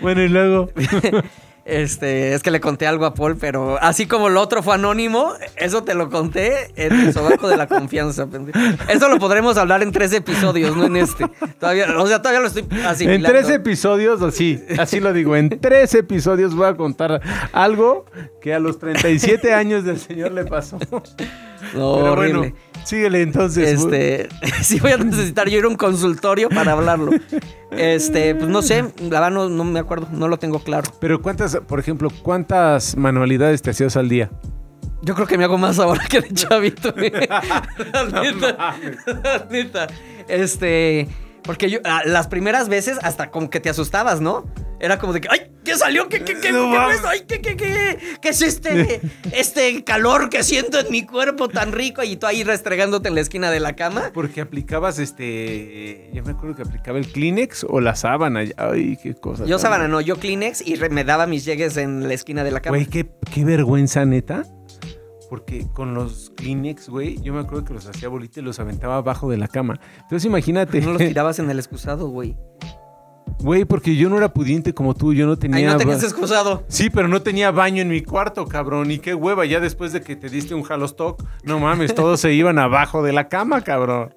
Bueno, 0.00 0.22
y 0.22 0.28
luego. 0.28 0.70
Este, 1.68 2.32
es 2.34 2.44
que 2.44 2.52
le 2.52 2.60
conté 2.60 2.86
algo 2.86 3.06
a 3.06 3.14
Paul, 3.14 3.36
pero 3.36 3.76
así 3.82 4.06
como 4.06 4.28
el 4.28 4.36
otro 4.36 4.62
fue 4.62 4.76
anónimo, 4.76 5.32
eso 5.56 5.82
te 5.82 5.94
lo 5.94 6.08
conté 6.10 6.70
en 6.76 6.92
el 6.92 7.12
sobaco 7.12 7.48
de 7.48 7.56
la 7.56 7.66
confianza. 7.66 8.28
Eso 8.88 9.08
lo 9.08 9.18
podremos 9.18 9.56
hablar 9.56 9.82
en 9.82 9.90
tres 9.90 10.12
episodios, 10.12 10.76
no 10.76 10.84
en 10.84 10.94
este. 10.96 11.26
Todavía, 11.58 11.86
o 11.98 12.06
sea, 12.06 12.18
todavía 12.22 12.40
lo 12.40 12.46
estoy 12.46 12.66
En 12.70 12.86
asimilando. 12.86 13.28
tres 13.28 13.50
episodios, 13.50 14.22
así, 14.22 14.62
así 14.78 15.00
lo 15.00 15.12
digo, 15.12 15.34
en 15.34 15.58
tres 15.60 15.92
episodios 15.96 16.54
voy 16.54 16.68
a 16.68 16.76
contar 16.76 17.20
algo 17.52 18.06
que 18.40 18.54
a 18.54 18.60
los 18.60 18.78
37 18.78 19.52
años 19.52 19.84
del 19.84 19.98
señor 19.98 20.30
le 20.32 20.44
pasó. 20.44 20.78
No, 20.88 21.02
Pero 21.96 22.12
horrible. 22.12 22.38
bueno. 22.38 22.56
Síguele 22.86 23.20
entonces. 23.20 23.80
Este, 23.82 24.28
sí 24.62 24.78
voy 24.78 24.92
a 24.92 24.96
necesitar 24.96 25.48
yo 25.48 25.58
ir 25.58 25.64
a 25.64 25.68
un 25.68 25.74
consultorio 25.74 26.48
para 26.48 26.70
hablarlo. 26.70 27.10
Este, 27.72 28.36
pues 28.36 28.48
no 28.48 28.62
sé, 28.62 28.84
la 29.00 29.20
verdad 29.20 29.30
no, 29.32 29.48
no 29.48 29.64
me 29.64 29.80
acuerdo, 29.80 30.06
no 30.12 30.28
lo 30.28 30.38
tengo 30.38 30.60
claro. 30.60 30.88
Pero 31.00 31.20
cuántas, 31.20 31.56
por 31.56 31.80
ejemplo, 31.80 32.10
¿cuántas 32.22 32.96
manualidades 32.96 33.60
te 33.60 33.70
hacías 33.70 33.96
al 33.96 34.08
día? 34.08 34.30
Yo 35.02 35.16
creo 35.16 35.26
que 35.26 35.36
me 35.36 35.42
hago 35.42 35.58
más 35.58 35.80
ahora 35.80 36.04
que 36.08 36.20
de 36.20 36.32
chavito. 36.32 36.92
güey. 36.92 37.10
La 37.28 38.22
neta, 38.22 38.76
la 39.06 39.46
neta. 39.50 39.86
Este, 40.28 41.08
porque 41.46 41.70
yo, 41.70 41.78
las 42.04 42.26
primeras 42.28 42.68
veces 42.68 42.98
hasta 43.02 43.30
como 43.30 43.48
que 43.50 43.60
te 43.60 43.70
asustabas, 43.70 44.20
¿no? 44.20 44.44
Era 44.78 44.98
como 44.98 45.14
de 45.14 45.22
que, 45.22 45.28
¡ay! 45.30 45.50
¿Qué 45.64 45.74
salió? 45.74 46.08
¿Qué, 46.08 46.22
qué, 46.22 46.38
qué, 46.38 46.52
No 46.52 46.70
qué, 46.70 46.94
eso? 46.94 47.08
Ay, 47.08 47.20
¿qué, 47.26 47.40
qué, 47.40 47.56
qué, 47.56 47.98
qué 48.20 48.28
es 48.28 48.42
este, 48.42 49.00
este 49.32 49.82
calor 49.84 50.28
que 50.28 50.44
siento 50.44 50.78
en 50.78 50.90
mi 50.90 51.06
cuerpo 51.06 51.48
tan 51.48 51.72
rico? 51.72 52.02
Y 52.02 52.16
tú 52.16 52.26
ahí 52.26 52.44
restregándote 52.44 53.08
en 53.08 53.14
la 53.14 53.22
esquina 53.22 53.50
de 53.50 53.58
la 53.58 53.74
cama. 53.74 54.10
Porque 54.12 54.42
aplicabas 54.42 54.98
este. 54.98 56.10
Yo 56.12 56.22
me 56.24 56.32
acuerdo 56.32 56.56
que 56.56 56.62
aplicaba 56.62 56.98
el 56.98 57.10
Kleenex 57.10 57.64
o 57.68 57.80
la 57.80 57.96
sábana. 57.96 58.44
Ay, 58.58 58.98
qué 59.02 59.14
cosa. 59.14 59.46
Yo 59.46 59.58
sábana 59.58 59.88
no, 59.88 60.00
yo 60.02 60.16
Kleenex 60.16 60.60
y 60.66 60.76
re- 60.76 60.90
me 60.90 61.04
daba 61.04 61.26
mis 61.26 61.44
llegues 61.46 61.76
en 61.78 62.06
la 62.06 62.14
esquina 62.14 62.44
de 62.44 62.50
la 62.50 62.60
cama. 62.60 62.76
Güey, 62.76 62.86
qué, 62.86 63.06
qué 63.32 63.44
vergüenza, 63.44 64.04
neta. 64.04 64.44
Porque 65.28 65.66
con 65.72 65.94
los 65.94 66.32
Kleenex, 66.36 66.88
güey, 66.88 67.20
yo 67.20 67.32
me 67.32 67.40
acuerdo 67.40 67.64
que 67.64 67.74
los 67.74 67.86
hacía 67.86 68.08
bolita 68.08 68.40
y 68.40 68.42
los 68.42 68.60
aventaba 68.60 68.96
abajo 68.96 69.28
de 69.30 69.36
la 69.36 69.48
cama. 69.48 69.80
Entonces 70.02 70.24
imagínate. 70.24 70.80
No 70.80 70.92
los 70.92 70.98
tirabas 71.06 71.38
en 71.38 71.50
el 71.50 71.58
excusado, 71.58 72.08
güey. 72.08 72.36
Güey, 73.40 73.64
porque 73.64 73.96
yo 73.96 74.08
no 74.08 74.16
era 74.16 74.32
pudiente 74.32 74.72
como 74.72 74.94
tú, 74.94 75.12
yo 75.12 75.26
no 75.26 75.36
tenía. 75.36 75.58
Ahí 75.58 75.64
no 75.64 75.76
tenías 75.76 76.02
excusado. 76.02 76.64
Sí, 76.68 76.90
pero 76.90 77.08
no 77.08 77.22
tenía 77.22 77.50
baño 77.50 77.82
en 77.82 77.88
mi 77.88 78.02
cuarto, 78.02 78.46
cabrón. 78.46 78.90
Y 78.90 78.98
qué 78.98 79.14
hueva, 79.14 79.44
ya 79.44 79.60
después 79.60 79.92
de 79.92 80.00
que 80.00 80.16
te 80.16 80.28
diste 80.28 80.54
un 80.54 80.64
halostock, 80.68 81.22
no 81.42 81.58
mames, 81.58 81.94
todos 81.94 82.20
se 82.20 82.32
iban 82.32 82.58
abajo 82.58 83.02
de 83.02 83.12
la 83.12 83.28
cama, 83.28 83.62
cabrón. 83.62 84.14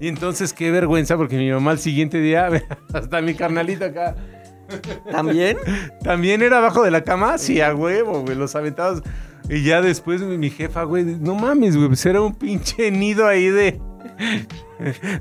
Y 0.00 0.08
entonces 0.08 0.52
qué 0.52 0.70
vergüenza, 0.70 1.16
porque 1.16 1.38
mi 1.38 1.50
mamá 1.50 1.70
al 1.70 1.78
siguiente 1.78 2.18
día, 2.18 2.50
hasta 2.92 3.22
mi 3.22 3.34
carnalito 3.34 3.86
acá, 3.86 4.14
¿También? 5.10 5.56
también 6.02 6.42
era 6.42 6.58
abajo 6.58 6.82
de 6.82 6.90
la 6.90 7.02
cama, 7.02 7.38
sí, 7.38 7.60
a 7.60 7.74
huevo, 7.74 8.22
güey, 8.22 8.36
los 8.36 8.54
aventados. 8.56 9.02
Y 9.48 9.62
ya 9.62 9.82
después 9.82 10.20
mi, 10.22 10.38
mi 10.38 10.50
jefa, 10.50 10.84
güey, 10.84 11.04
no 11.04 11.34
mames, 11.34 11.76
güey, 11.76 11.88
pues 11.88 12.04
era 12.06 12.20
un 12.20 12.34
pinche 12.34 12.90
nido 12.90 13.26
ahí 13.26 13.48
de. 13.48 13.80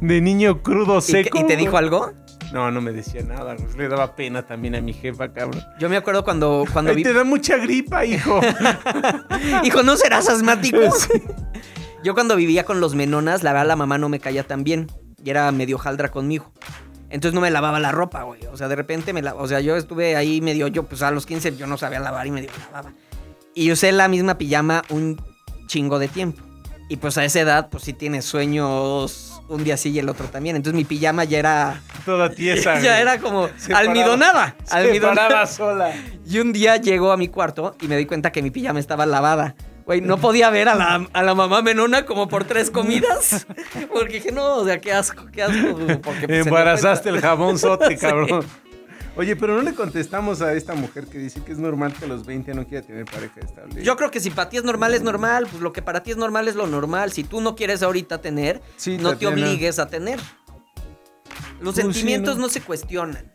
de 0.01 0.21
niño 0.21 0.61
crudo 0.61 0.97
¿Y, 0.99 1.01
qué- 1.01 1.23
seco. 1.23 1.39
y 1.39 1.47
te 1.47 1.55
dijo 1.57 1.77
algo? 1.77 2.11
No, 2.53 2.69
no 2.69 2.81
me 2.81 2.91
decía 2.91 3.23
nada, 3.23 3.55
güey, 3.55 3.77
le 3.77 3.87
daba 3.87 4.15
pena 4.15 4.45
también 4.45 4.75
a 4.75 4.81
mi 4.81 4.93
jefa, 4.93 5.33
cabrón. 5.33 5.63
Yo 5.79 5.89
me 5.89 5.97
acuerdo 5.97 6.23
cuando, 6.23 6.65
cuando 6.71 6.91
Ay, 6.91 6.97
vi... 6.97 7.03
te 7.03 7.11
da 7.13 7.23
mucha 7.23 7.57
gripa, 7.57 8.05
hijo. 8.05 8.39
Hijo, 9.63 9.83
¿no 9.83 9.95
serás 9.97 10.29
asmático? 10.29 10.77
Sí. 10.91 11.21
Yo 12.03 12.13
cuando 12.13 12.35
vivía 12.35 12.65
con 12.65 12.79
los 12.81 12.95
menonas, 12.95 13.43
la 13.43 13.53
verdad 13.53 13.67
la 13.67 13.75
mamá 13.77 13.97
no 13.97 14.09
me 14.09 14.19
caía 14.19 14.43
tan 14.43 14.63
bien. 14.63 14.91
Y 15.23 15.29
era 15.29 15.49
medio 15.53 15.77
jaldra 15.77 16.09
conmigo. 16.11 16.51
Entonces 17.09 17.33
no 17.33 17.39
me 17.41 17.49
lavaba 17.49 17.79
la 17.79 17.91
ropa, 17.93 18.23
güey. 18.23 18.45
O 18.47 18.57
sea, 18.57 18.67
de 18.67 18.75
repente 18.75 19.13
me 19.13 19.21
la... 19.21 19.35
O 19.35 19.47
sea, 19.47 19.61
yo 19.61 19.77
estuve 19.77 20.15
ahí 20.17 20.41
medio... 20.41 20.67
Yo, 20.67 20.83
pues 20.83 21.01
a 21.01 21.11
los 21.11 21.25
15 21.25 21.55
yo 21.55 21.65
no 21.65 21.77
sabía 21.77 22.01
lavar 22.01 22.27
y 22.27 22.31
medio 22.31 22.49
me 22.51 22.65
lavaba. 22.65 22.91
Y 23.55 23.71
usé 23.71 23.91
la 23.91 24.07
misma 24.07 24.37
pijama 24.37 24.83
un 24.89 25.21
chingo 25.67 25.99
de 25.99 26.07
tiempo. 26.07 26.41
Y 26.89 26.97
pues 26.97 27.17
a 27.17 27.25
esa 27.25 27.39
edad, 27.39 27.69
pues 27.69 27.83
sí 27.83 27.93
tienes 27.93 28.25
sueños 28.25 29.41
un 29.49 29.63
día 29.63 29.77
sí 29.77 29.91
y 29.91 29.99
el 29.99 30.09
otro 30.09 30.27
también. 30.27 30.55
Entonces 30.55 30.75
mi 30.75 30.85
pijama 30.85 31.23
ya 31.23 31.39
era... 31.39 31.81
Toda 32.05 32.29
tiesa. 32.29 32.79
ya 32.81 32.99
era 32.99 33.19
como 33.19 33.49
almidonada. 33.73 34.55
Almidonada. 34.69 35.45
sola. 35.47 35.93
Y 36.25 36.39
un 36.39 36.53
día 36.53 36.77
llegó 36.77 37.11
a 37.11 37.17
mi 37.17 37.27
cuarto 37.27 37.75
y 37.81 37.87
me 37.87 37.97
di 37.97 38.05
cuenta 38.05 38.31
que 38.31 38.41
mi 38.41 38.51
pijama 38.51 38.79
estaba 38.79 39.05
lavada. 39.05 39.55
Güey, 39.85 39.99
no 39.99 40.17
podía 40.17 40.49
ver 40.49 40.69
a 40.69 40.75
la, 40.75 41.07
a 41.11 41.23
la 41.23 41.35
mamá 41.35 41.61
menona 41.61 42.05
como 42.05 42.29
por 42.29 42.45
tres 42.45 42.71
comidas. 42.71 43.45
Porque 43.93 44.13
dije, 44.15 44.31
no, 44.31 44.55
o 44.57 44.65
sea, 44.65 44.79
qué 44.79 44.93
asco, 44.93 45.25
qué 45.31 45.43
asco. 45.43 45.77
Porque, 46.01 46.27
pues, 46.27 46.45
Embarazaste 46.45 47.09
el 47.09 47.19
jabón 47.19 47.59
sote, 47.59 47.97
Sí. 47.97 48.07
Oye, 49.15 49.35
pero 49.35 49.55
no 49.55 49.61
le 49.61 49.75
contestamos 49.75 50.41
a 50.41 50.53
esta 50.53 50.73
mujer 50.73 51.05
que 51.05 51.19
dice 51.19 51.41
que 51.43 51.51
es 51.51 51.59
normal 51.59 51.93
que 51.93 52.05
a 52.05 52.07
los 52.07 52.25
20 52.25 52.53
no 52.55 52.65
quiera 52.65 52.85
tener 52.85 53.05
pareja 53.05 53.41
estable. 53.41 53.83
Yo 53.83 53.95
creo 53.95 54.09
que 54.09 54.19
si 54.19 54.31
para 54.31 54.49
ti 54.49 54.57
es 54.57 54.63
normal, 54.63 54.95
es 54.95 55.03
normal. 55.03 55.47
Pues 55.49 55.61
lo 55.61 55.71
que 55.71 55.83
para 55.83 56.01
ti 56.01 56.09
es 56.11 56.17
normal 56.17 56.47
es 56.47 56.55
lo 56.55 56.65
normal. 56.65 57.11
Si 57.11 57.23
tú 57.23 57.39
no 57.39 57.55
quieres 57.55 57.83
ahorita 57.83 58.21
tener, 58.21 58.61
Sí, 58.75 58.97
no 58.97 59.15
te 59.15 59.27
obligues 59.27 59.77
a 59.77 59.87
tener. 59.87 60.19
Los 61.61 61.75
Pues 61.75 61.87
sí, 61.87 61.93
sentimientos 61.93 62.37
¿no? 62.37 62.43
no 62.43 62.49
se 62.49 62.61
cuestionan. 62.61 63.31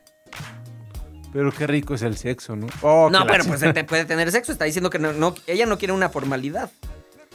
Pero 1.33 1.53
qué 1.53 1.67
rico 1.67 1.95
es 1.95 2.03
el 2.03 2.17
sexo, 2.17 2.57
¿no? 2.57 2.67
Oh, 2.83 3.09
no, 3.11 3.21
la 3.21 3.27
pero 3.27 3.45
pues 3.45 3.61
se 3.61 3.73
te 3.73 3.85
puede 3.85 4.05
tener 4.05 4.33
sexo. 4.33 4.51
Está 4.51 4.65
diciendo 4.65 4.91
que 4.91 4.99
no, 4.99 5.13
no- 5.13 5.35
ella 5.47 5.67
no 5.67 5.79
quiere 5.79 5.93
una 5.95 6.09
formalidad. 6.09 6.71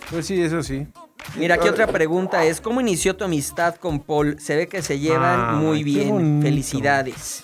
Pues 0.10 0.26
sí, 0.26 0.42
eso 0.42 0.62
sí. 0.64 0.86
Mira, 1.38 1.56
aquí 1.56 1.70
otra 1.70 1.88
pregunta 1.88 2.44
es, 2.44 2.60
¿cómo 2.60 2.82
inició 2.82 3.16
tu 3.16 3.24
amistad 3.24 3.76
con 3.76 4.02
Paul? 4.02 4.38
Se 4.42 4.58
ve 4.58 4.68
que 4.68 4.82
se 4.82 5.00
llevan 5.00 5.40
Ah, 5.40 5.54
muy 5.54 5.82
bien. 5.84 6.42
Felicidades. 6.42 7.44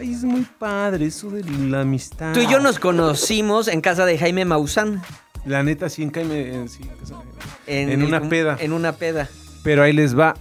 Ay, 0.00 0.12
es 0.12 0.22
muy 0.24 0.46
padre 0.58 1.06
eso 1.06 1.30
de 1.30 1.42
la 1.68 1.80
amistad. 1.80 2.32
Tú 2.32 2.40
y 2.40 2.46
yo 2.46 2.60
nos 2.60 2.78
conocimos 2.78 3.68
en 3.68 3.80
casa 3.80 4.06
de 4.06 4.16
Jaime 4.18 4.44
Maussan. 4.44 5.02
La 5.44 5.62
neta, 5.62 5.88
sí, 5.88 6.02
en 6.02 6.12
en- 6.14 6.68
sí, 6.68 6.82
en 7.66 8.02
una 8.02 8.20
un- 8.20 8.28
peda. 8.28 8.56
En 8.60 8.72
una 8.72 8.92
peda. 8.92 9.28
Pero 9.64 9.82
ahí 9.82 9.92
les 9.92 10.16
va. 10.18 10.34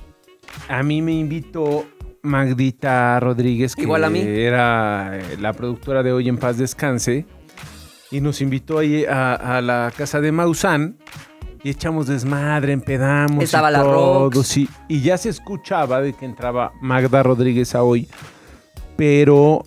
A 0.70 0.84
mí 0.84 1.02
me 1.02 1.14
invitó 1.14 1.86
Magdita 2.24 3.20
Rodríguez, 3.20 3.76
que 3.76 3.84
Igual 3.84 4.04
a 4.04 4.10
mí. 4.10 4.20
era 4.22 5.12
eh, 5.18 5.38
la 5.40 5.54
productora 5.54 6.04
de 6.04 6.12
Hoy 6.12 6.30
en 6.30 6.38
Paz 6.38 6.58
Descanse. 6.58 7.26
Y 8.12 8.22
nos 8.22 8.42
invitó 8.42 8.78
ahí 8.80 9.06
a, 9.06 9.34
a 9.58 9.62
la 9.62 9.92
casa 9.96 10.22
de 10.22 10.32
Maussan. 10.32 10.98
Y 11.64 11.72
echamos 11.72 12.08
desmadre, 12.08 12.72
empedamos. 12.74 13.42
y 13.42 13.46
Estaba 13.46 13.72
la 13.72 13.82
todo, 13.82 14.44
sí. 14.44 14.70
Y 14.88 15.02
ya 15.02 15.18
se 15.18 15.30
escuchaba 15.30 16.00
de 16.02 16.14
que 16.14 16.26
entraba 16.26 16.72
Magda 16.82 17.24
Rodríguez 17.24 17.74
a 17.76 17.84
hoy. 17.84 18.08
Pero 18.98 19.64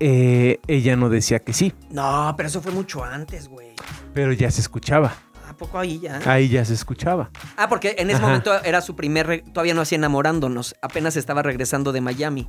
eh, 0.00 0.60
ella 0.66 0.96
no 0.96 1.08
decía 1.08 1.40
que 1.40 1.52
sí. 1.52 1.72
No, 1.90 2.32
pero 2.36 2.48
eso 2.48 2.62
fue 2.62 2.72
mucho 2.72 3.04
antes, 3.04 3.48
güey. 3.48 3.72
Pero 4.14 4.32
ya 4.32 4.50
se 4.50 4.60
escuchaba. 4.60 5.12
¿A 5.48 5.56
poco 5.56 5.78
ahí 5.78 5.98
ya? 5.98 6.20
Ahí 6.24 6.48
ya 6.48 6.64
se 6.64 6.74
escuchaba. 6.74 7.30
Ah, 7.56 7.68
porque 7.68 7.96
en 7.98 8.10
ese 8.10 8.18
Ajá. 8.18 8.26
momento 8.26 8.52
era 8.64 8.80
su 8.80 8.94
primer... 8.94 9.42
Todavía 9.52 9.74
no 9.74 9.80
hacía 9.80 9.96
enamorándonos. 9.96 10.76
Apenas 10.82 11.16
estaba 11.16 11.42
regresando 11.42 11.92
de 11.92 12.00
Miami. 12.00 12.48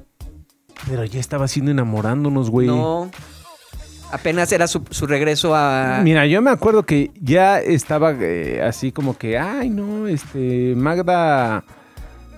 Pero 0.88 1.04
ya 1.06 1.20
estaba 1.20 1.46
haciendo 1.46 1.72
enamorándonos, 1.72 2.50
güey. 2.50 2.68
No. 2.68 3.10
Apenas 4.12 4.52
era 4.52 4.68
su, 4.68 4.84
su 4.90 5.06
regreso 5.08 5.56
a... 5.56 6.02
Mira, 6.04 6.26
yo 6.26 6.42
me 6.42 6.50
acuerdo 6.50 6.84
que 6.84 7.12
ya 7.20 7.60
estaba 7.60 8.12
eh, 8.20 8.62
así 8.62 8.92
como 8.92 9.18
que, 9.18 9.38
ay, 9.38 9.70
no, 9.70 10.08
este, 10.08 10.74
Magda, 10.76 11.64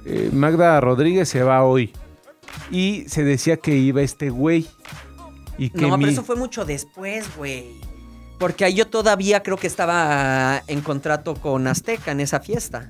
eh, 0.05 0.29
Magda 0.33 0.81
Rodríguez 0.81 1.29
se 1.29 1.43
va 1.43 1.63
hoy. 1.63 1.93
Y 2.71 3.03
se 3.07 3.23
decía 3.23 3.57
que 3.57 3.75
iba 3.75 4.01
este 4.01 4.29
güey. 4.29 4.67
Y 5.57 5.69
que 5.69 5.81
No, 5.81 5.97
mi- 5.97 6.03
pero 6.05 6.13
eso 6.13 6.23
fue 6.23 6.35
mucho 6.37 6.65
después, 6.65 7.25
güey. 7.35 7.65
Porque 8.39 8.65
ahí 8.65 8.73
yo 8.73 8.87
todavía 8.87 9.43
creo 9.43 9.57
que 9.57 9.67
estaba 9.67 10.63
en 10.67 10.81
contrato 10.81 11.35
con 11.35 11.67
Azteca 11.67 12.11
en 12.11 12.21
esa 12.21 12.39
fiesta. 12.39 12.89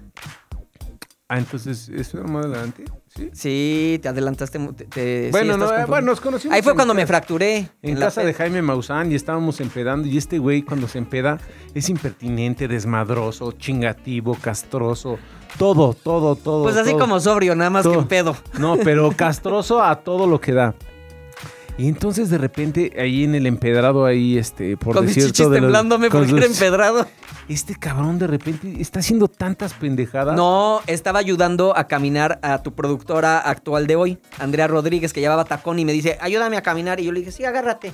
Ah, 1.28 1.38
entonces, 1.38 1.88
¿eso 1.90 2.20
era 2.20 2.28
más 2.28 2.46
adelante? 2.46 2.84
Sí. 3.16 3.30
Sí, 3.34 4.00
te 4.02 4.10
adelantaste. 4.10 4.60
te- 4.60 4.86
te- 4.86 5.26
sí, 5.26 5.32
bueno, 5.32 5.54
estás 5.54 5.72
no, 5.72 5.78
eh, 5.78 5.86
bueno, 5.86 6.08
nos 6.08 6.20
conocimos. 6.22 6.54
Ahí 6.56 6.62
fue 6.62 6.76
cuando 6.76 6.94
me 6.94 7.08
fracturé. 7.08 7.70
En 7.82 7.98
casa 7.98 8.22
de 8.24 8.34
Jaime 8.34 8.62
Maussan 8.62 9.12
y 9.12 9.16
estábamos 9.16 9.60
empedando 9.62 10.08
y 10.08 10.18
este 10.18 10.40
güey 10.40 10.62
cuando 10.62 10.88
se 10.90 10.98
empeda 10.98 11.40
es 11.74 11.88
impertinente, 11.90 12.68
desmadroso, 12.68 13.54
chingativo, 13.54 14.36
castroso, 14.36 15.20
todo, 15.58 15.94
todo, 15.94 16.36
todo. 16.36 16.64
Pues 16.64 16.78
así 16.78 16.92
todo. 16.92 17.00
como 17.00 17.20
sobrio, 17.20 17.56
nada 17.56 17.70
más 17.70 17.84
que 17.84 17.90
Todo. 17.90 18.00
un 18.00 18.08
pedo. 18.08 18.36
No, 18.60 18.78
pero 18.78 19.12
castroso 19.16 19.82
a 19.84 19.98
todo 19.98 20.28
lo 20.28 20.40
que 20.42 20.54
da. 20.54 20.76
Y 21.78 21.88
entonces 21.88 22.30
de 22.30 22.38
repente 22.38 22.92
ahí 23.00 23.24
en 23.24 23.34
el 23.34 23.48
empedrado 23.48 24.06
ahí, 24.06 24.38
este, 24.38 24.78
por 24.78 24.96
con 24.96 25.06
desierto 25.08 25.30
chichis 25.32 25.46
los- 25.48 25.54
temblándome 25.56 26.10
con 26.10 26.22
porque 26.22 26.38
era 26.38 26.48
sus- 26.48 26.56
empedrado. 26.62 27.08
Este 27.48 27.76
cabrón 27.76 28.20
de 28.20 28.28
repente 28.28 28.76
está 28.80 29.00
haciendo 29.00 29.28
tantas 29.28 29.74
pendejadas. 29.74 30.36
No, 30.36 30.82
estaba 30.88 31.20
ayudando 31.20 31.76
a 31.76 31.88
caminar 31.88 32.40
a 32.44 32.62
tu 32.62 32.74
productora 32.74 33.40
actual 33.40 33.88
de 33.88 33.96
hoy, 33.96 34.20
Andrea 34.40 34.68
Rodríguez, 34.68 35.12
que 35.12 35.22
llevaba 35.22 35.44
tacón 35.46 35.80
y 35.80 35.86
me 35.86 35.92
dice, 35.92 36.18
ayúdame 36.22 36.56
a 36.58 36.62
caminar. 36.62 37.00
Y 37.00 37.06
yo 37.06 37.12
le 37.12 37.20
dije, 37.22 37.32
sí, 37.32 37.46
agárrate. 37.46 37.94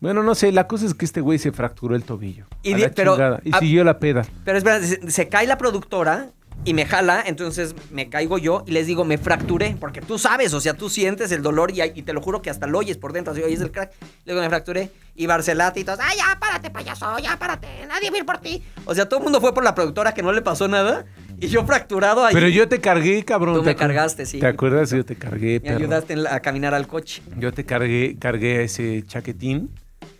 Bueno, 0.00 0.22
no 0.22 0.34
sé, 0.34 0.52
la 0.52 0.66
cosa 0.66 0.84
es 0.86 0.94
que 0.94 1.04
este 1.06 1.20
güey 1.20 1.38
se 1.38 1.52
fracturó 1.52 1.94
el 1.96 2.02
tobillo. 2.02 2.46
Y 2.62 2.72
a 2.72 2.76
di- 2.76 2.82
la 2.82 2.90
pero- 2.90 3.12
chingada, 3.14 3.40
y 3.44 3.54
a- 3.54 3.58
siguió 3.60 3.84
la 3.84 3.98
peda. 3.98 4.26
Pero 4.44 4.58
espera, 4.58 4.80
se, 4.82 5.10
se 5.10 5.28
cae 5.28 5.46
la 5.46 5.56
productora 5.58 6.30
y 6.64 6.74
me 6.74 6.84
jala, 6.84 7.22
entonces 7.24 7.74
me 7.92 8.08
caigo 8.08 8.38
yo 8.38 8.64
y 8.66 8.72
les 8.72 8.86
digo, 8.88 9.04
me 9.04 9.18
fracturé, 9.18 9.76
porque 9.78 10.00
tú 10.00 10.18
sabes, 10.18 10.52
o 10.52 10.60
sea, 10.60 10.74
tú 10.74 10.88
sientes 10.90 11.30
el 11.30 11.42
dolor 11.42 11.70
y, 11.70 11.80
y 11.82 12.02
te 12.02 12.12
lo 12.12 12.20
juro 12.20 12.42
que 12.42 12.50
hasta 12.50 12.66
lo 12.66 12.78
oyes 12.78 12.96
por 12.96 13.12
dentro, 13.12 13.32
así 13.32 13.42
oyes 13.42 13.60
el 13.60 13.70
crack. 13.70 13.92
Le 14.24 14.32
digo, 14.32 14.42
me 14.42 14.48
fracturé 14.48 14.90
y 15.14 15.26
Barcelata 15.26 15.78
y 15.78 15.84
todos, 15.84 16.00
¡ay, 16.02 16.16
ya, 16.18 16.38
párate, 16.40 16.70
payaso, 16.70 17.18
ya, 17.20 17.38
párate, 17.38 17.68
nadie 17.88 18.10
va 18.10 18.16
a 18.16 18.18
ir 18.18 18.26
por 18.26 18.38
ti! 18.38 18.62
O 18.84 18.94
sea, 18.94 19.08
todo 19.08 19.18
el 19.18 19.24
mundo 19.24 19.40
fue 19.40 19.54
por 19.54 19.62
la 19.62 19.74
productora 19.74 20.12
que 20.12 20.22
no 20.22 20.32
le 20.32 20.42
pasó 20.42 20.66
nada 20.66 21.04
y 21.38 21.46
yo 21.48 21.64
fracturado 21.64 22.24
ahí. 22.24 22.34
Pero 22.34 22.48
yo 22.48 22.66
te 22.68 22.80
cargué, 22.80 23.24
cabrón. 23.24 23.54
Tú 23.56 23.60
¿te 23.62 23.66
me 23.66 23.76
cargaste, 23.76 24.26
sí. 24.26 24.40
¿Te 24.40 24.46
acuerdas? 24.46 24.90
Yo 24.90 25.04
te 25.04 25.14
cargué, 25.16 25.54
Me 25.54 25.60
perro. 25.60 25.76
ayudaste 25.76 26.14
a 26.28 26.40
caminar 26.40 26.74
al 26.74 26.88
coche. 26.88 27.22
Yo 27.38 27.52
te 27.52 27.64
cargué, 27.64 28.16
cargué 28.18 28.64
ese 28.64 29.04
chaquetín. 29.06 29.70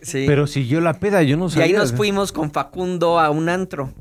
Sí. 0.03 0.25
Pero 0.27 0.47
siguió 0.47 0.81
la 0.81 0.95
peda, 0.95 1.23
yo 1.23 1.37
no 1.37 1.47
y 1.47 1.51
sabía. 1.51 1.65
ahí 1.65 1.73
nos 1.73 1.93
fuimos 1.93 2.31
con 2.33 2.53
Facundo 2.53 3.19
a 3.19 3.31
un 3.31 3.49
antro. 3.49 3.93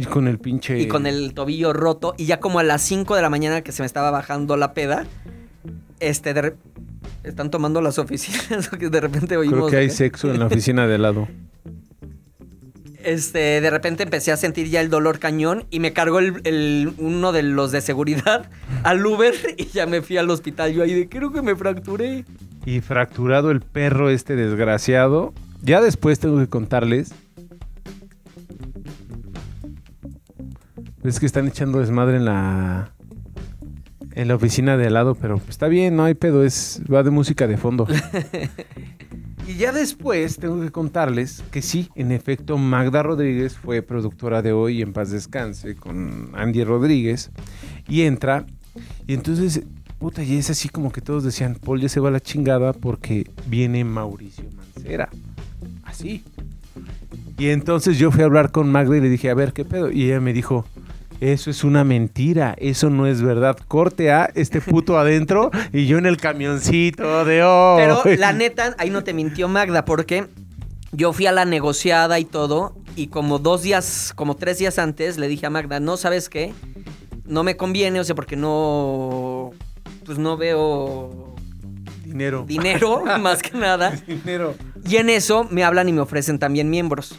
Y 0.00 0.06
con 0.06 0.28
el 0.28 0.38
pinche... 0.38 0.78
y 0.80 0.88
con 0.88 1.06
el 1.06 1.34
tobillo 1.34 1.72
roto. 1.72 2.14
Y 2.16 2.26
ya 2.26 2.40
como 2.40 2.58
a 2.58 2.62
las 2.62 2.82
5 2.82 3.16
de 3.16 3.22
la 3.22 3.30
mañana 3.30 3.60
que 3.62 3.72
se 3.72 3.82
me 3.82 3.86
estaba 3.86 4.10
bajando 4.10 4.56
la 4.56 4.72
peda, 4.74 5.06
este, 6.00 6.32
de 6.34 6.42
re- 6.42 6.56
están 7.24 7.50
tomando 7.50 7.80
las 7.82 7.98
oficinas, 7.98 8.68
que 8.78 8.88
de 8.88 9.00
repente 9.00 9.36
oímos... 9.36 9.58
Creo 9.58 9.68
que 9.68 9.76
hay 9.76 9.90
sexo 9.90 10.30
en 10.30 10.38
la 10.40 10.46
oficina 10.50 10.86
de 10.86 10.98
lado. 10.98 11.28
Este, 13.02 13.60
de 13.62 13.70
repente 13.70 14.02
empecé 14.02 14.30
a 14.30 14.36
sentir 14.36 14.68
ya 14.68 14.82
el 14.82 14.90
dolor 14.90 15.18
cañón 15.18 15.64
y 15.70 15.80
me 15.80 15.92
cargó 15.94 16.18
el, 16.18 16.40
el- 16.44 16.92
uno 16.98 17.32
de 17.32 17.42
los 17.42 17.72
de 17.72 17.80
seguridad 17.80 18.50
al 18.82 19.04
Uber 19.06 19.34
y 19.56 19.66
ya 19.66 19.86
me 19.86 20.02
fui 20.02 20.18
al 20.18 20.28
hospital. 20.28 20.72
Yo 20.72 20.82
ahí 20.82 20.92
de, 20.92 21.08
creo 21.08 21.32
que 21.32 21.40
me 21.42 21.56
fracturé. 21.56 22.24
Y 22.66 22.80
fracturado 22.80 23.50
el 23.50 23.60
perro 23.62 24.10
este 24.10 24.36
desgraciado. 24.36 25.32
Ya 25.62 25.80
después 25.80 26.18
tengo 26.20 26.38
que 26.38 26.46
contarles. 26.46 27.12
Es 31.04 31.18
que 31.18 31.26
están 31.26 31.48
echando 31.48 31.78
desmadre 31.80 32.16
en 32.16 32.24
la 32.24 32.92
en 34.12 34.28
la 34.28 34.34
oficina 34.34 34.76
de 34.76 34.86
al 34.86 34.94
lado, 34.94 35.14
pero 35.14 35.38
pues, 35.38 35.50
está 35.50 35.68
bien, 35.68 35.96
no 35.96 36.04
hay 36.04 36.14
pedo, 36.14 36.44
es 36.44 36.82
va 36.92 37.02
de 37.02 37.10
música 37.10 37.46
de 37.46 37.56
fondo. 37.56 37.86
y 39.46 39.54
ya 39.54 39.72
después 39.72 40.36
tengo 40.36 40.60
que 40.60 40.70
contarles 40.70 41.42
que 41.50 41.62
sí, 41.62 41.88
en 41.94 42.12
efecto 42.12 42.58
Magda 42.58 43.02
Rodríguez 43.02 43.56
fue 43.56 43.82
productora 43.82 44.42
de 44.42 44.52
hoy 44.52 44.82
en 44.82 44.92
paz 44.92 45.10
descanse 45.10 45.74
con 45.76 46.30
Andy 46.34 46.64
Rodríguez 46.64 47.30
y 47.88 48.02
entra 48.02 48.46
y 49.06 49.14
entonces 49.14 49.62
puta 49.98 50.22
y 50.22 50.36
es 50.36 50.50
así 50.50 50.68
como 50.68 50.90
que 50.90 51.00
todos 51.00 51.24
decían, 51.24 51.54
Paul 51.54 51.80
ya 51.80 51.88
se 51.88 52.00
va 52.00 52.08
a 52.08 52.12
la 52.12 52.20
chingada 52.20 52.72
porque 52.72 53.30
viene 53.46 53.84
Mauricio 53.84 54.44
Mancera. 54.56 55.10
Así. 55.84 56.24
Y 57.36 57.48
entonces 57.48 57.98
yo 57.98 58.10
fui 58.10 58.22
a 58.22 58.24
hablar 58.24 58.50
con 58.50 58.70
Magda 58.72 58.96
y 58.96 59.00
le 59.00 59.08
dije, 59.10 59.28
a 59.30 59.34
ver, 59.34 59.52
¿qué 59.52 59.64
pedo? 59.64 59.90
Y 59.90 60.04
ella 60.04 60.20
me 60.20 60.32
dijo, 60.32 60.64
eso 61.20 61.50
es 61.50 61.64
una 61.64 61.84
mentira, 61.84 62.54
eso 62.58 62.90
no 62.90 63.06
es 63.06 63.22
verdad. 63.22 63.56
Corte 63.68 64.10
a 64.10 64.30
este 64.34 64.60
puto 64.60 64.98
adentro 64.98 65.50
y 65.72 65.86
yo 65.86 65.98
en 65.98 66.06
el 66.06 66.16
camioncito 66.16 67.24
de 67.24 67.42
hoy. 67.42 67.82
Pero 67.82 68.02
la 68.18 68.32
neta, 68.34 68.74
ahí 68.78 68.90
no 68.90 69.04
te 69.04 69.12
mintió 69.14 69.48
Magda, 69.48 69.84
porque 69.84 70.26
yo 70.92 71.12
fui 71.12 71.26
a 71.26 71.32
la 71.32 71.44
negociada 71.44 72.18
y 72.18 72.24
todo, 72.24 72.74
y 72.96 73.08
como 73.08 73.38
dos 73.38 73.62
días, 73.62 74.12
como 74.16 74.36
tres 74.36 74.58
días 74.58 74.78
antes, 74.78 75.18
le 75.18 75.28
dije 75.28 75.46
a 75.46 75.50
Magda, 75.50 75.78
no, 75.78 75.96
¿sabes 75.96 76.28
qué? 76.28 76.52
No 77.24 77.44
me 77.44 77.56
conviene, 77.56 78.00
o 78.00 78.04
sea, 78.04 78.14
porque 78.16 78.36
no, 78.36 79.50
pues 80.04 80.18
no 80.18 80.36
veo 80.36 81.34
Dinero. 82.04 82.44
dinero, 82.46 83.04
más 83.20 83.40
que 83.42 83.56
nada. 83.56 83.92
Dinero. 84.06 84.54
Y 84.84 84.96
en 84.96 85.10
eso 85.10 85.46
me 85.50 85.62
hablan 85.62 85.88
y 85.88 85.92
me 85.92 86.00
ofrecen 86.00 86.38
también 86.40 86.70
miembros. 86.70 87.16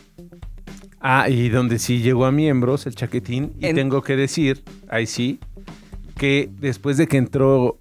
Ah, 1.01 1.29
y 1.29 1.49
donde 1.49 1.79
sí 1.79 2.01
llegó 2.01 2.25
a 2.25 2.31
miembros 2.31 2.85
el 2.85 2.95
chaquetín. 2.95 3.53
Y 3.59 3.65
En- 3.67 3.75
tengo 3.75 4.01
que 4.03 4.15
decir, 4.15 4.63
ahí 4.87 5.05
sí, 5.07 5.39
que 6.17 6.49
después 6.59 6.97
de 6.97 7.07
que 7.07 7.17
entró 7.17 7.79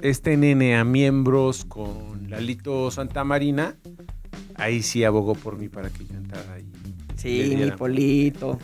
este 0.00 0.36
nene 0.36 0.76
a 0.76 0.84
miembros 0.84 1.64
con 1.64 2.28
Lalito 2.30 2.90
Santa 2.90 3.24
Marina, 3.24 3.74
ahí 4.56 4.82
sí 4.82 5.02
abogó 5.04 5.34
por 5.34 5.56
mí 5.58 5.68
para 5.68 5.88
que 5.88 6.04
yo 6.04 6.14
entrara 6.14 6.52
ahí. 6.54 6.66
Sí, 7.16 7.56
mi 7.58 7.70
polito. 7.72 8.58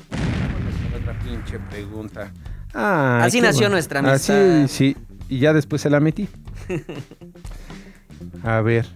Otra 0.97 1.19
pinche 1.21 1.59
pregunta. 1.71 2.31
Ay, 2.75 3.27
Así 3.29 3.41
nació 3.41 3.63
bueno. 3.63 3.75
nuestra 3.77 4.01
amistad. 4.01 4.65
Así, 4.65 4.69
sí. 4.95 4.97
Y 5.29 5.39
ya 5.39 5.53
después 5.53 5.81
se 5.83 5.89
la 5.91 5.99
metí. 6.01 6.29
A 8.43 8.61
ver. 8.61 8.87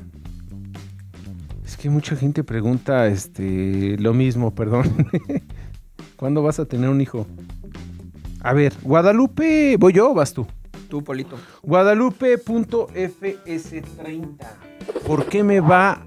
Es 1.79 1.83
que 1.83 1.91
mucha 1.91 2.17
gente 2.17 2.43
pregunta 2.43 3.07
este 3.07 3.97
lo 4.01 4.13
mismo, 4.13 4.53
perdón. 4.55 5.07
¿Cuándo 6.17 6.43
vas 6.43 6.59
a 6.59 6.65
tener 6.65 6.91
un 6.91 7.01
hijo? 7.01 7.25
A 8.41 8.53
ver, 8.53 8.75
Guadalupe, 8.83 9.77
¿voy 9.79 9.93
yo 9.93 10.11
o 10.11 10.15
vas 10.15 10.35
tú? 10.35 10.45
Tú, 10.89 11.05
polito. 11.05 11.37
Guadalupe.fs30. 11.63 14.39
¿Por 15.07 15.27
qué 15.27 15.45
me 15.45 15.61
va 15.61 16.05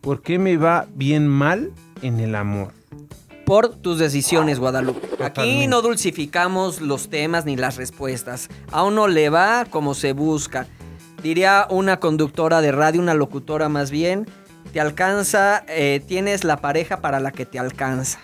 ¿Por 0.00 0.22
qué 0.22 0.38
me 0.38 0.56
va 0.56 0.86
bien 0.94 1.28
mal 1.28 1.70
en 2.00 2.18
el 2.18 2.34
amor? 2.34 2.72
Por 3.44 3.76
tus 3.76 3.98
decisiones, 3.98 4.58
Guadalupe. 4.58 5.08
Aquí 5.22 5.66
no 5.66 5.82
dulcificamos 5.82 6.80
los 6.80 7.10
temas 7.10 7.44
ni 7.44 7.56
las 7.56 7.76
respuestas. 7.76 8.48
A 8.70 8.82
uno 8.82 9.08
le 9.08 9.28
va 9.28 9.66
como 9.68 9.92
se 9.92 10.14
busca. 10.14 10.68
Diría 11.22 11.66
una 11.70 11.98
conductora 12.00 12.60
de 12.60 12.72
radio, 12.72 13.00
una 13.00 13.14
locutora 13.14 13.68
más 13.68 13.90
bien, 13.90 14.26
te 14.72 14.80
alcanza, 14.80 15.64
eh, 15.68 16.02
tienes 16.06 16.44
la 16.44 16.56
pareja 16.58 17.00
para 17.00 17.20
la 17.20 17.30
que 17.30 17.46
te 17.46 17.58
alcanza. 17.58 18.18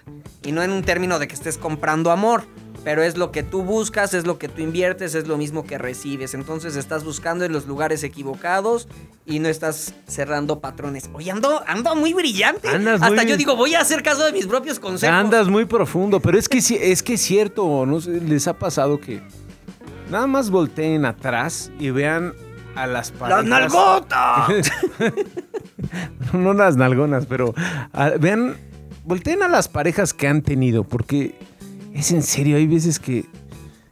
Y 0.45 0.53
no 0.53 0.63
en 0.63 0.71
un 0.73 0.83
término 0.83 1.19
de 1.19 1.29
que 1.29 1.35
estés 1.35 1.59
comprando 1.59 2.11
amor, 2.11 2.45
pero 2.85 3.03
es 3.03 3.17
lo 3.17 3.31
que 3.33 3.43
tú 3.43 3.63
buscas, 3.63 4.15
es 4.15 4.27
lo 4.27 4.39
que 4.39 4.49
tú 4.49 4.63
inviertes, 4.63 5.15
es 5.15 5.29
lo 5.29 5.37
mismo 5.37 5.65
que 5.65 5.79
recibes. 5.79 6.35
Entonces 6.35 6.75
estás 6.77 7.05
buscando 7.05 7.45
en 7.45 7.53
los 7.53 7.67
lugares 7.67 8.03
equivocados 8.03 8.89
y 9.27 9.41
no 9.41 9.49
estás 9.49 9.95
cerrando 10.07 10.61
patrones. 10.61 11.11
Oye, 11.13 11.31
ando, 11.31 11.63
ando 11.67 11.95
muy 11.95 12.15
brillante. 12.15 12.69
Andas 12.69 13.03
Hasta 13.03 13.23
muy- 13.23 13.27
yo 13.31 13.37
digo, 13.37 13.57
voy 13.57 13.75
a 13.75 13.81
hacer 13.81 14.03
caso 14.03 14.25
de 14.25 14.33
mis 14.33 14.47
propios 14.47 14.81
consejos. 14.81 15.15
Andas 15.15 15.49
muy 15.49 15.67
profundo, 15.67 16.19
pero 16.19 16.39
es 16.39 16.49
que 16.49 16.59
es 16.59 17.03
que 17.03 17.15
es 17.15 17.21
cierto, 17.21 17.85
no 17.85 18.01
sé, 18.01 18.21
les 18.23 18.49
ha 18.49 18.55
pasado 18.59 18.99
que 18.99 19.21
nada 20.11 20.27
más 20.27 20.51
volteen 20.51 21.05
atrás 21.05 21.71
y 21.79 21.91
vean 21.91 22.33
a 22.83 22.87
las 22.87 23.11
parejas. 23.11 23.45
¡Las 23.45 23.61
nalgotas! 23.73 24.49
no 26.33 26.53
las 26.53 26.77
nalgonas, 26.77 27.27
pero 27.27 27.55
a- 27.93 28.11
vean, 28.11 28.57
volteen 29.05 29.43
a 29.43 29.49
las 29.49 29.69
parejas 29.69 30.15
que 30.15 30.29
han 30.29 30.43
tenido, 30.43 30.85
porque 30.85 31.39
es 31.95 32.13
en 32.13 32.23
serio, 32.23 32.57
hay 32.57 32.67
veces 32.67 32.99
que 33.01 33.25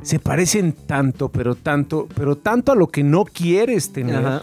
se 0.03 0.19
parecen 0.19 0.73
tanto, 0.73 1.31
pero 1.31 1.55
tanto, 1.55 2.09
pero 2.15 2.37
tanto 2.37 2.73
a 2.73 2.77
lo 2.77 2.89
que 2.89 3.03
no 3.03 3.25
quieres 3.25 3.93
tener. 3.93 4.25
Ajá. 4.25 4.43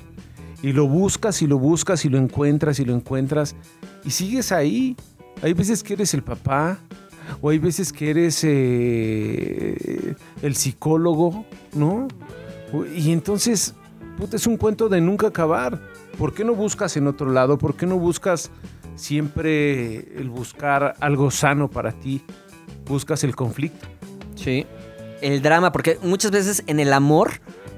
Y 0.62 0.72
lo 0.72 0.88
buscas 0.88 1.42
y 1.42 1.48
lo 1.48 1.58
buscas 1.60 2.06
y 2.06 2.10
lo 2.10 2.18
encuentras 2.18 2.80
y 2.80 2.86
lo 2.86 2.94
encuentras 2.96 3.56
y 4.06 4.12
sigues 4.12 4.52
ahí. 4.52 4.96
Hay 5.42 5.54
veces 5.54 5.84
que 5.84 5.94
eres 5.94 6.14
el 6.14 6.24
papá 6.24 6.78
o 7.42 7.50
hay 7.50 7.60
veces 7.60 7.92
que 7.92 8.10
eres 8.10 8.42
eh, 8.44 10.16
el 10.42 10.56
psicólogo, 10.56 11.46
¿no? 11.74 12.08
Y 12.96 13.12
entonces, 13.12 13.76
puta, 14.18 14.36
es 14.36 14.48
un 14.48 14.58
cuento 14.58 14.90
de 14.90 15.02
nunca 15.02 15.28
acabar. 15.28 15.80
¿Por 16.18 16.34
qué 16.34 16.44
no 16.44 16.56
buscas 16.56 16.96
en 16.98 17.08
otro 17.08 17.32
lado? 17.32 17.58
¿Por 17.58 17.76
qué 17.76 17.86
no 17.86 17.98
buscas 17.98 18.52
siempre 18.96 20.18
el 20.20 20.30
buscar 20.30 20.96
algo 21.00 21.32
sano 21.32 21.70
para 21.70 21.92
ti? 21.92 22.24
Buscas 22.86 23.24
el 23.24 23.36
conflicto. 23.36 23.88
Sí. 24.36 24.66
El 25.22 25.42
drama, 25.42 25.72
porque 25.72 25.98
muchas 26.02 26.32
veces 26.32 26.64
en 26.68 26.80
el 26.80 26.94
amor 26.94 27.32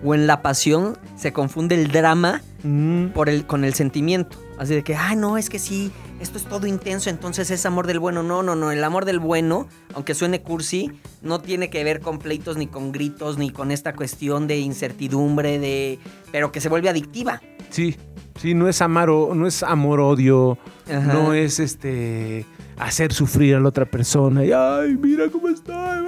o 0.04 0.16
en 0.16 0.28
la 0.28 0.42
pasión 0.42 0.98
se 1.16 1.32
confunde 1.32 1.76
el 1.76 1.92
drama 1.92 2.42
Mm, 2.66 3.10
por 3.10 3.30
el, 3.30 3.46
con 3.46 3.64
el 3.64 3.76
sentimiento. 3.76 4.38
Así 4.58 4.74
de 4.74 4.84
que, 4.84 4.96
ay, 4.96 5.16
no, 5.16 5.38
es 5.38 5.52
que 5.52 5.60
sí, 5.60 5.92
esto 6.20 6.38
es 6.38 6.46
todo 6.46 6.68
intenso, 6.68 7.10
entonces 7.10 7.52
es 7.52 7.66
amor 7.66 7.88
del 7.88 8.00
bueno. 8.00 8.24
No, 8.24 8.42
no, 8.44 8.56
no. 8.56 8.72
El 8.72 8.84
amor 8.84 9.06
del 9.06 9.20
bueno, 9.20 9.68
aunque 9.94 10.14
suene 10.14 10.42
cursi, 10.42 10.92
no 11.22 11.40
tiene 11.40 11.70
que 11.70 11.84
ver 11.84 12.00
con 12.00 12.20
pleitos, 12.20 12.58
ni 12.58 12.68
con 12.68 12.92
gritos, 12.92 13.38
ni 13.38 13.50
con 13.50 13.72
esta 13.72 13.94
cuestión 13.94 14.48
de 14.48 14.60
incertidumbre, 14.60 15.60
de. 15.60 16.00
pero 16.32 16.52
que 16.52 16.62
se 16.62 16.70
vuelve 16.70 16.90
adictiva. 16.90 17.42
Sí, 17.70 17.96
sí, 18.40 18.54
no 18.54 18.70
es 18.70 18.82
amar 18.82 19.10
o, 19.10 19.36
no 19.36 19.48
es 19.48 19.64
amor 19.64 20.00
odio, 20.00 20.58
Ajá. 20.90 21.14
no 21.14 21.34
es 21.34 21.60
este 21.60 22.46
hacer 22.78 23.14
sufrir 23.14 23.56
a 23.56 23.60
la 23.60 23.70
otra 23.70 23.86
persona 23.86 24.44
y 24.44 24.52
ay, 24.52 24.98
mira 24.98 25.30
cómo 25.30 25.50
está. 25.50 26.02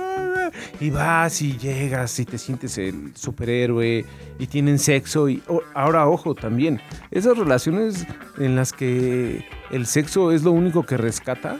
Y 0.79 0.89
vas 0.89 1.41
y 1.41 1.57
llegas 1.57 2.19
y 2.19 2.25
te 2.25 2.37
sientes 2.37 2.77
el 2.77 3.11
superhéroe 3.15 4.05
y 4.39 4.47
tienen 4.47 4.79
sexo 4.79 5.29
y 5.29 5.41
ahora 5.73 6.07
ojo 6.07 6.35
también, 6.35 6.81
esas 7.11 7.37
relaciones 7.37 8.05
en 8.37 8.55
las 8.55 8.73
que 8.73 9.45
el 9.71 9.85
sexo 9.85 10.31
es 10.31 10.43
lo 10.43 10.51
único 10.51 10.83
que 10.83 10.97
rescata, 10.97 11.57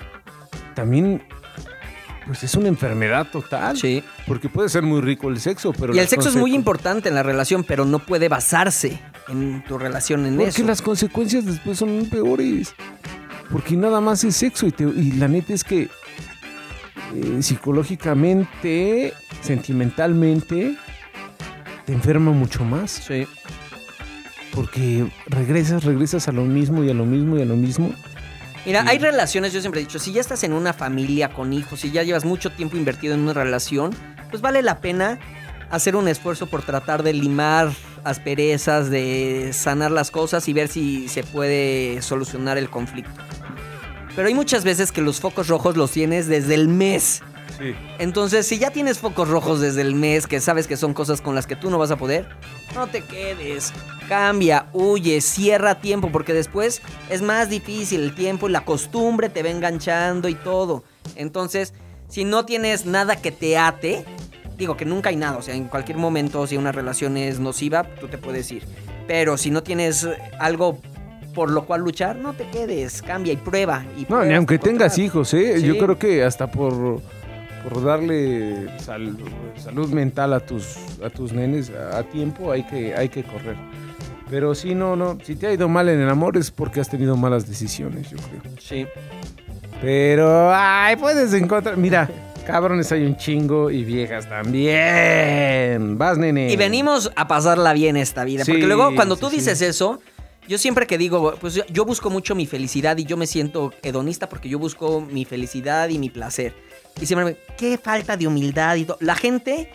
también 0.75 1.23
pues 2.25 2.43
es 2.43 2.55
una 2.55 2.67
enfermedad 2.67 3.27
total, 3.31 3.77
Sí. 3.77 4.03
porque 4.27 4.49
puede 4.49 4.67
ser 4.67 4.83
muy 4.83 4.99
rico 4.99 5.29
el 5.29 5.39
sexo, 5.39 5.71
pero 5.71 5.95
Y 5.95 5.99
el 5.99 6.07
sexo 6.09 6.27
es 6.27 6.35
muy 6.35 6.53
importante 6.53 7.07
en 7.07 7.15
la 7.15 7.23
relación, 7.23 7.63
pero 7.63 7.85
no 7.85 7.99
puede 7.99 8.27
basarse 8.27 8.99
en 9.29 9.63
tu 9.63 9.77
relación 9.77 10.25
en 10.25 10.35
Porque 10.35 10.49
eso. 10.49 10.63
las 10.65 10.81
consecuencias 10.81 11.45
después 11.45 11.77
son 11.77 12.05
peores. 12.11 12.73
Porque 13.49 13.77
nada 13.77 14.01
más 14.01 14.25
es 14.25 14.35
sexo 14.35 14.67
y, 14.67 14.71
te- 14.73 14.83
y 14.83 15.13
la 15.13 15.29
neta 15.29 15.53
es 15.53 15.63
que 15.63 15.87
eh, 17.15 17.41
psicológicamente, 17.41 19.13
sentimentalmente, 19.41 20.75
te 21.85 21.93
enferma 21.93 22.31
mucho 22.31 22.63
más. 22.63 22.91
Sí. 22.91 23.27
Porque 24.53 25.07
regresas, 25.27 25.83
regresas 25.83 26.27
a 26.27 26.31
lo 26.31 26.43
mismo 26.43 26.83
y 26.83 26.89
a 26.89 26.93
lo 26.93 27.05
mismo 27.05 27.37
y 27.37 27.41
a 27.41 27.45
lo 27.45 27.55
mismo. 27.55 27.93
Mira, 28.65 28.83
hay 28.85 28.97
relaciones, 28.97 29.53
yo 29.53 29.61
siempre 29.61 29.79
he 29.79 29.85
dicho, 29.85 29.97
si 29.97 30.11
ya 30.11 30.19
estás 30.19 30.43
en 30.43 30.51
una 30.51 30.73
familia 30.73 31.29
con 31.29 31.53
hijos, 31.53 31.79
si 31.79 31.91
ya 31.91 32.03
llevas 32.03 32.25
mucho 32.25 32.51
tiempo 32.51 32.75
invertido 32.75 33.13
en 33.13 33.21
una 33.21 33.33
relación, 33.33 33.91
pues 34.29 34.41
vale 34.41 34.61
la 34.61 34.79
pena 34.81 35.19
hacer 35.69 35.95
un 35.95 36.07
esfuerzo 36.07 36.47
por 36.47 36.63
tratar 36.63 37.03
de 37.03 37.13
limar 37.13 37.71
asperezas, 38.03 38.89
de 38.89 39.51
sanar 39.53 39.91
las 39.91 40.11
cosas 40.11 40.47
y 40.47 40.53
ver 40.53 40.67
si 40.67 41.07
se 41.07 41.23
puede 41.23 42.01
solucionar 42.01 42.57
el 42.57 42.69
conflicto. 42.69 43.21
Pero 44.17 44.29
hay 44.29 44.33
muchas 44.33 44.63
veces 44.63 44.91
que 44.91 45.01
los 45.01 45.19
focos 45.19 45.47
rojos 45.47 45.77
los 45.77 45.91
tienes 45.91 46.25
desde 46.25 46.55
el 46.55 46.69
mes. 46.69 47.21
Sí. 47.59 47.75
Entonces, 47.99 48.47
si 48.47 48.57
ya 48.57 48.71
tienes 48.71 48.97
focos 48.97 49.29
rojos 49.29 49.61
desde 49.61 49.81
el 49.81 49.93
mes, 49.93 50.25
que 50.25 50.39
sabes 50.39 50.65
que 50.65 50.75
son 50.75 50.95
cosas 50.95 51.21
con 51.21 51.35
las 51.35 51.45
que 51.45 51.55
tú 51.55 51.69
no 51.69 51.77
vas 51.77 51.91
a 51.91 51.97
poder, 51.97 52.27
no 52.73 52.87
te 52.87 53.03
quedes. 53.03 53.71
Cambia, 54.09 54.69
huye, 54.73 55.21
cierra 55.21 55.75
tiempo, 55.75 56.11
porque 56.11 56.33
después 56.33 56.81
es 57.11 57.21
más 57.21 57.51
difícil 57.51 58.01
el 58.01 58.15
tiempo 58.15 58.49
y 58.49 58.53
la 58.53 58.65
costumbre 58.65 59.29
te 59.29 59.43
va 59.43 59.49
enganchando 59.49 60.29
y 60.29 60.33
todo. 60.33 60.83
Entonces, 61.15 61.75
si 62.09 62.23
no 62.23 62.43
tienes 62.43 62.87
nada 62.87 63.17
que 63.17 63.31
te 63.31 63.55
ate, 63.55 64.03
digo 64.57 64.75
que 64.77 64.85
nunca 64.85 65.09
hay 65.09 65.15
nada, 65.15 65.37
o 65.37 65.43
sea, 65.43 65.53
en 65.53 65.65
cualquier 65.65 65.99
momento, 65.99 66.47
si 66.47 66.57
una 66.57 66.71
relación 66.71 67.17
es 67.17 67.39
nociva, 67.39 67.83
tú 67.83 68.07
te 68.07 68.17
puedes 68.17 68.51
ir. 68.51 68.63
Pero 69.07 69.37
si 69.37 69.51
no 69.51 69.61
tienes 69.61 70.07
algo 70.39 70.81
por 71.37 71.51
lo 71.51 71.65
cual 71.67 71.81
luchar, 71.81 72.15
no 72.15 72.33
te 72.33 72.47
quedes, 72.47 73.03
cambia 73.03 73.31
y 73.31 73.37
prueba. 73.37 73.85
Y 73.95 74.07
No, 74.09 74.25
ni 74.25 74.33
aunque 74.33 74.57
tengas 74.57 74.97
hijos, 74.97 75.35
¿eh? 75.35 75.59
Sí. 75.59 75.67
Yo 75.67 75.77
creo 75.77 75.99
que 75.99 76.23
hasta 76.23 76.49
por, 76.49 76.99
por 77.63 77.83
darle 77.83 78.67
sal- 78.79 79.15
salud 79.55 79.89
mental 79.91 80.33
a 80.33 80.39
tus, 80.39 80.77
a 81.05 81.11
tus 81.11 81.33
nenes 81.33 81.69
a, 81.69 81.99
a 81.99 82.03
tiempo 82.03 82.51
hay 82.51 82.63
que, 82.63 82.95
hay 82.95 83.09
que 83.09 83.21
correr. 83.21 83.55
Pero 84.31 84.55
si 84.55 84.73
no, 84.73 84.95
no, 84.95 85.19
si 85.23 85.35
te 85.35 85.45
ha 85.45 85.53
ido 85.53 85.69
mal 85.69 85.87
en 85.89 86.01
el 86.01 86.09
amor 86.09 86.37
es 86.37 86.49
porque 86.49 86.79
has 86.81 86.89
tenido 86.89 87.15
malas 87.15 87.47
decisiones, 87.47 88.09
yo 88.09 88.17
creo. 88.17 88.41
Sí. 88.59 88.87
Pero, 89.79 90.51
ay, 90.51 90.95
puedes 90.95 91.31
encontrar, 91.33 91.77
mira, 91.77 92.09
cabrones 92.47 92.91
hay 92.91 93.05
un 93.05 93.15
chingo 93.15 93.69
y 93.69 93.83
viejas 93.83 94.27
también. 94.27 95.99
Vas, 95.99 96.17
nene. 96.17 96.51
Y 96.51 96.55
venimos 96.55 97.11
a 97.15 97.27
pasarla 97.27 97.73
bien 97.73 97.95
esta 97.95 98.23
vida. 98.23 98.43
Sí, 98.43 98.51
porque 98.53 98.65
luego 98.65 98.95
cuando 98.95 99.17
tú 99.17 99.29
sí, 99.29 99.35
dices 99.37 99.59
sí. 99.59 99.65
eso, 99.65 99.99
yo 100.47 100.57
siempre 100.57 100.87
que 100.87 100.97
digo, 100.97 101.35
pues 101.39 101.53
yo, 101.53 101.63
yo 101.67 101.85
busco 101.85 102.09
mucho 102.09 102.35
mi 102.35 102.45
felicidad 102.45 102.97
y 102.97 103.05
yo 103.05 103.17
me 103.17 103.27
siento 103.27 103.73
hedonista 103.83 104.29
porque 104.29 104.49
yo 104.49 104.59
busco 104.59 105.01
mi 105.01 105.25
felicidad 105.25 105.89
y 105.89 105.99
mi 105.99 106.09
placer. 106.09 106.53
Y 107.01 107.05
siempre 107.05 107.25
me, 107.25 107.37
qué 107.57 107.77
falta 107.77 108.17
de 108.17 108.27
humildad 108.27 108.75
y 108.75 108.85
todo. 108.85 108.97
La 109.01 109.15
gente 109.15 109.69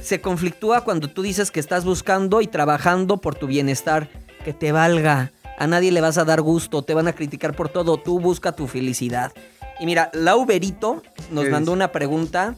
se 0.00 0.20
conflictúa 0.20 0.82
cuando 0.82 1.08
tú 1.08 1.22
dices 1.22 1.50
que 1.50 1.60
estás 1.60 1.84
buscando 1.84 2.40
y 2.40 2.46
trabajando 2.46 3.18
por 3.18 3.34
tu 3.34 3.46
bienestar. 3.46 4.08
Que 4.44 4.52
te 4.52 4.72
valga. 4.72 5.32
A 5.58 5.66
nadie 5.66 5.90
le 5.90 6.00
vas 6.00 6.18
a 6.18 6.24
dar 6.24 6.40
gusto, 6.40 6.82
te 6.82 6.94
van 6.94 7.08
a 7.08 7.12
criticar 7.12 7.54
por 7.54 7.68
todo. 7.68 7.96
Tú 7.96 8.20
busca 8.20 8.52
tu 8.52 8.66
felicidad. 8.68 9.32
Y 9.80 9.86
mira, 9.86 10.10
Lau 10.12 10.46
Berito 10.46 11.02
nos 11.30 11.44
¿Qué 11.44 11.50
mandó 11.50 11.72
una 11.72 11.92
pregunta. 11.92 12.56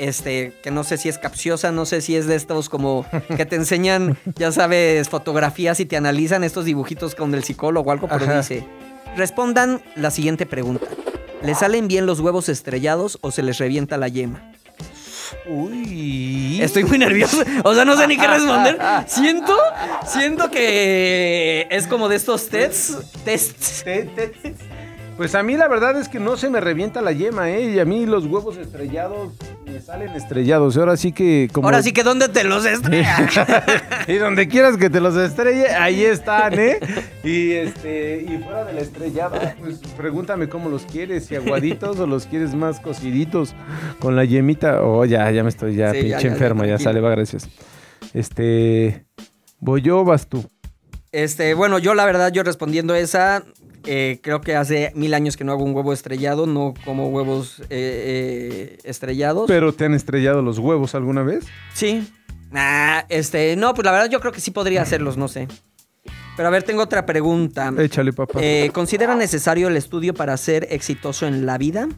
Este, 0.00 0.54
que 0.62 0.70
no 0.70 0.82
sé 0.82 0.96
si 0.96 1.10
es 1.10 1.18
capciosa, 1.18 1.72
no 1.72 1.84
sé 1.84 2.00
si 2.00 2.16
es 2.16 2.26
de 2.26 2.34
estos 2.34 2.70
como 2.70 3.04
que 3.36 3.44
te 3.44 3.56
enseñan, 3.56 4.16
ya 4.36 4.50
sabes, 4.50 5.10
fotografías 5.10 5.78
y 5.78 5.84
te 5.84 5.96
analizan 5.98 6.42
estos 6.42 6.64
dibujitos 6.64 7.14
con 7.14 7.34
el 7.34 7.44
psicólogo 7.44 7.90
o 7.90 7.92
algo, 7.92 8.08
pero 8.08 8.24
Ajá. 8.24 8.38
dice, 8.38 8.66
respondan 9.16 9.82
la 9.96 10.10
siguiente 10.10 10.46
pregunta. 10.46 10.86
¿Les 11.42 11.58
salen 11.58 11.86
bien 11.86 12.06
los 12.06 12.20
huevos 12.20 12.48
estrellados 12.48 13.18
o 13.20 13.30
se 13.30 13.42
les 13.42 13.58
revienta 13.58 13.98
la 13.98 14.08
yema? 14.08 14.52
Uy. 15.48 16.60
Estoy 16.62 16.84
muy 16.84 16.98
nervioso. 16.98 17.38
O 17.64 17.74
sea, 17.74 17.84
no 17.84 17.96
sé 17.96 18.06
ni 18.06 18.16
qué 18.16 18.26
responder. 18.26 18.78
Siento, 19.06 19.56
siento 20.06 20.50
que 20.50 21.66
es 21.70 21.86
como 21.86 22.08
de 22.08 22.16
estos 22.16 22.48
tests. 22.48 22.98
Tests. 23.24 23.82
Te- 23.84 24.04
te- 24.04 24.54
Pues 25.16 25.34
a 25.34 25.42
mí 25.42 25.56
la 25.56 25.68
verdad 25.68 25.98
es 25.98 26.08
que 26.08 26.18
no 26.20 26.36
se 26.36 26.48
me 26.50 26.60
revienta 26.60 27.00
la 27.02 27.12
yema, 27.12 27.50
¿eh? 27.50 27.70
Y 27.74 27.78
a 27.78 27.84
mí 27.84 28.06
los 28.06 28.24
huevos 28.26 28.56
estrellados 28.56 29.32
me 29.70 29.80
salen 29.80 30.10
estrellados. 30.10 30.76
Ahora 30.76 30.96
sí 30.96 31.12
que 31.12 31.48
como... 31.52 31.66
Ahora 31.66 31.82
sí 31.82 31.92
que 31.92 32.02
¿dónde 32.02 32.28
te 32.28 32.44
los 32.44 32.64
estrellan? 32.64 33.28
y 34.08 34.14
donde 34.14 34.48
quieras 34.48 34.76
que 34.76 34.90
te 34.90 35.00
los 35.00 35.16
estrelle, 35.16 35.68
ahí 35.68 36.04
están, 36.04 36.58
¿eh? 36.58 36.78
Y 37.22 37.52
este 37.52 38.22
y 38.22 38.38
fuera 38.38 38.64
de 38.64 38.72
la 38.72 38.80
estrellada, 38.80 39.56
pues 39.58 39.80
pregúntame 39.96 40.48
cómo 40.48 40.68
los 40.68 40.82
quieres, 40.82 41.26
si 41.26 41.36
aguaditos 41.36 41.98
o 41.98 42.06
los 42.06 42.26
quieres 42.26 42.54
más 42.54 42.80
cociditos 42.80 43.54
con 43.98 44.16
la 44.16 44.24
yemita. 44.24 44.82
Oh, 44.82 45.04
ya, 45.04 45.30
ya 45.30 45.42
me 45.42 45.50
estoy 45.50 45.76
ya 45.76 45.92
Sí, 45.92 46.00
pinche 46.00 46.10
ya, 46.10 46.20
ya, 46.20 46.28
enfermo, 46.28 46.64
ya, 46.64 46.78
sale, 46.78 47.00
va, 47.00 47.10
gracias. 47.10 47.48
Este 48.14 49.04
voy 49.60 49.82
yo, 49.82 50.00
o 50.00 50.04
vas 50.04 50.26
tú. 50.26 50.44
Este, 51.12 51.54
bueno, 51.54 51.78
yo 51.78 51.94
la 51.94 52.04
verdad, 52.04 52.32
yo 52.32 52.42
respondiendo 52.42 52.94
esa, 52.94 53.42
eh, 53.86 54.20
creo 54.22 54.40
que 54.40 54.56
hace 54.56 54.92
mil 54.94 55.14
años 55.14 55.36
que 55.36 55.44
no 55.44 55.52
hago 55.52 55.64
un 55.64 55.74
huevo 55.74 55.92
estrellado, 55.92 56.46
no 56.46 56.74
como 56.84 57.08
huevos 57.08 57.60
eh, 57.60 57.66
eh, 57.70 58.78
estrellados. 58.84 59.46
¿Pero 59.48 59.72
te 59.72 59.84
han 59.84 59.94
estrellado 59.94 60.42
los 60.42 60.58
huevos 60.58 60.94
alguna 60.94 61.22
vez? 61.22 61.46
Sí. 61.72 62.08
Nah, 62.50 63.02
este, 63.08 63.56
no, 63.56 63.74
pues 63.74 63.84
la 63.84 63.92
verdad 63.92 64.10
yo 64.10 64.20
creo 64.20 64.32
que 64.32 64.40
sí 64.40 64.50
podría 64.50 64.82
hacerlos, 64.82 65.16
no 65.16 65.28
sé. 65.28 65.48
Pero 66.36 66.48
a 66.48 66.50
ver, 66.50 66.62
tengo 66.62 66.82
otra 66.82 67.06
pregunta. 67.06 67.72
Échale, 67.78 68.12
papá. 68.12 68.40
¿Considera 68.72 69.14
necesario 69.14 69.68
el 69.68 69.76
estudio 69.76 70.14
para 70.14 70.36
ser 70.36 70.66
exitoso 70.70 71.26
en 71.26 71.46
la 71.46 71.58
vida? 71.58 71.88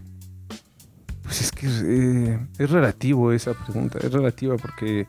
Pues 1.22 1.40
es 1.40 1.52
que 1.52 2.38
es 2.58 2.70
relativo 2.70 3.32
esa 3.32 3.54
pregunta, 3.54 3.98
es 4.02 4.12
relativa 4.12 4.56
porque 4.56 5.06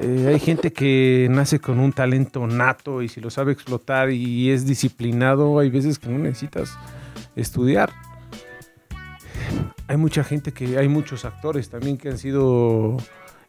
eh, 0.00 0.26
hay 0.28 0.38
gente 0.38 0.72
que 0.72 1.28
nace 1.30 1.58
con 1.58 1.78
un 1.78 1.92
talento 1.92 2.46
nato 2.46 3.02
y 3.02 3.08
si 3.08 3.20
lo 3.20 3.30
sabe 3.30 3.52
explotar 3.52 4.10
y 4.10 4.50
es 4.50 4.66
disciplinado, 4.66 5.58
hay 5.58 5.70
veces 5.70 5.98
que 5.98 6.08
no 6.08 6.18
necesitas 6.18 6.76
estudiar. 7.34 7.90
Hay 9.88 9.96
mucha 9.96 10.24
gente 10.24 10.52
que, 10.52 10.78
hay 10.78 10.88
muchos 10.88 11.24
actores 11.24 11.70
también 11.70 11.96
que 11.96 12.08
han 12.08 12.18
sido, 12.18 12.96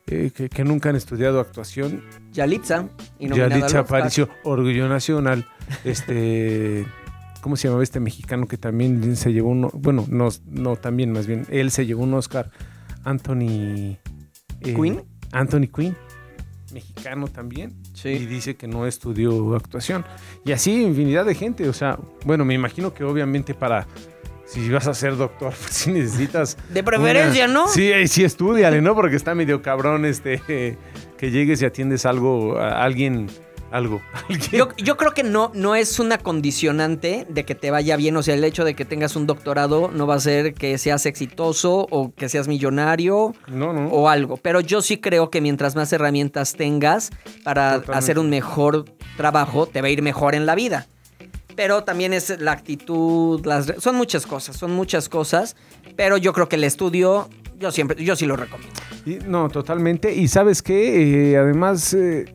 eh, 0.06 0.32
que, 0.34 0.50
que 0.50 0.64
nunca 0.64 0.90
han 0.90 0.96
estudiado 0.96 1.40
actuación. 1.40 2.04
Yalitza. 2.32 2.88
y 3.20 3.28
Yalitza. 3.28 3.80
Aparicio, 3.80 4.30
Orgullo 4.44 4.88
Nacional, 4.88 5.46
este... 5.84 6.86
¿Cómo 7.42 7.56
se 7.56 7.68
llamaba 7.68 7.84
este 7.84 8.00
mexicano 8.00 8.46
que 8.48 8.58
también 8.58 9.16
se 9.16 9.32
llevó 9.32 9.50
un... 9.50 9.70
Bueno, 9.74 10.06
no, 10.10 10.30
no 10.50 10.76
también 10.76 11.14
más 11.14 11.28
bien. 11.28 11.46
Él 11.50 11.72
se 11.72 11.86
llevó 11.86 12.04
un 12.04 12.14
Oscar. 12.16 12.52
Anthony... 13.06 13.98
eh, 14.62 14.74
¿Quinn? 14.76 15.04
Anthony 15.32 15.68
Quinn. 15.74 15.96
Mexicano 16.74 17.28
también. 17.28 17.74
Sí. 17.94 18.10
Y 18.10 18.26
dice 18.26 18.56
que 18.56 18.68
no 18.68 18.86
estudió 18.88 19.56
actuación. 19.56 20.06
Y 20.46 20.52
así 20.52 20.84
infinidad 20.84 21.26
de 21.26 21.36
gente. 21.36 21.68
O 21.70 21.74
sea, 21.74 21.98
bueno, 22.26 22.46
me 22.46 22.54
imagino 22.54 22.94
que 22.94 23.04
obviamente 23.04 23.54
para... 23.54 23.88
Si 24.46 24.70
vas 24.70 24.88
a 24.88 24.94
ser 24.94 25.18
doctor, 25.18 25.54
pues 25.62 25.74
sí 25.74 25.92
necesitas... 25.92 26.58
De 26.74 26.82
preferencia, 26.84 27.46
una- 27.46 27.54
¿no? 27.54 27.68
Sí, 27.68 27.92
sí 28.08 28.24
estudiale, 28.24 28.82
¿no? 28.82 28.96
Porque 28.96 29.16
está 29.16 29.36
medio 29.36 29.62
cabrón 29.62 30.06
este... 30.06 30.42
que 31.18 31.32
llegues 31.32 31.62
y 31.62 31.66
atiendes 31.66 32.06
algo... 32.06 32.58
A 32.58 32.84
alguien... 32.84 33.28
Algo. 33.72 34.02
Yo, 34.54 34.70
yo 34.78 34.96
creo 34.96 35.12
que 35.14 35.24
no, 35.24 35.52
no 35.54 35.76
es 35.76 36.00
una 36.00 36.18
condicionante 36.18 37.26
de 37.30 37.44
que 37.46 37.54
te 37.54 37.70
vaya 37.70 37.98
bien. 37.98 38.16
O 38.16 38.24
sea, 38.24 38.34
el 38.34 38.44
hecho 38.44 38.64
de 38.64 38.76
que 38.76 38.86
tengas 38.86 39.16
un 39.18 39.28
doctorado 39.28 39.90
no 39.94 40.08
va 40.08 40.16
a 40.16 40.20
ser 40.20 40.54
que 40.54 40.78
seas 40.78 41.06
exitoso 41.06 41.86
o 41.92 42.14
que 42.16 42.30
seas 42.30 42.48
millonario 42.48 43.34
No, 43.48 43.74
no. 43.74 43.88
o 43.88 44.08
algo. 44.10 44.38
Pero 44.38 44.62
yo 44.62 44.82
sí 44.82 44.98
creo 45.00 45.30
que 45.30 45.42
mientras 45.42 45.76
más 45.76 45.92
herramientas 45.92 46.54
tengas 46.54 47.12
para 47.44 47.74
Totalmente. 47.82 47.98
hacer 47.98 48.20
un 48.20 48.30
mejor 48.30 48.86
trabajo, 49.18 49.66
te 49.68 49.82
va 49.82 49.88
a 49.88 49.92
ir 49.92 50.02
mejor 50.02 50.34
en 50.36 50.46
la 50.46 50.56
vida. 50.56 50.88
Pero 51.58 51.84
también 51.84 52.14
es 52.14 52.40
la 52.40 52.52
actitud, 52.54 53.46
las, 53.46 53.74
son 53.80 53.96
muchas 53.96 54.26
cosas, 54.26 54.56
son 54.56 54.72
muchas 54.72 55.10
cosas. 55.10 55.56
Pero 55.96 56.16
yo 56.18 56.32
creo 56.32 56.48
que 56.48 56.56
el 56.56 56.64
estudio, 56.64 57.28
yo 57.58 57.72
siempre, 57.72 58.02
yo 58.04 58.16
sí 58.16 58.26
lo 58.26 58.36
recomiendo. 58.38 58.80
Y- 59.06 59.20
no, 59.28 59.50
totalmente. 59.50 60.14
Y 60.16 60.28
sabes 60.28 60.62
qué, 60.62 61.32
Eh, 61.32 61.38
además, 61.38 61.94
eh, 61.96 62.26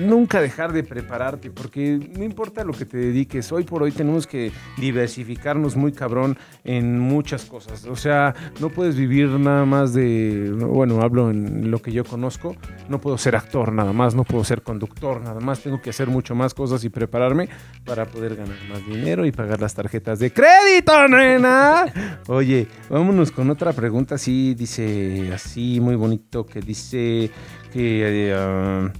nunca 0.00 0.40
dejar 0.40 0.72
de 0.72 0.84
prepararte, 0.84 1.50
porque 1.50 1.98
no 2.16 2.24
importa 2.24 2.64
lo 2.64 2.72
que 2.72 2.84
te 2.84 2.98
dediques, 2.98 3.50
hoy 3.52 3.64
por 3.64 3.82
hoy 3.82 3.92
tenemos 3.92 4.26
que 4.26 4.52
diversificarnos 4.76 5.76
muy 5.76 5.92
cabrón 5.92 6.38
en 6.64 6.98
muchas 6.98 7.44
cosas. 7.44 7.84
O 7.86 7.96
sea, 7.96 8.34
no 8.60 8.68
puedes 8.68 8.96
vivir 8.96 9.28
nada 9.30 9.64
más 9.64 9.92
de, 9.92 10.52
bueno, 10.52 11.02
hablo 11.02 11.30
en 11.30 11.70
lo 11.70 11.80
que 11.80 11.92
yo 11.92 12.04
conozco, 12.04 12.56
no 12.88 13.00
puedo 13.00 13.18
ser 13.18 13.36
actor 13.36 13.72
nada 13.72 13.92
más, 13.92 14.14
no 14.14 14.24
puedo 14.24 14.44
ser 14.44 14.62
conductor 14.62 15.20
nada 15.20 15.40
más, 15.40 15.60
tengo 15.60 15.80
que 15.80 15.90
hacer 15.90 16.08
mucho 16.08 16.34
más 16.34 16.54
cosas 16.54 16.84
y 16.84 16.88
prepararme 16.88 17.48
para 17.84 18.06
poder 18.06 18.36
ganar 18.36 18.56
más 18.68 18.86
dinero 18.86 19.26
y 19.26 19.32
pagar 19.32 19.60
las 19.60 19.74
tarjetas 19.74 20.18
de 20.18 20.32
crédito, 20.32 21.08
nena. 21.08 21.86
Oye, 22.28 22.66
vámonos 22.88 23.30
con 23.32 23.50
otra 23.50 23.72
pregunta, 23.72 24.16
así 24.16 24.54
dice, 24.54 25.30
así 25.32 25.80
muy 25.80 25.96
bonito, 25.96 26.46
que 26.46 26.60
dice 26.60 27.30
que... 27.72 28.28
eh, 28.28 28.34
ah, 28.36 28.90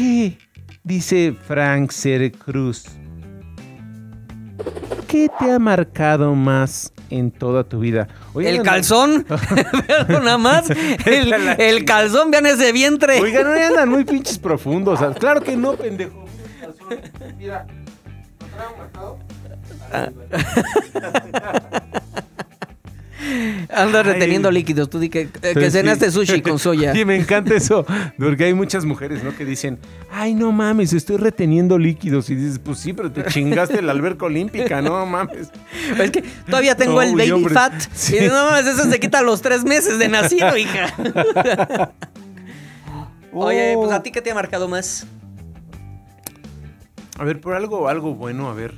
¿Qué 0.00 0.38
dice 0.82 1.36
Frank 1.46 1.92
Cruz? 2.38 2.84
¿Qué 5.06 5.28
te 5.38 5.52
ha 5.52 5.58
marcado 5.58 6.34
más 6.34 6.90
en 7.10 7.30
toda 7.30 7.64
tu 7.64 7.80
vida? 7.80 8.08
Oigan, 8.32 8.54
El 8.54 8.62
calzón, 8.62 9.26
nada 10.08 10.38
más. 10.38 10.70
El, 11.04 11.34
el 11.58 11.84
calzón, 11.84 12.30
vean 12.30 12.46
ese 12.46 12.72
vientre. 12.72 13.20
Oigan, 13.20 13.44
no 13.44 13.52
andan 13.52 13.90
muy 13.90 14.04
pinches 14.04 14.38
profundos. 14.38 15.02
ah, 15.02 15.12
Claro 15.12 15.42
que 15.42 15.54
no, 15.54 15.74
pendejo. 15.74 16.24
Mira, 17.36 17.66
¿lo 18.40 18.46
traigo 18.46 18.76
marcado? 18.78 19.18
Anda 23.68 24.00
Ay. 24.00 24.04
reteniendo 24.04 24.50
líquidos. 24.50 24.90
Tú 24.90 24.98
di 24.98 25.08
que, 25.08 25.28
eh, 25.42 25.54
que 25.54 25.70
cenaste 25.70 26.10
sushi 26.10 26.40
con 26.42 26.58
soya. 26.58 26.92
Sí, 27.00 27.04
me 27.04 27.16
encanta 27.16 27.54
eso. 27.54 27.86
Porque 28.18 28.44
hay 28.44 28.54
muchas 28.54 28.84
mujeres, 28.84 29.22
¿no? 29.22 29.34
Que 29.36 29.44
dicen, 29.44 29.78
ay, 30.10 30.34
no 30.34 30.52
mames, 30.52 30.92
estoy 30.92 31.16
reteniendo 31.16 31.78
líquidos. 31.78 32.28
Y 32.30 32.34
dices, 32.34 32.58
pues 32.58 32.78
sí, 32.78 32.92
pero 32.92 33.10
te 33.12 33.24
chingaste 33.24 33.80
la 33.82 33.92
alberca 33.92 34.26
olímpica, 34.26 34.82
no 34.82 35.04
mames. 35.06 35.50
Es 35.98 36.10
que 36.10 36.22
todavía 36.46 36.74
tengo 36.76 37.00
el 37.02 37.14
baby 37.14 37.30
hombre. 37.30 37.54
fat. 37.54 37.72
Sí. 37.94 38.16
Y 38.18 38.28
no 38.28 38.50
mames, 38.50 38.66
eso 38.66 38.90
se 38.90 38.98
quita 39.00 39.20
a 39.20 39.22
los 39.22 39.40
tres 39.42 39.64
meses 39.64 39.98
de 39.98 40.08
nacido, 40.08 40.56
hija. 40.56 40.94
Oye, 43.32 43.74
pues 43.76 43.92
a 43.92 44.02
ti 44.02 44.10
qué 44.10 44.20
te 44.20 44.30
ha 44.30 44.34
marcado 44.34 44.68
más. 44.68 45.06
A 47.18 47.24
ver, 47.24 47.40
por 47.40 47.54
algo, 47.54 47.88
algo 47.88 48.14
bueno, 48.14 48.48
a 48.48 48.54
ver. 48.54 48.74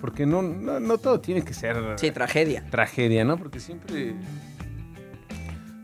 Porque 0.00 0.24
no, 0.26 0.40
no, 0.42 0.80
no 0.80 0.98
todo 0.98 1.20
tiene 1.20 1.42
que 1.42 1.52
ser 1.54 1.76
Sí, 1.96 2.10
tragedia. 2.10 2.64
tragedia, 2.70 3.24
¿no? 3.24 3.36
Porque 3.36 3.60
siempre. 3.60 4.14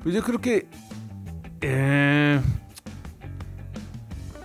Pues 0.03 0.15
yo 0.15 0.23
creo 0.23 0.41
que. 0.41 0.67
eh, 1.61 2.41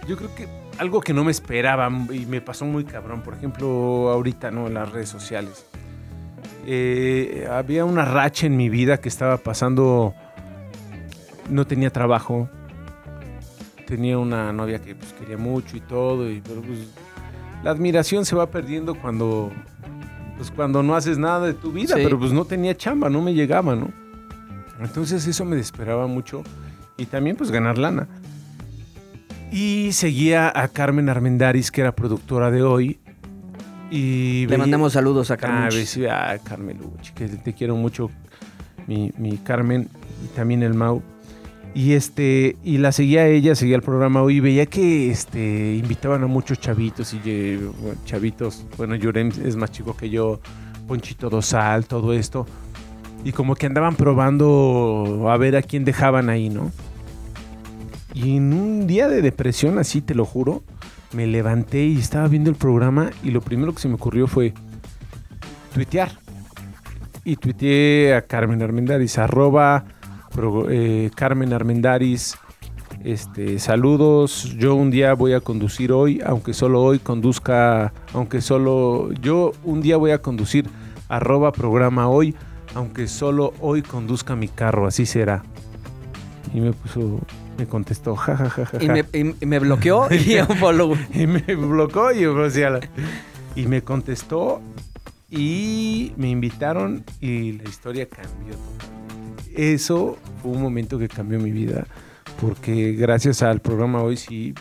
yo 0.08 0.18
creo 0.18 0.34
que 0.36 0.48
algo 0.78 1.00
que 1.02 1.14
no 1.14 1.24
me 1.24 1.32
esperaba 1.32 1.90
y 2.12 2.26
me 2.26 2.42
pasó 2.42 2.66
muy 2.66 2.84
cabrón, 2.84 3.22
por 3.22 3.36
ejemplo, 3.36 4.10
ahorita, 4.10 4.50
¿no? 4.52 4.68
En 4.68 4.74
las 4.74 4.92
redes 4.92 5.10
sociales. 5.10 5.66
Eh, 6.66 7.48
había 7.50 7.86
una 7.86 8.04
racha 8.06 8.48
en 8.48 8.58
mi 8.58 8.70
vida 8.70 8.98
que 9.00 9.10
estaba 9.10 9.38
pasando. 9.38 10.14
No 11.50 11.66
tenía 11.66 11.92
trabajo. 11.92 12.50
Tenía 13.86 14.18
una 14.18 14.52
novia 14.54 14.80
que 14.80 14.96
pues, 14.96 15.14
quería 15.14 15.38
mucho 15.38 15.76
y 15.78 15.82
todo, 15.82 16.30
y, 16.30 16.42
pero 16.42 16.62
pues 16.62 16.80
la 17.64 17.72
admiración 17.72 18.26
se 18.26 18.36
va 18.36 18.50
perdiendo 18.50 18.96
cuando 18.96 19.52
pues 20.38 20.50
cuando 20.50 20.82
no 20.82 20.96
haces 20.96 21.18
nada 21.20 21.46
de 21.46 21.54
tu 21.54 21.72
vida, 21.72 21.96
Sí. 21.96 22.02
pero 22.04 22.18
pues 22.18 22.32
no 22.34 22.46
tenía 22.46 22.76
chamba, 22.76 23.10
no 23.10 23.22
me 23.22 23.34
llegaba, 23.34 23.76
¿no? 23.76 23.90
Entonces 24.82 25.28
eso 25.28 25.46
me 25.46 25.56
desesperaba 25.56 26.08
mucho 26.08 26.42
y 26.98 27.06
también 27.06 27.36
pues 27.36 27.52
ganar 27.52 27.78
lana. 27.78 28.08
Y 29.52 29.92
seguía 29.92 30.52
a 30.56 30.68
Carmen 30.70 31.10
Armendaris, 31.10 31.72
que 31.72 31.82
era 31.82 31.92
productora 31.94 32.50
de 32.52 32.64
hoy. 32.64 33.00
Y 33.92 34.42
Le 34.44 34.48
veía- 34.48 34.58
mandamos 34.60 34.94
saludos 34.94 35.30
a 35.30 35.34
Ah, 35.34 35.38
Carmen. 35.38 35.70
ves, 35.70 36.00
ah, 36.10 36.38
Carmen 36.44 36.80
Luchi, 36.80 37.12
que 37.14 37.28
te 37.28 37.54
quiero 37.54 37.76
mucho, 37.76 38.10
mi, 38.88 39.12
mi 39.18 39.38
Carmen 39.38 39.90
y 40.24 40.28
también 40.36 40.64
el 40.64 40.74
Mau. 40.74 41.04
Y 41.74 41.94
este, 41.94 42.58
y 42.64 42.80
la 42.80 42.92
seguía 42.92 43.28
ella, 43.28 43.56
seguía 43.56 43.78
el 43.78 43.82
programa 43.82 44.22
hoy 44.22 44.38
y 44.38 44.40
veía 44.42 44.66
que 44.66 45.10
este 45.10 45.76
invitaban 45.76 46.22
a 46.24 46.28
muchos 46.28 46.60
chavitos 46.60 47.14
y 47.14 47.56
bueno, 47.82 48.00
chavitos, 48.06 48.66
bueno, 48.78 48.96
Yurem 48.96 49.32
es 49.46 49.56
más 49.56 49.72
chico 49.72 49.96
que 49.96 50.10
yo, 50.10 50.42
Ponchito 50.88 51.30
Dosal, 51.30 51.86
todo 51.86 52.14
esto. 52.14 52.46
Y 53.24 53.32
como 53.32 53.56
que 53.56 53.68
andaban 53.68 53.96
probando 53.96 55.28
a 55.30 55.38
ver 55.38 55.56
a 55.56 55.62
quién 55.62 55.86
dejaban 55.86 56.30
ahí, 56.30 56.50
¿no? 56.50 56.72
Y 58.14 58.36
en 58.36 58.52
un 58.52 58.88
día 58.88 59.08
de 59.08 59.22
depresión, 59.22 59.80
así 59.80 60.02
te 60.02 60.14
lo 60.14 60.26
juro, 60.26 60.64
me 61.14 61.28
levanté 61.28 61.86
y 61.86 61.98
estaba 61.98 62.28
viendo 62.28 62.50
el 62.50 62.58
programa 62.58 63.12
y 63.24 63.32
lo 63.32 63.40
primero 63.40 63.74
que 63.74 63.80
se 63.80 63.88
me 63.88 63.96
ocurrió 63.96 64.28
fue 64.28 64.54
tuitear. 65.74 66.12
Y 67.24 67.38
tuiteé 67.38 68.16
a 68.16 68.24
Carmen 68.24 68.62
Armendaris, 68.62 69.18
arroba 69.18 69.86
pro- 70.34 70.70
eh, 70.70 71.12
Carmen 71.16 71.54
Armendaris. 71.54 72.38
Este, 73.04 73.58
saludos, 73.58 74.56
yo 74.60 74.76
un 74.76 74.92
día 74.92 75.14
voy 75.14 75.34
a 75.34 75.40
conducir 75.40 75.92
hoy, 75.92 76.22
aunque 76.26 76.54
solo 76.54 76.84
hoy 76.84 77.00
conduzca, 77.00 77.94
aunque 78.14 78.42
solo, 78.42 79.12
yo 79.14 79.54
un 79.64 79.82
día 79.82 79.98
voy 79.98 80.12
a 80.12 80.22
conducir, 80.22 80.70
arroba 81.10 81.52
programa 81.52 82.08
hoy, 82.10 82.36
aunque 82.76 83.08
solo 83.08 83.54
hoy 83.60 83.82
conduzca 83.82 84.36
mi 84.36 84.48
carro, 84.48 84.86
así 84.88 85.06
será. 85.08 85.42
Y 86.54 86.60
me 86.60 86.74
puso, 86.74 87.20
me 87.58 87.66
contestó, 87.66 88.16
jajajaja. 88.16 88.78
Y 88.84 88.88
me, 88.90 89.00
y- 89.14 89.36
y 89.42 89.46
me 89.48 89.58
bloqueó 89.60 90.08
y. 90.14 90.18
Y 91.14 91.26
me 91.28 91.42
bloqueó 91.56 92.12
y, 92.12 92.26
o 92.26 92.50
sea, 92.52 92.80
y 93.56 93.66
me 93.66 93.82
contestó 93.82 94.62
y 95.30 96.12
me 96.18 96.30
invitaron 96.30 97.04
y 97.20 97.54
la 97.54 97.64
historia 97.70 98.08
cambió 98.08 98.54
totalmente. 98.56 99.01
Eso 99.56 100.18
fue 100.42 100.52
un 100.52 100.62
momento 100.62 100.98
que 100.98 101.08
cambió 101.08 101.40
mi 101.40 101.52
vida 101.52 101.86
porque 102.40 102.94
gracias 102.94 103.44
al 103.44 103.60
programa 103.60 104.02
hoy 104.02 104.18
sí 104.18 104.54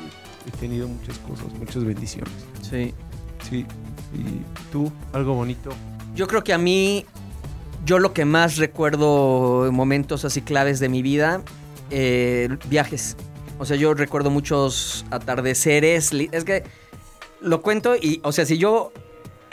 he 0.46 0.50
tenido 0.58 0.88
muchas 0.88 1.18
cosas, 1.18 1.46
muchas 1.58 1.84
bendiciones. 1.84 2.32
Sí. 2.62 2.94
Sí. 3.48 3.66
¿Y 4.14 4.70
tú? 4.70 4.92
¿Algo 5.12 5.34
bonito? 5.34 5.70
Yo 6.14 6.26
creo 6.26 6.44
que 6.44 6.52
a 6.52 6.58
mí, 6.58 7.06
yo 7.86 7.98
lo 7.98 8.12
que 8.12 8.24
más 8.24 8.56
recuerdo 8.56 9.66
en 9.66 9.74
momentos 9.74 10.24
así 10.24 10.42
claves 10.42 10.80
de 10.80 10.88
mi 10.88 11.02
vida, 11.02 11.42
eh, 11.90 12.48
viajes. 12.68 13.16
O 13.58 13.64
sea, 13.64 13.76
yo 13.76 13.94
recuerdo 13.94 14.30
muchos 14.30 15.04
atardeceres. 15.10 16.12
Es 16.32 16.44
que 16.44 16.64
lo 17.40 17.62
cuento 17.62 17.94
y, 17.96 18.20
o 18.24 18.32
sea, 18.32 18.44
si 18.44 18.58
yo 18.58 18.92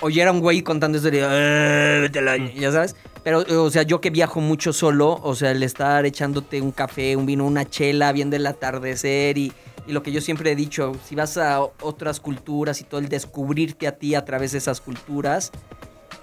oyera 0.01 0.31
un 0.31 0.39
güey 0.39 0.61
contando 0.61 0.97
esto, 0.97 1.09
diría, 1.09 1.27
"Eh, 1.31 1.99
vete 2.01 2.19
a 2.19 2.21
la-", 2.21 2.37
ya 2.37 2.71
sabes. 2.71 2.95
Pero, 3.23 3.43
o 3.63 3.69
sea, 3.69 3.83
yo 3.83 3.99
que 3.99 4.09
viajo 4.09 4.39
mucho 4.39 4.71
solo, 4.71 5.19
o 5.21 5.35
sea, 5.35 5.51
el 5.51 5.61
estar 5.63 6.05
echándote 6.05 6.61
un 6.61 6.71
café, 6.71 7.15
un 7.15 7.25
vino, 7.25 7.45
una 7.45 7.65
chela, 7.69 8.11
viendo 8.13 8.35
el 8.37 8.45
atardecer 8.47 9.37
y, 9.37 9.51
y 9.85 9.91
lo 9.91 10.01
que 10.01 10.11
yo 10.13 10.21
siempre 10.21 10.51
he 10.51 10.55
dicho, 10.55 10.93
si 11.05 11.15
vas 11.15 11.37
a 11.37 11.59
otras 11.61 12.19
culturas 12.21 12.79
y 12.79 12.85
todo 12.85 13.01
el 13.01 13.09
descubrirte 13.09 13.85
a 13.87 13.93
ti 13.97 14.15
a 14.15 14.23
través 14.23 14.53
de 14.53 14.59
esas 14.59 14.79
culturas, 14.79 15.51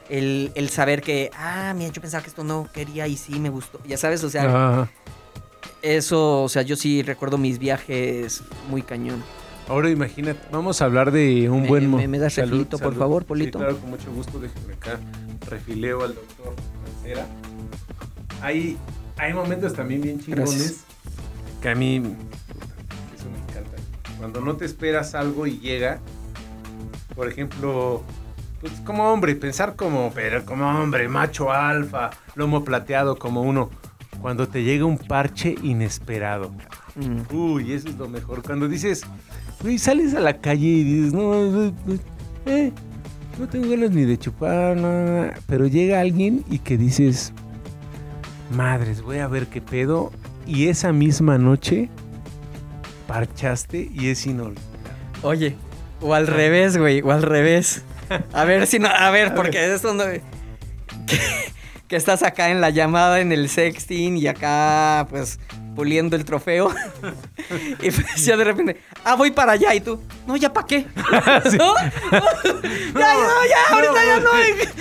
el, 0.09 0.51
el 0.55 0.69
saber 0.71 1.03
que, 1.03 1.31
ah, 1.37 1.75
mira, 1.77 1.91
yo 1.93 2.01
pensaba 2.01 2.23
que 2.23 2.31
esto 2.31 2.43
no 2.45 2.69
quería 2.73 3.07
y 3.07 3.17
sí 3.19 3.39
me 3.39 3.51
gustó. 3.51 3.81
Ya 3.87 3.99
sabes, 3.99 4.25
o 4.25 4.31
sea, 4.31 4.45
Ah, 4.49 4.89
eso, 5.83 6.43
o 6.45 6.49
sea, 6.49 6.63
yo 6.63 6.77
sí 6.77 7.03
recuerdo 7.03 7.37
mis 7.37 7.59
viajes 7.59 8.43
muy 8.71 8.81
cañón. 8.83 9.23
Ahora 9.69 9.91
imagínate, 9.91 10.41
vamos 10.51 10.81
a 10.83 10.85
hablar 10.87 11.11
de 11.11 11.49
un 11.51 11.63
Me- 11.63 11.69
buen... 11.69 11.95
me- 11.95 12.09
me 12.09 12.19
das 12.19 12.37
refilito, 12.37 12.79
por 12.79 12.95
favor, 12.95 13.25
Polito? 13.25 13.59
Sí, 13.59 13.65
claro, 13.65 13.79
con 13.81 13.91
mucho 13.91 14.13
gusto, 14.13 14.39
déjenme 14.39 14.75
acá. 14.75 14.99
Refileo 15.49 16.03
al 16.05 16.15
doctor 16.15 16.55
Mancera. 16.95 17.27
Hay, 18.43 18.77
hay 19.17 19.33
momentos 19.33 19.73
también 19.75 20.01
bien 20.03 20.21
chingones 20.21 20.51
Gracias. 20.51 20.85
que 21.63 21.69
a 21.71 21.75
mí 21.75 21.97
eso 21.97 23.29
me 23.31 23.39
encanta. 23.39 23.77
Cuando 24.19 24.41
no 24.41 24.57
te 24.57 24.65
esperas 24.65 25.15
algo 25.15 25.47
y 25.47 25.59
llega, 25.61 25.99
por 27.15 27.29
ejemplo, 27.29 28.03
pues 28.61 28.73
como 28.85 29.11
hombre, 29.13 29.35
pensar 29.37 29.77
como, 29.77 30.11
pero 30.15 30.45
como 30.45 30.67
hombre, 30.69 31.09
macho 31.09 31.53
alfa, 31.53 32.11
lomo 32.35 32.65
plateado 32.65 33.17
como 33.19 33.43
uno, 33.43 33.71
cuando 34.21 34.49
te 34.49 34.63
llega 34.63 34.85
un 34.85 34.99
parche 34.99 35.55
inesperado. 35.63 36.51
Mm. 36.97 37.35
Uy, 37.35 37.73
eso 37.73 37.89
es 37.89 37.97
lo 37.97 38.09
mejor. 38.09 38.43
Cuando 38.43 38.69
dices, 38.69 39.05
güey, 39.65 39.79
sales 39.79 40.15
a 40.15 40.21
la 40.21 40.37
calle 40.37 40.67
y 40.67 40.85
dices, 40.85 41.15
no, 41.15 41.35
no, 41.47 41.73
no, 41.87 41.99
eh, 42.45 42.71
no 43.39 43.49
tengo 43.49 43.71
ganas 43.71 43.93
ni 43.93 44.05
de 44.05 44.19
chupar, 44.19 44.77
nada. 44.77 45.35
Pero 45.47 45.67
llega 45.67 46.01
alguien 46.01 46.45
y 46.51 46.59
que 46.59 46.77
dices, 46.77 47.33
madres, 48.55 49.01
voy 49.01 49.19
a 49.19 49.27
ver 49.27 49.47
qué 49.47 49.63
pedo. 49.63 50.13
Y 50.47 50.69
esa 50.69 50.93
misma 50.93 51.39
noche 51.39 51.89
parchaste 53.09 53.91
y 53.93 54.09
es 54.09 54.27
inolvidable. 54.27 54.69
Oye, 55.23 55.57
o 56.03 56.13
al 56.13 56.27
revés, 56.27 56.77
güey, 56.77 57.01
o 57.01 57.11
al 57.11 57.23
revés. 57.23 57.83
A 58.35 58.45
ver 58.45 58.67
si 58.67 58.79
no, 58.79 58.89
a 58.89 59.11
ver, 59.11 59.35
porque 59.35 59.75
esto 59.75 59.95
no... 59.95 60.05
Que, 61.07 61.19
que 61.89 61.97
estás 61.97 62.23
acá 62.23 62.51
en 62.51 62.61
la 62.61 62.69
llamada, 62.69 63.21
en 63.21 63.33
el 63.33 63.49
sexting 63.49 64.19
y 64.19 64.27
acá, 64.27 65.07
pues, 65.09 65.41
puliendo 65.75 66.17
el 66.17 66.25
trofeo. 66.25 66.73
Y 67.83 67.91
pues 67.91 68.25
ya 68.25 68.37
de 68.37 68.45
repente, 68.45 68.81
ah, 69.05 69.17
voy 69.17 69.31
para 69.31 69.53
allá 69.53 69.75
y 69.75 69.81
tú, 69.81 70.01
no, 70.27 70.37
ya 70.37 70.53
para 70.53 70.67
qué. 70.67 70.87
¿No? 71.59 71.75
Ya, 72.95 73.15
no, 73.15 73.45
ya, 73.45 73.75
ahorita 73.75 74.05
ya 74.05 74.21
no. 74.21 74.31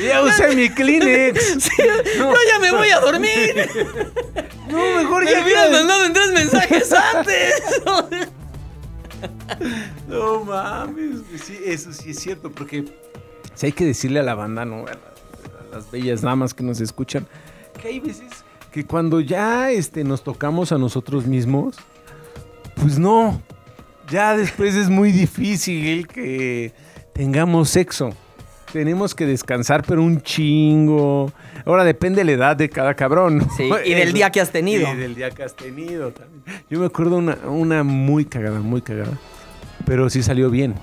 Ya 0.02 0.22
usé 0.22 0.56
mi 0.56 0.70
Kleenex. 0.70 1.64
Sí, 1.64 1.72
Yo 2.18 2.34
ya 2.48 2.60
me 2.60 2.72
voy 2.72 2.90
a 2.90 3.00
dormir. 3.00 3.70
No, 4.70 4.78
mejor 4.96 5.26
Me 5.26 5.32
ya 5.32 5.44
hubieras 5.44 5.68
mira. 5.70 5.80
mandado 5.80 6.06
en 6.06 6.14
tres 6.14 6.32
mensajes 6.32 6.94
antes. 6.94 7.54
No 10.08 10.44
mames, 10.44 11.20
sí, 11.44 11.58
eso 11.66 11.92
sí 11.92 12.12
es 12.12 12.20
cierto, 12.20 12.52
porque 12.52 12.86
sí 13.56 13.66
hay 13.66 13.72
que 13.72 13.86
decirle 13.86 14.20
a 14.20 14.24
la 14.24 14.36
banda, 14.36 14.64
¿no? 14.66 14.86
A 14.86 15.76
las 15.76 15.90
bellas 15.92 16.22
damas 16.22 16.54
que 16.54 16.64
nos 16.64 16.80
escuchan, 16.82 17.28
que 17.82 17.88
hay 17.90 18.00
veces 18.00 18.43
que 18.74 18.86
cuando 18.86 19.22
ya 19.22 19.70
este, 19.70 20.04
nos 20.04 20.24
tocamos 20.24 20.72
a 20.72 20.80
nosotros 20.80 21.28
mismos, 21.28 21.78
pues 22.76 22.98
no, 22.98 23.40
ya 24.10 24.36
después 24.36 24.74
es 24.74 24.90
muy 24.90 25.12
difícil 25.12 26.08
que 26.08 26.74
tengamos 27.14 27.70
sexo. 27.70 28.10
Tenemos 28.72 29.14
que 29.14 29.28
descansar, 29.28 29.84
pero 29.88 30.02
un 30.02 30.20
chingo. 30.24 31.32
Ahora 31.64 31.84
depende 31.84 32.22
de 32.22 32.26
la 32.26 32.32
edad 32.32 32.58
de 32.58 32.68
cada 32.68 32.96
cabrón. 32.96 33.48
Sí, 33.56 33.70
y 33.86 33.94
del 33.94 34.12
día 34.12 34.32
que 34.32 34.42
has 34.42 34.52
tenido. 34.52 34.92
Y 34.92 34.98
del 34.98 35.14
día 35.14 35.30
que 35.30 35.44
has 35.44 35.56
tenido 35.56 36.12
también. 36.12 36.44
Yo 36.68 36.80
me 36.80 36.88
acuerdo 36.88 37.18
una, 37.18 37.36
una 37.46 37.84
muy 37.84 38.26
cagada, 38.26 38.60
muy 38.60 38.82
cagada. 38.82 39.20
Pero 39.86 40.10
sí 40.10 40.24
salió 40.24 40.50
bien. 40.50 40.74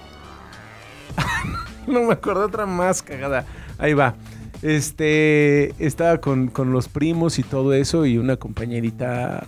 no 1.89 2.05
me 2.05 2.13
acuerdo 2.13 2.47
otra 2.47 2.67
más 2.67 3.03
cagada. 3.03 3.45
Ahí 3.79 3.95
va. 3.95 4.15
Este, 4.63 5.75
estaba 5.85 6.21
con, 6.21 6.49
con 6.49 6.73
los 6.73 6.89
primos 6.89 7.39
y 7.39 7.43
todo 7.43 7.73
eso 7.73 8.05
y 8.05 8.19
una 8.19 8.37
compañerita, 8.37 9.47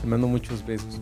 te 0.00 0.06
mando 0.06 0.28
muchos 0.28 0.64
besos. 0.64 1.00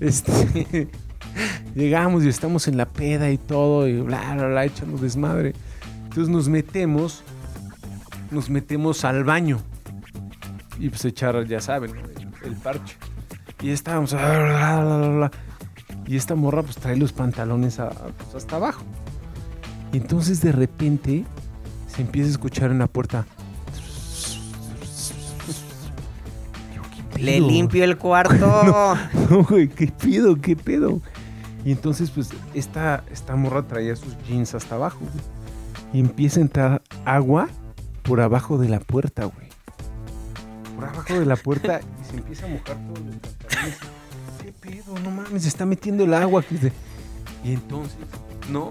Este, 0.00 0.88
llegamos 1.74 2.24
y 2.24 2.28
estamos 2.28 2.68
en 2.68 2.76
la 2.76 2.86
peda 2.86 3.30
y 3.30 3.38
todo 3.38 3.86
y 3.86 4.00
bla, 4.00 4.34
bla, 4.34 4.48
bla, 4.48 4.64
echando 4.64 4.96
desmadre. 4.98 5.54
Entonces 6.04 6.28
nos 6.28 6.48
metemos, 6.48 7.22
nos 8.30 8.48
metemos 8.48 9.04
al 9.04 9.24
baño 9.24 9.60
y 10.78 10.88
pues 10.88 11.04
echar, 11.04 11.46
ya 11.46 11.60
saben, 11.60 11.92
el, 12.44 12.56
parche. 12.56 12.96
Y 13.60 13.70
estábamos, 13.70 14.12
bla, 14.12 14.80
bla, 14.82 15.08
bla, 15.08 15.30
y 16.06 16.16
esta 16.16 16.34
morra 16.34 16.62
pues 16.62 16.76
trae 16.76 16.96
los 16.96 17.12
pantalones 17.12 17.76
pues, 17.76 18.34
hasta 18.34 18.56
abajo. 18.56 18.84
Y 19.92 19.98
entonces 19.98 20.40
de 20.40 20.52
repente 20.52 21.24
se 21.94 22.02
empieza 22.02 22.28
a 22.28 22.32
escuchar 22.32 22.70
en 22.70 22.78
la 22.78 22.86
puerta. 22.86 23.26
Yo, 26.74 26.82
¿qué 27.14 27.22
Le 27.22 27.40
limpio 27.40 27.84
el 27.84 27.96
cuarto. 27.96 28.96
No, 29.30 29.42
güey, 29.44 29.68
¿qué 29.68 29.86
pedo? 29.86 30.36
¿Qué 30.36 30.54
pedo? 30.56 31.00
Y 31.64 31.72
entonces, 31.72 32.10
pues, 32.10 32.28
esta, 32.52 33.04
esta 33.10 33.36
morra 33.36 33.62
traía 33.62 33.96
sus 33.96 34.14
jeans 34.28 34.54
hasta 34.54 34.74
abajo, 34.74 34.98
güey. 35.00 35.24
Y 35.94 36.00
empieza 36.00 36.40
a 36.40 36.42
entrar 36.42 36.82
agua 37.04 37.48
por 38.02 38.20
abajo 38.20 38.58
de 38.58 38.68
la 38.68 38.80
puerta, 38.80 39.24
güey. 39.24 39.48
Por 40.74 40.84
abajo 40.84 41.18
de 41.18 41.24
la 41.24 41.36
puerta 41.36 41.80
y 41.80 42.10
se 42.10 42.16
empieza 42.16 42.46
a 42.46 42.48
mojar 42.48 42.76
todos 42.86 42.98
los 43.06 43.16
pantalones. 43.16 43.78
¿Qué 44.42 44.52
pedo? 44.52 44.98
No 45.02 45.10
mames, 45.10 45.42
se 45.42 45.48
está 45.48 45.64
metiendo 45.64 46.04
el 46.04 46.12
agua. 46.12 46.44
Y 47.44 47.52
entonces, 47.52 47.96
no, 48.50 48.70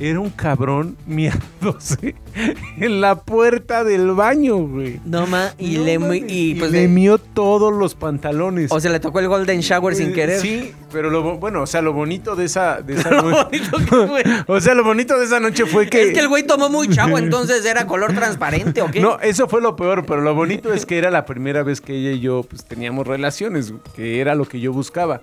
era 0.00 0.18
un 0.20 0.30
cabrón 0.30 0.96
miándose 1.06 2.14
en 2.78 3.00
la 3.00 3.16
puerta 3.16 3.84
del 3.84 4.10
baño, 4.12 4.56
güey. 4.56 5.00
No 5.04 5.26
ma, 5.26 5.52
y 5.58 5.76
No 5.76 5.84
le 5.84 5.98
mames, 5.98 6.22
y 6.28 6.54
pues 6.56 6.70
le 6.72 6.82
le- 6.82 6.88
mió 6.88 7.18
todos 7.18 7.72
los 7.72 7.94
pantalones. 7.94 8.72
o 8.72 8.80
sea, 8.80 8.90
le 8.90 9.00
tocó 9.00 9.20
el 9.20 9.28
golden 9.28 9.60
shower 9.60 9.94
sin 9.94 10.12
querer. 10.12 10.40
Sí, 10.40 10.72
pero 10.90 11.10
lo 11.10 11.36
bueno, 11.38 11.62
o 11.62 11.66
sea, 11.66 11.82
lo 11.82 11.92
bonito 11.92 12.34
de 12.36 12.46
esa, 12.46 12.80
de 12.80 12.94
esa 12.94 13.10
Lo 13.12 13.22
noche. 13.30 13.44
bonito 13.44 13.78
que 13.78 14.06
fue. 14.06 14.24
o 14.46 14.60
sea, 14.60 14.74
lo 14.74 14.82
bonito 14.84 15.18
de 15.18 15.24
esa 15.26 15.40
noche 15.40 15.66
fue 15.66 15.88
que. 15.88 16.02
Es 16.08 16.14
que 16.14 16.20
el 16.20 16.28
güey 16.28 16.44
tomó 16.46 16.68
muy 16.68 16.88
chavo, 16.88 17.18
entonces 17.18 17.64
era 17.64 17.86
color 17.86 18.12
transparente, 18.14 18.82
¿o 18.82 18.90
qué? 18.90 19.00
No, 19.00 19.20
eso 19.20 19.46
fue 19.48 19.60
lo 19.60 19.76
peor, 19.76 20.04
pero 20.06 20.20
lo 20.20 20.34
bonito 20.34 20.72
es 20.72 20.86
que 20.86 20.98
era 20.98 21.10
la 21.10 21.24
primera 21.26 21.62
vez 21.62 21.80
que 21.80 21.94
ella 21.94 22.10
y 22.12 22.20
yo 22.20 22.42
pues, 22.48 22.64
teníamos 22.64 23.06
relaciones, 23.06 23.72
que 23.94 24.20
era 24.20 24.34
lo 24.34 24.46
que 24.46 24.58
yo 24.60 24.72
buscaba. 24.72 25.20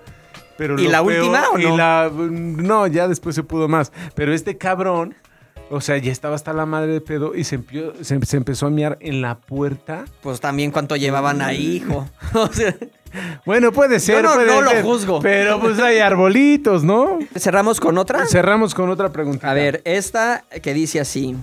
Pero 0.59 0.77
¿Y 0.79 0.83
lo 0.83 0.91
la 0.91 1.01
peor- 1.03 1.19
última 1.21 1.43
o 1.53 1.57
y 1.57 1.63
no? 1.63 1.77
la- 1.77 2.11
no, 2.13 2.85
ya 2.85 3.07
después 3.07 3.33
se 3.35 3.41
pudo 3.43 3.67
más. 3.67 3.91
Pero 4.13 4.33
este 4.33 4.57
cabrón, 4.57 5.15
o 5.71 5.79
sea, 5.81 5.97
ya 5.97 6.11
estaba 6.11 6.35
hasta 6.35 6.51
la 6.53 6.65
madre 6.67 6.91
de 6.91 7.01
pedo 7.01 7.33
y 7.33 7.45
se, 7.45 7.59
se- 8.01 8.23
se 8.25 8.37
empezó 8.37 8.67
a 8.67 8.69
miar 8.69 8.97
en 8.99 9.21
la 9.21 9.37
puerta. 9.39 10.03
Pues 10.21 10.39
también 10.41 10.69
cuánto 10.71 10.95
llevaban 10.97 11.41
ahí, 11.41 11.77
hijo. 11.77 12.07
O 12.33 12.47
sea, 12.51 12.75
Bueno, 13.45 13.71
puede 13.71 13.99
ser. 13.99 14.21
no- 14.23 14.33
puede 14.35 14.47
no 14.47 14.61
lo 14.61 14.69
ser, 14.69 14.83
juzgo. 14.83 15.19
Pero 15.21 15.59
pues 15.61 15.79
hay 15.79 15.99
arbolitos, 15.99 16.83
¿no? 16.83 17.17
cerramos 17.37 17.79
con 17.79 17.97
otra. 17.97 18.27
Cerramos 18.27 18.75
con 18.75 18.89
otra 18.89 19.11
pregunta. 19.13 19.49
A 19.49 19.53
ver, 19.55 19.81
esta 19.85 20.43
que 20.61 20.73
dice 20.75 20.99
así. 20.99 21.35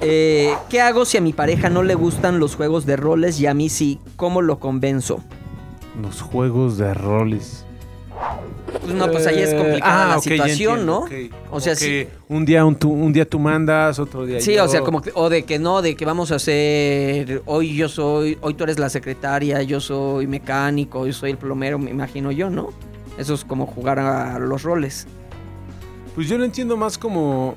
Eh, 0.00 0.54
¿Qué 0.68 0.80
hago 0.80 1.04
si 1.04 1.16
a 1.16 1.20
mi 1.20 1.32
pareja 1.32 1.68
no 1.70 1.82
le 1.82 1.94
gustan 1.94 2.38
los 2.38 2.54
juegos 2.54 2.86
de 2.86 2.96
roles 2.96 3.40
y 3.40 3.46
a 3.46 3.54
mí 3.54 3.68
sí? 3.68 3.98
¿Cómo 4.16 4.40
lo 4.42 4.58
convenzo? 4.60 5.22
Los 6.00 6.20
juegos 6.22 6.76
de 6.78 6.92
roles. 6.94 7.64
Pues 8.80 8.94
no, 8.94 9.10
pues 9.10 9.26
ahí 9.26 9.38
es 9.40 9.54
complicada 9.54 10.12
Ah, 10.12 10.14
la 10.16 10.20
situación, 10.20 10.78
entiendo, 10.80 11.06
¿no? 11.10 11.16
O 11.50 11.60
sea, 11.60 11.74
Como 11.74 11.86
sí. 11.86 12.06
Un 12.28 12.44
día, 12.44 12.64
un, 12.64 12.76
tú, 12.76 12.90
un 12.90 13.12
día 13.12 13.28
tú 13.28 13.38
mandas, 13.38 13.98
otro 13.98 14.24
día 14.26 14.40
Sí, 14.40 14.54
yo. 14.54 14.64
o 14.64 14.68
sea, 14.68 14.80
como 14.82 15.00
que- 15.00 15.12
o 15.14 15.28
de 15.28 15.44
que 15.44 15.58
no, 15.58 15.82
de 15.82 15.94
que 15.96 16.04
vamos 16.04 16.32
a 16.32 16.36
hacer 16.36 17.42
hoy 17.46 17.74
yo 17.76 17.88
soy, 17.88 18.38
hoy 18.40 18.54
tú 18.54 18.64
eres 18.64 18.78
la 18.78 18.88
secretaria, 18.88 19.62
yo 19.62 19.80
soy 19.80 20.26
mecánico, 20.26 21.06
yo 21.06 21.12
soy 21.12 21.30
el 21.32 21.38
plomero, 21.38 21.78
me 21.78 21.90
imagino 21.90 22.30
yo, 22.32 22.50
¿no? 22.50 22.70
Eso 23.18 23.34
es 23.34 23.44
como 23.44 23.66
jugar 23.66 23.98
a 24.00 24.38
los 24.38 24.62
roles. 24.62 25.06
Pues 26.14 26.28
yo 26.28 26.38
lo 26.38 26.44
entiendo 26.44 26.76
más 26.76 26.98
como... 26.98 27.54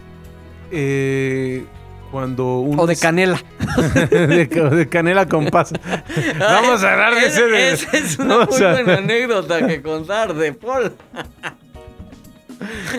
eh, 0.71 1.65
cuando. 2.11 2.45
O 2.61 2.87
de 2.87 2.95
canela. 2.95 3.41
de, 4.09 4.45
de 4.47 4.89
canela 4.89 5.27
con 5.27 5.47
pasa. 5.47 5.75
Vamos 6.39 6.83
a 6.83 6.93
hablar 6.93 7.15
de 7.15 7.27
ese... 7.27 7.45
de- 7.47 7.71
Esa 7.73 7.97
es 7.97 8.19
una 8.19 8.45
muy 8.45 8.63
a- 8.63 8.71
buena 8.73 8.97
anécdota 8.97 9.65
que 9.67 9.81
contar 9.81 10.33
de 10.33 10.53
Paul. 10.53 10.93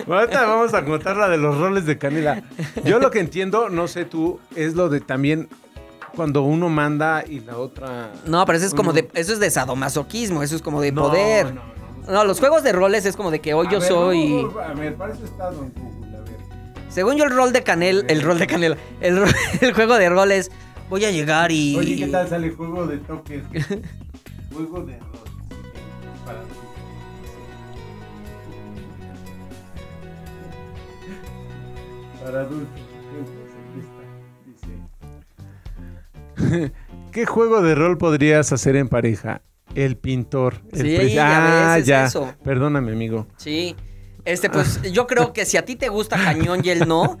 Ahorita 0.07 0.45
vamos 0.45 0.73
a 0.73 0.85
contar 0.85 1.17
la 1.17 1.27
de 1.27 1.37
los 1.37 1.57
roles 1.57 1.85
de 1.85 1.97
canela. 1.97 2.43
Yo 2.85 2.99
lo 2.99 3.11
que 3.11 3.19
entiendo, 3.19 3.69
no 3.69 3.87
sé 3.89 4.05
tú, 4.05 4.39
es 4.55 4.73
lo 4.75 4.87
de 4.89 5.01
también 5.01 5.49
cuando 6.15 6.43
uno 6.43 6.69
manda 6.69 7.23
y 7.27 7.41
la 7.41 7.57
otra... 7.57 8.09
No, 8.25 8.45
pero 8.45 8.57
eso 8.57 8.67
es 8.67 8.73
como 8.73 8.93
de, 8.93 9.09
eso 9.13 9.33
es 9.33 9.39
de 9.39 9.51
sadomasoquismo, 9.51 10.43
eso 10.43 10.55
es 10.55 10.61
como 10.61 10.79
de 10.81 10.91
No, 10.93 11.03
poder. 11.03 11.53
no, 11.53 11.61
no. 12.07 12.13
No, 12.13 12.23
los 12.23 12.39
juegos 12.39 12.63
de 12.63 12.71
roles 12.71 13.05
es 13.05 13.15
como 13.15 13.29
de 13.31 13.39
que 13.39 13.53
hoy 13.53 13.67
A 13.67 13.71
yo 13.71 13.79
ver, 13.79 13.87
soy. 13.89 14.47
A 14.65 14.73
ver, 14.73 14.95
para 14.95 15.13
eso 15.13 15.25
está 15.25 15.51
Don 15.51 15.69
Google, 15.71 15.83
a 15.83 15.98
ver. 15.98 15.98
Según 16.89 17.17
yo, 17.17 17.23
el 17.25 17.31
rol 17.31 17.53
de 17.53 17.63
canel, 17.63 18.05
el 18.07 18.21
rol 18.21 18.39
de 18.39 18.47
canela, 18.47 18.77
el, 18.99 19.23
el 19.61 19.73
juego 19.73 19.95
de 19.97 20.09
roles, 20.09 20.51
voy 20.89 21.05
a 21.05 21.11
llegar 21.11 21.51
y. 21.51 21.75
Oye, 21.77 21.95
¿qué 21.95 22.07
tal 22.07 22.27
sale 22.27 22.49
juego 22.51 22.87
de 22.87 22.97
toques? 22.97 23.43
juego 24.53 24.81
de 24.81 24.97
roles. 24.97 25.19
Para 26.25 26.39
adultos. 26.39 26.57
Para 32.23 32.41
adultos. 32.41 32.81
Dice. 36.37 36.71
¿Qué 37.11 37.25
juego 37.25 37.61
de 37.61 37.75
rol 37.75 37.97
podrías 37.97 38.51
hacer 38.51 38.75
en 38.75 38.89
pareja? 38.89 39.41
El 39.75 39.97
pintor. 39.97 40.61
El 40.71 40.81
Sí, 40.81 41.13
ya 41.13 41.71
ah, 41.71 41.75
ves, 41.75 41.81
es 41.81 41.87
ya. 41.87 42.05
eso. 42.05 42.33
Perdóname, 42.43 42.91
amigo. 42.91 43.27
Sí. 43.37 43.75
Este, 44.25 44.49
pues 44.49 44.81
yo 44.91 45.07
creo 45.07 45.33
que 45.33 45.45
si 45.45 45.57
a 45.57 45.65
ti 45.65 45.75
te 45.75 45.89
gusta 45.89 46.17
cañón 46.17 46.61
y 46.63 46.69
él 46.69 46.87
no, 46.87 47.19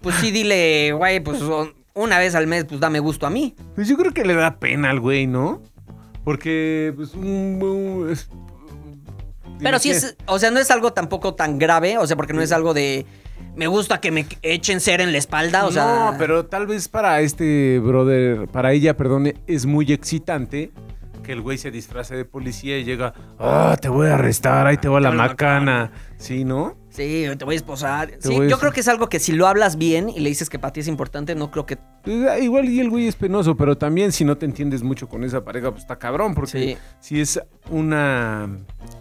pues 0.00 0.14
sí 0.16 0.30
dile, 0.30 0.92
güey, 0.92 1.20
pues 1.20 1.40
una 1.94 2.18
vez 2.18 2.34
al 2.34 2.46
mes, 2.46 2.64
pues 2.64 2.80
dame 2.80 3.00
gusto 3.00 3.26
a 3.26 3.30
mí. 3.30 3.54
Pues 3.74 3.88
yo 3.88 3.96
creo 3.96 4.12
que 4.12 4.24
le 4.24 4.34
da 4.34 4.58
pena 4.58 4.90
al 4.90 5.00
güey, 5.00 5.26
¿no? 5.26 5.62
Porque, 6.24 6.92
pues, 6.96 7.14
un. 7.14 7.58
un- 7.62 8.10
es- 8.10 8.28
Pero 9.60 9.78
sí 9.78 9.90
es, 9.90 10.16
o 10.26 10.38
sea, 10.38 10.50
no 10.50 10.60
es 10.60 10.70
algo 10.70 10.92
tampoco 10.92 11.34
tan 11.34 11.58
grave, 11.58 11.98
o 11.98 12.06
sea, 12.06 12.16
porque 12.16 12.32
no 12.34 12.42
es 12.42 12.52
algo 12.52 12.74
de. 12.74 13.06
Me 13.56 13.66
gusta 13.66 14.00
que 14.00 14.10
me 14.12 14.26
echen 14.42 14.80
cera 14.80 15.02
en 15.02 15.10
la 15.10 15.18
espalda, 15.18 15.66
o 15.66 15.72
sea. 15.72 16.10
no, 16.12 16.18
pero 16.18 16.46
tal 16.46 16.66
vez 16.68 16.86
para 16.88 17.20
este 17.22 17.80
brother, 17.80 18.46
para 18.48 18.72
ella, 18.72 18.96
perdón, 18.96 19.32
es 19.48 19.66
muy 19.66 19.90
excitante 19.92 20.70
que 21.28 21.34
el 21.34 21.42
güey 21.42 21.58
se 21.58 21.70
disfrace 21.70 22.16
de 22.16 22.24
policía 22.24 22.78
y 22.78 22.84
llega, 22.84 23.12
ah, 23.38 23.76
te 23.78 23.90
voy 23.90 24.06
a 24.06 24.14
arrestar, 24.14 24.66
ahí 24.66 24.78
te 24.78 24.88
va 24.88 24.98
la 24.98 25.10
macana. 25.10 25.92
Sí, 26.16 26.42
¿no? 26.42 26.74
Sí, 26.88 27.26
te 27.38 27.44
voy 27.44 27.52
a 27.52 27.56
esposar. 27.58 28.12
Sí, 28.18 28.34
a 28.34 28.46
yo 28.46 28.58
creo 28.58 28.72
que 28.72 28.80
es 28.80 28.88
algo 28.88 29.10
que 29.10 29.18
si 29.20 29.32
lo 29.32 29.46
hablas 29.46 29.76
bien 29.76 30.08
y 30.08 30.20
le 30.20 30.30
dices 30.30 30.48
que 30.48 30.58
para 30.58 30.72
ti 30.72 30.80
es 30.80 30.88
importante, 30.88 31.34
no 31.34 31.50
creo 31.50 31.66
que. 31.66 31.76
Pues, 32.02 32.26
ah, 32.30 32.38
igual 32.38 32.64
y 32.70 32.80
el 32.80 32.88
güey 32.88 33.08
es 33.08 33.14
penoso, 33.14 33.58
pero 33.58 33.76
también 33.76 34.10
si 34.10 34.24
no 34.24 34.38
te 34.38 34.46
entiendes 34.46 34.82
mucho 34.82 35.06
con 35.06 35.22
esa 35.22 35.44
pareja, 35.44 35.70
pues 35.70 35.82
está 35.82 35.98
cabrón, 35.98 36.34
porque 36.34 36.50
Sí. 36.50 36.76
si 36.98 37.20
es 37.20 37.38
una... 37.68 38.48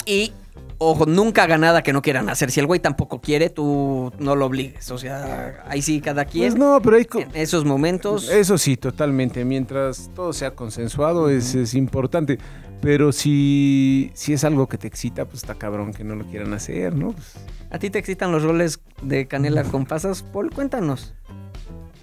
Y, 0.05 0.33
ojo, 0.77 1.05
nunca 1.05 1.43
haga 1.43 1.57
nada 1.57 1.81
que 1.83 1.93
no 1.93 2.01
quieran 2.01 2.29
hacer. 2.29 2.51
Si 2.51 2.59
el 2.59 2.67
güey 2.67 2.79
tampoco 2.79 3.21
quiere, 3.21 3.49
tú 3.49 4.11
no 4.19 4.35
lo 4.35 4.45
obligues. 4.45 4.91
O 4.91 4.97
sea, 4.97 5.63
ahí 5.67 5.81
sí, 5.81 6.01
cada 6.01 6.25
quien. 6.25 6.51
Pues 6.51 6.59
no, 6.59 6.79
pero 6.81 6.97
hay... 6.97 7.07
En 7.13 7.29
esos 7.33 7.65
momentos. 7.65 8.29
Eso 8.29 8.57
sí, 8.57 8.77
totalmente. 8.77 9.43
Mientras 9.45 10.09
todo 10.15 10.33
sea 10.33 10.51
consensuado 10.51 11.29
es, 11.29 11.55
es 11.55 11.73
importante. 11.73 12.37
Pero 12.81 13.11
si, 13.11 14.11
si 14.13 14.33
es 14.33 14.43
algo 14.43 14.67
que 14.67 14.77
te 14.77 14.87
excita, 14.87 15.25
pues 15.25 15.37
está 15.37 15.55
cabrón 15.55 15.93
que 15.93 16.03
no 16.03 16.15
lo 16.15 16.25
quieran 16.25 16.53
hacer, 16.53 16.93
¿no? 16.93 17.11
Pues, 17.11 17.33
¿A 17.71 17.79
ti 17.79 17.89
te 17.89 17.97
excitan 17.99 18.31
los 18.31 18.43
roles 18.43 18.79
de 19.01 19.27
canela 19.27 19.63
con 19.63 19.85
pasas? 19.85 20.21
Paul, 20.21 20.51
cuéntanos. 20.51 21.15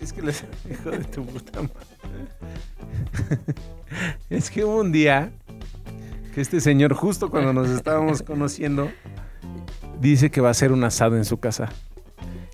es 0.00 0.12
que 0.12 0.22
les 0.22 0.44
hijo 0.70 0.90
de 0.90 1.04
tu 1.04 1.24
puta 1.24 1.60
madre. 1.62 1.74
es 4.30 4.50
que 4.50 4.64
hubo 4.64 4.80
un 4.80 4.90
día 4.90 5.30
que 6.34 6.40
este 6.40 6.60
señor, 6.60 6.94
justo 6.94 7.30
cuando 7.30 7.52
nos 7.52 7.70
estábamos 7.70 8.22
conociendo, 8.26 8.90
dice 10.00 10.30
que 10.30 10.40
va 10.40 10.48
a 10.48 10.50
hacer 10.50 10.72
un 10.72 10.82
asado 10.82 11.16
en 11.16 11.24
su 11.24 11.38
casa. 11.38 11.68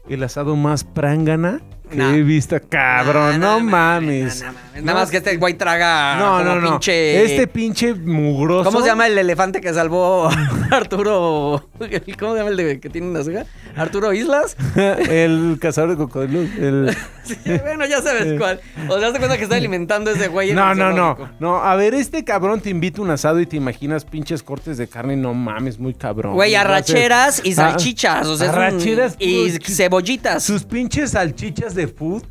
El 0.08 0.22
asado 0.22 0.54
más 0.56 0.84
prángana 0.84 1.62
que 1.90 1.96
Nah. 1.96 2.14
he 2.14 2.22
visto, 2.22 2.56
cabrón. 2.68 3.38
No, 3.40 3.60
mames. 3.60 4.40
no, 4.42 4.46
no 4.46 4.52
mames. 4.54 4.82
Nada 4.84 5.00
más 5.00 5.10
que 5.10 5.18
este 5.18 5.36
güey 5.36 5.54
traga. 5.54 6.16
No, 6.16 6.42
no, 6.42 6.56
no. 6.60 6.78
pinche- 6.80 7.22
Este 7.24 7.46
pinche 7.46 7.94
mugroso. 7.94 8.70
¿Cómo 8.70 8.80
se 8.80 8.86
llama 8.88 9.06
el 9.06 9.18
elefante 9.18 9.60
que 9.60 9.74
salvó 9.74 10.30
Arturo? 10.70 11.68
¿Cómo 12.18 12.32
se 12.32 12.38
llama 12.38 12.50
el 12.50 12.56
de 12.56 12.80
que 12.80 12.88
tiene 12.88 13.08
una 13.08 13.22
ceja? 13.22 13.44
¿Arturo 13.76 14.12
Islas? 14.12 14.56
el 14.76 15.58
cazador 15.60 15.90
de 15.90 15.96
cocodrilos. 15.96 16.48
El... 16.58 16.96
Sí, 17.24 17.36
bueno, 17.62 17.86
ya 17.86 18.00
sabes 18.02 18.38
cuál. 18.38 18.60
O 18.88 18.98
sea, 18.98 19.12
te 19.12 19.18
cuenta 19.18 19.36
que 19.36 19.44
está 19.44 19.56
alimentando 19.56 20.10
a 20.10 20.14
ese 20.14 20.28
güey. 20.28 20.52
No, 20.52 20.74
no, 20.74 20.92
no. 20.92 21.16
No, 21.38 21.56
a 21.62 21.76
ver, 21.76 21.94
este 21.94 22.24
cabrón 22.24 22.60
te 22.60 22.70
invita 22.70 23.02
un 23.02 23.10
asado 23.10 23.40
y 23.40 23.46
te 23.46 23.56
imaginas 23.56 24.04
pinches 24.04 24.42
cortes 24.42 24.78
de 24.78 24.88
carne. 24.88 25.16
No 25.16 25.34
mames, 25.34 25.78
muy 25.78 25.94
cabrón. 25.94 26.34
Güey, 26.34 26.54
arracheras 26.54 27.40
y 27.44 27.52
Ah, 27.52 27.56
salchichas. 27.56 28.26
O 28.26 28.36
sea, 28.36 28.48
un- 28.50 28.54
arracheras, 28.56 29.16
y 29.18 29.50
cebollitas. 29.64 30.42
Sus 30.42 30.64
pinches 30.64 31.10
salchichas 31.12 31.74
de 31.74 31.79
food 31.88 32.22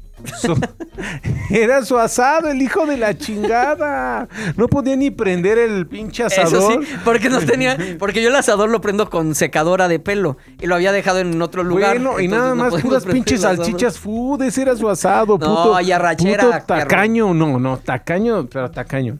su- 0.41 0.59
era 1.49 1.83
su 1.85 1.97
asado, 1.97 2.49
el 2.49 2.61
hijo 2.61 2.85
de 2.85 2.97
la 2.97 3.17
chingada. 3.17 4.27
No 4.57 4.67
podía 4.67 4.95
ni 4.97 5.11
prender 5.11 5.57
el 5.57 5.87
pinche 5.87 6.25
Eso 6.25 6.41
asador. 6.41 6.83
sí, 6.85 6.91
porque 7.05 7.29
no 7.29 7.39
tenía, 7.39 7.77
porque 7.99 8.21
yo 8.21 8.27
el 8.29 8.35
asador 8.35 8.69
lo 8.69 8.81
prendo 8.81 9.09
con 9.09 9.33
secadora 9.33 9.87
de 9.87 9.99
pelo 9.99 10.35
y 10.59 10.67
lo 10.67 10.75
había 10.75 10.91
dejado 10.91 11.19
en 11.19 11.41
otro 11.41 11.63
lugar. 11.63 11.95
Bueno, 11.99 12.19
y 12.19 12.27
nada 12.27 12.49
no 12.49 12.55
más 12.63 12.81
puras 12.81 13.03
prender 13.05 13.13
pinches 13.13 13.41
salchichas 13.41 13.97
food, 13.97 14.41
ese 14.43 14.63
era 14.63 14.75
su 14.75 14.89
asado, 14.89 15.37
No, 15.37 15.55
puto. 15.55 15.79
y 15.81 15.91
arrachera, 15.91 16.43
puto 16.43 16.63
tacaño, 16.65 17.33
no, 17.33 17.57
no, 17.57 17.77
tacaño, 17.77 18.45
pero 18.47 18.69
tacaño. 18.69 19.19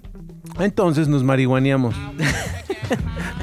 Entonces 0.59 1.07
nos 1.07 1.23
marihuaneamos. 1.23 1.95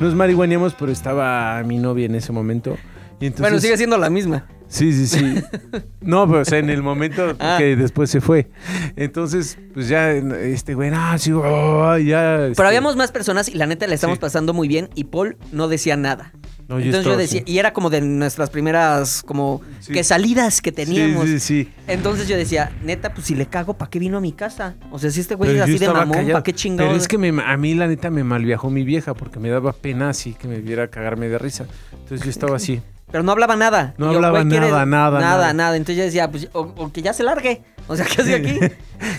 nos 0.00 0.14
marihuaneamos, 0.14 0.74
pero 0.78 0.92
estaba 0.92 1.62
mi 1.64 1.78
novia 1.78 2.04
en 2.06 2.16
ese 2.16 2.32
momento. 2.32 2.76
Y 3.18 3.26
entonces, 3.26 3.40
Bueno, 3.40 3.58
sigue 3.60 3.76
siendo 3.78 3.96
la 3.96 4.10
misma. 4.10 4.46
Sí, 4.68 4.92
sí, 4.92 5.06
sí. 5.06 5.34
No, 6.00 6.26
pero 6.28 6.40
o 6.42 6.44
sea, 6.44 6.58
en 6.58 6.70
el 6.70 6.82
momento 6.82 7.34
Ah. 7.40 7.56
que 7.58 7.74
después 7.76 8.10
se 8.10 8.20
fue. 8.20 8.48
Entonces, 8.94 9.58
pues 9.74 9.88
ya, 9.88 10.12
este 10.12 10.74
güey, 10.74 10.90
ah, 10.94 11.16
sí, 11.18 11.32
oh, 11.32 11.96
ya. 11.98 12.44
este, 12.46 12.56
Pero 12.56 12.68
habíamos 12.68 12.94
más 12.96 13.10
personas 13.12 13.48
y 13.48 13.54
la 13.54 13.66
neta 13.66 13.86
le 13.86 13.94
estamos 13.94 14.16
Sí. 14.16 14.20
pasando 14.20 14.52
muy 14.54 14.68
bien 14.68 14.88
y 14.94 15.04
Paul 15.04 15.36
no 15.52 15.66
decía 15.68 15.96
nada. 15.96 16.32
No, 16.68 16.78
yo 16.80 16.86
Entonces 16.86 16.92
yo 16.92 16.98
estaba 17.12 17.16
decía, 17.16 17.42
así. 17.44 17.52
y 17.52 17.58
era 17.58 17.72
como 17.72 17.90
de 17.90 18.00
nuestras 18.00 18.50
primeras 18.50 19.22
como 19.24 19.60
Sí. 19.80 19.92
que 19.92 20.02
salidas 20.04 20.60
que 20.60 20.72
teníamos. 20.72 21.24
Sí, 21.26 21.38
sí, 21.40 21.64
sí. 21.64 21.72
Entonces 21.86 22.26
yo 22.28 22.36
decía, 22.36 22.72
neta, 22.84 23.14
pues 23.14 23.26
si 23.26 23.34
le 23.36 23.46
cago, 23.46 23.74
¿para 23.74 23.88
qué 23.90 23.98
vino 24.00 24.18
a 24.18 24.20
mi 24.20 24.32
casa? 24.32 24.74
O 24.90 24.98
sea, 24.98 25.10
si 25.10 25.20
este 25.20 25.34
güey 25.36 25.50
Pero 25.50 25.62
es 25.64 25.68
yo 25.70 25.74
así 25.76 25.84
de 25.84 25.92
mamón. 25.92 26.26
¿para 26.26 26.42
qué 26.42 26.52
chingados? 26.52 26.90
Pero 26.90 27.00
es 27.00 27.08
que 27.08 27.18
me- 27.18 27.42
a 27.42 27.56
mí 27.56 27.74
la 27.74 27.86
neta 27.86 28.10
me 28.10 28.24
malviajó 28.24 28.70
mi 28.70 28.82
vieja 28.84 29.14
porque 29.14 29.38
me 29.38 29.48
daba 29.48 29.72
pena 29.72 30.08
así 30.08 30.34
que 30.34 30.48
me 30.48 30.60
viera 30.60 30.88
cagarme 30.88 31.28
de 31.28 31.38
risa. 31.38 31.66
Entonces 31.92 32.24
yo 32.24 32.30
estaba 32.30 32.56
así. 32.56 32.80
Pero 33.10 33.22
no 33.22 33.32
hablaba 33.32 33.56
nada. 33.56 33.94
No 33.98 34.10
yo, 34.10 34.16
hablaba 34.16 34.42
nada, 34.44 34.84
nada, 34.84 34.86
Nada, 34.86 35.20
nada. 35.20 35.52
nada. 35.52 35.76
Entonces 35.76 35.96
yo 35.96 36.04
decía, 36.04 36.30
pues, 36.30 36.48
o, 36.52 36.60
o 36.76 36.92
que 36.92 37.02
ya 37.02 37.12
se 37.12 37.22
largue. 37.22 37.62
O 37.88 37.94
sea, 37.96 38.04
¿qué 38.04 38.22
hace 38.22 38.34
aquí? 38.34 38.58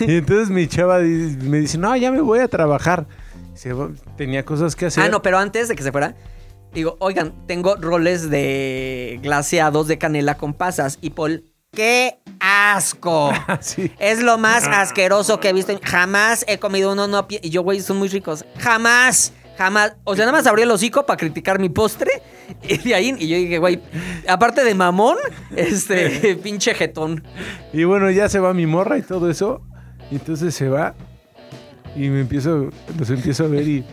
y 0.00 0.16
entonces 0.18 0.50
mi 0.50 0.66
chava 0.68 0.98
me 0.98 1.58
dice, 1.58 1.78
no, 1.78 1.96
ya 1.96 2.12
me 2.12 2.20
voy 2.20 2.40
a 2.40 2.48
trabajar. 2.48 3.06
Tenía 4.16 4.44
cosas 4.44 4.76
que 4.76 4.86
hacer. 4.86 5.02
ah, 5.04 5.08
no, 5.08 5.22
pero 5.22 5.38
antes 5.38 5.68
de 5.68 5.74
que 5.74 5.82
se 5.82 5.90
fuera, 5.90 6.14
digo, 6.72 6.96
oigan, 7.00 7.32
tengo 7.46 7.76
roles 7.76 8.30
de 8.30 9.18
glaseados 9.22 9.88
de 9.88 9.98
canela 9.98 10.36
con 10.36 10.52
pasas. 10.54 10.98
Y 11.00 11.10
Paul, 11.10 11.44
¡qué 11.72 12.18
asco! 12.40 13.32
Sí. 13.60 13.90
Es 13.98 14.22
lo 14.22 14.38
más 14.38 14.66
asqueroso 14.68 15.40
que 15.40 15.48
he 15.48 15.52
visto. 15.52 15.78
Jamás 15.82 16.44
he 16.46 16.58
comido 16.58 16.92
uno, 16.92 17.08
no. 17.08 17.26
Y 17.28 17.50
yo, 17.50 17.62
güey, 17.62 17.80
son 17.80 17.96
muy 17.96 18.08
ricos. 18.08 18.44
Jamás, 18.58 19.32
jamás. 19.58 19.96
O 20.04 20.14
sea, 20.14 20.24
nada 20.24 20.38
más 20.38 20.46
abrí 20.46 20.62
el 20.62 20.70
hocico 20.70 21.04
para 21.04 21.16
criticar 21.16 21.58
mi 21.58 21.68
postre. 21.68 22.22
Y 22.62 22.78
de 22.78 22.94
ahí, 22.94 23.14
y 23.18 23.28
yo 23.28 23.36
dije, 23.36 23.58
güey, 23.58 23.80
aparte 24.26 24.64
de 24.64 24.74
mamón, 24.74 25.16
este, 25.54 26.36
pinche 26.42 26.72
jetón. 26.74 27.24
Y 27.72 27.84
bueno, 27.84 28.10
ya 28.10 28.28
se 28.28 28.38
va 28.38 28.54
mi 28.54 28.66
morra 28.66 28.96
y 28.96 29.02
todo 29.02 29.28
eso. 29.28 29.60
Y 30.10 30.14
entonces 30.14 30.54
se 30.54 30.68
va. 30.68 30.94
Y 31.96 32.08
me 32.08 32.20
empiezo, 32.20 32.70
los 32.98 33.10
empiezo 33.10 33.44
a 33.44 33.48
ver 33.48 33.66
y. 33.66 33.84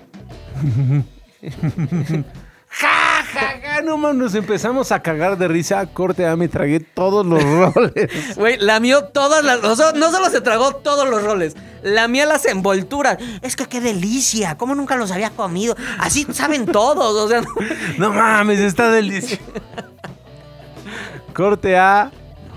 ja, 2.67 3.23
ja, 3.23 3.59
ja, 3.61 3.81
no 3.81 3.97
mames, 3.97 4.17
nos 4.17 4.35
empezamos 4.35 4.91
a 4.91 5.01
cagar 5.01 5.37
de 5.37 5.47
risa. 5.47 5.85
Corte, 5.87 6.25
ah, 6.25 6.35
me 6.35 6.47
tragué 6.47 6.79
todos 6.79 7.25
los 7.25 7.43
roles. 7.73 8.35
Güey, 8.35 8.57
lamió 8.59 9.05
todas 9.05 9.43
las. 9.43 9.61
no 9.61 10.11
solo 10.11 10.29
se 10.29 10.41
tragó 10.41 10.75
todos 10.75 11.09
los 11.09 11.23
roles, 11.23 11.55
lamía 11.85 12.25
las 12.25 12.45
envolturas. 12.45 13.17
Es 13.41 13.55
que 13.55 13.65
qué 13.67 13.79
delicia, 13.79 14.57
¿cómo 14.57 14.75
nunca 14.75 14.97
los 14.97 15.11
había 15.11 15.29
comido? 15.29 15.75
Así 15.99 16.25
saben 16.33 16.65
todos, 16.65 17.15
o 17.15 17.27
sea. 17.29 17.41
no- 17.41 17.47
No 17.97 18.13
mames, 18.13 18.59
está 18.59 18.91
delicioso. 18.91 19.41
Corte 21.33 21.77
A, 21.77 22.11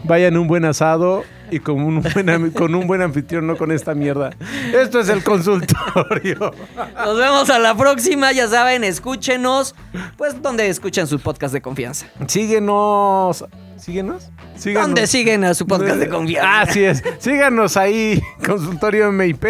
vayan 0.04 0.36
un 0.36 0.46
buen 0.48 0.64
asado 0.64 1.24
y 1.50 1.60
con 1.60 1.82
un 1.82 2.02
buen, 2.02 2.50
con 2.52 2.74
un 2.74 2.86
buen 2.86 3.02
anfitrión, 3.02 3.46
no 3.46 3.56
con 3.56 3.72
esta 3.72 3.94
mierda. 3.94 4.30
Esto 4.72 5.00
es 5.00 5.08
el 5.08 5.24
consultorio. 5.24 6.52
Nos 6.96 7.16
vemos 7.18 7.50
a 7.50 7.58
la 7.58 7.74
próxima, 7.74 8.32
ya 8.32 8.48
saben, 8.48 8.84
escúchenos, 8.84 9.74
pues 10.16 10.40
donde 10.42 10.68
escuchen 10.68 11.06
su 11.06 11.18
podcast 11.18 11.52
de 11.54 11.60
confianza. 11.62 12.06
Síguenos. 12.26 13.44
¿Síguenos? 13.78 14.30
Síganos. 14.56 14.88
¿Dónde 14.88 15.06
siguen 15.06 15.44
a 15.44 15.54
su 15.54 15.66
podcast 15.66 15.96
de 15.96 16.08
confianza? 16.10 16.60
Así 16.62 16.84
es. 16.84 17.02
Síganos 17.18 17.76
ahí, 17.76 18.20
Consultorio 18.46 19.10
MIP. 19.12 19.44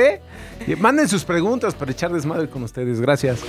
Y 0.66 0.76
manden 0.76 1.08
sus 1.08 1.24
preguntas 1.24 1.74
para 1.74 1.92
echar 1.92 2.12
desmadre 2.12 2.48
con 2.48 2.62
ustedes. 2.62 3.00
Gracias. 3.00 3.40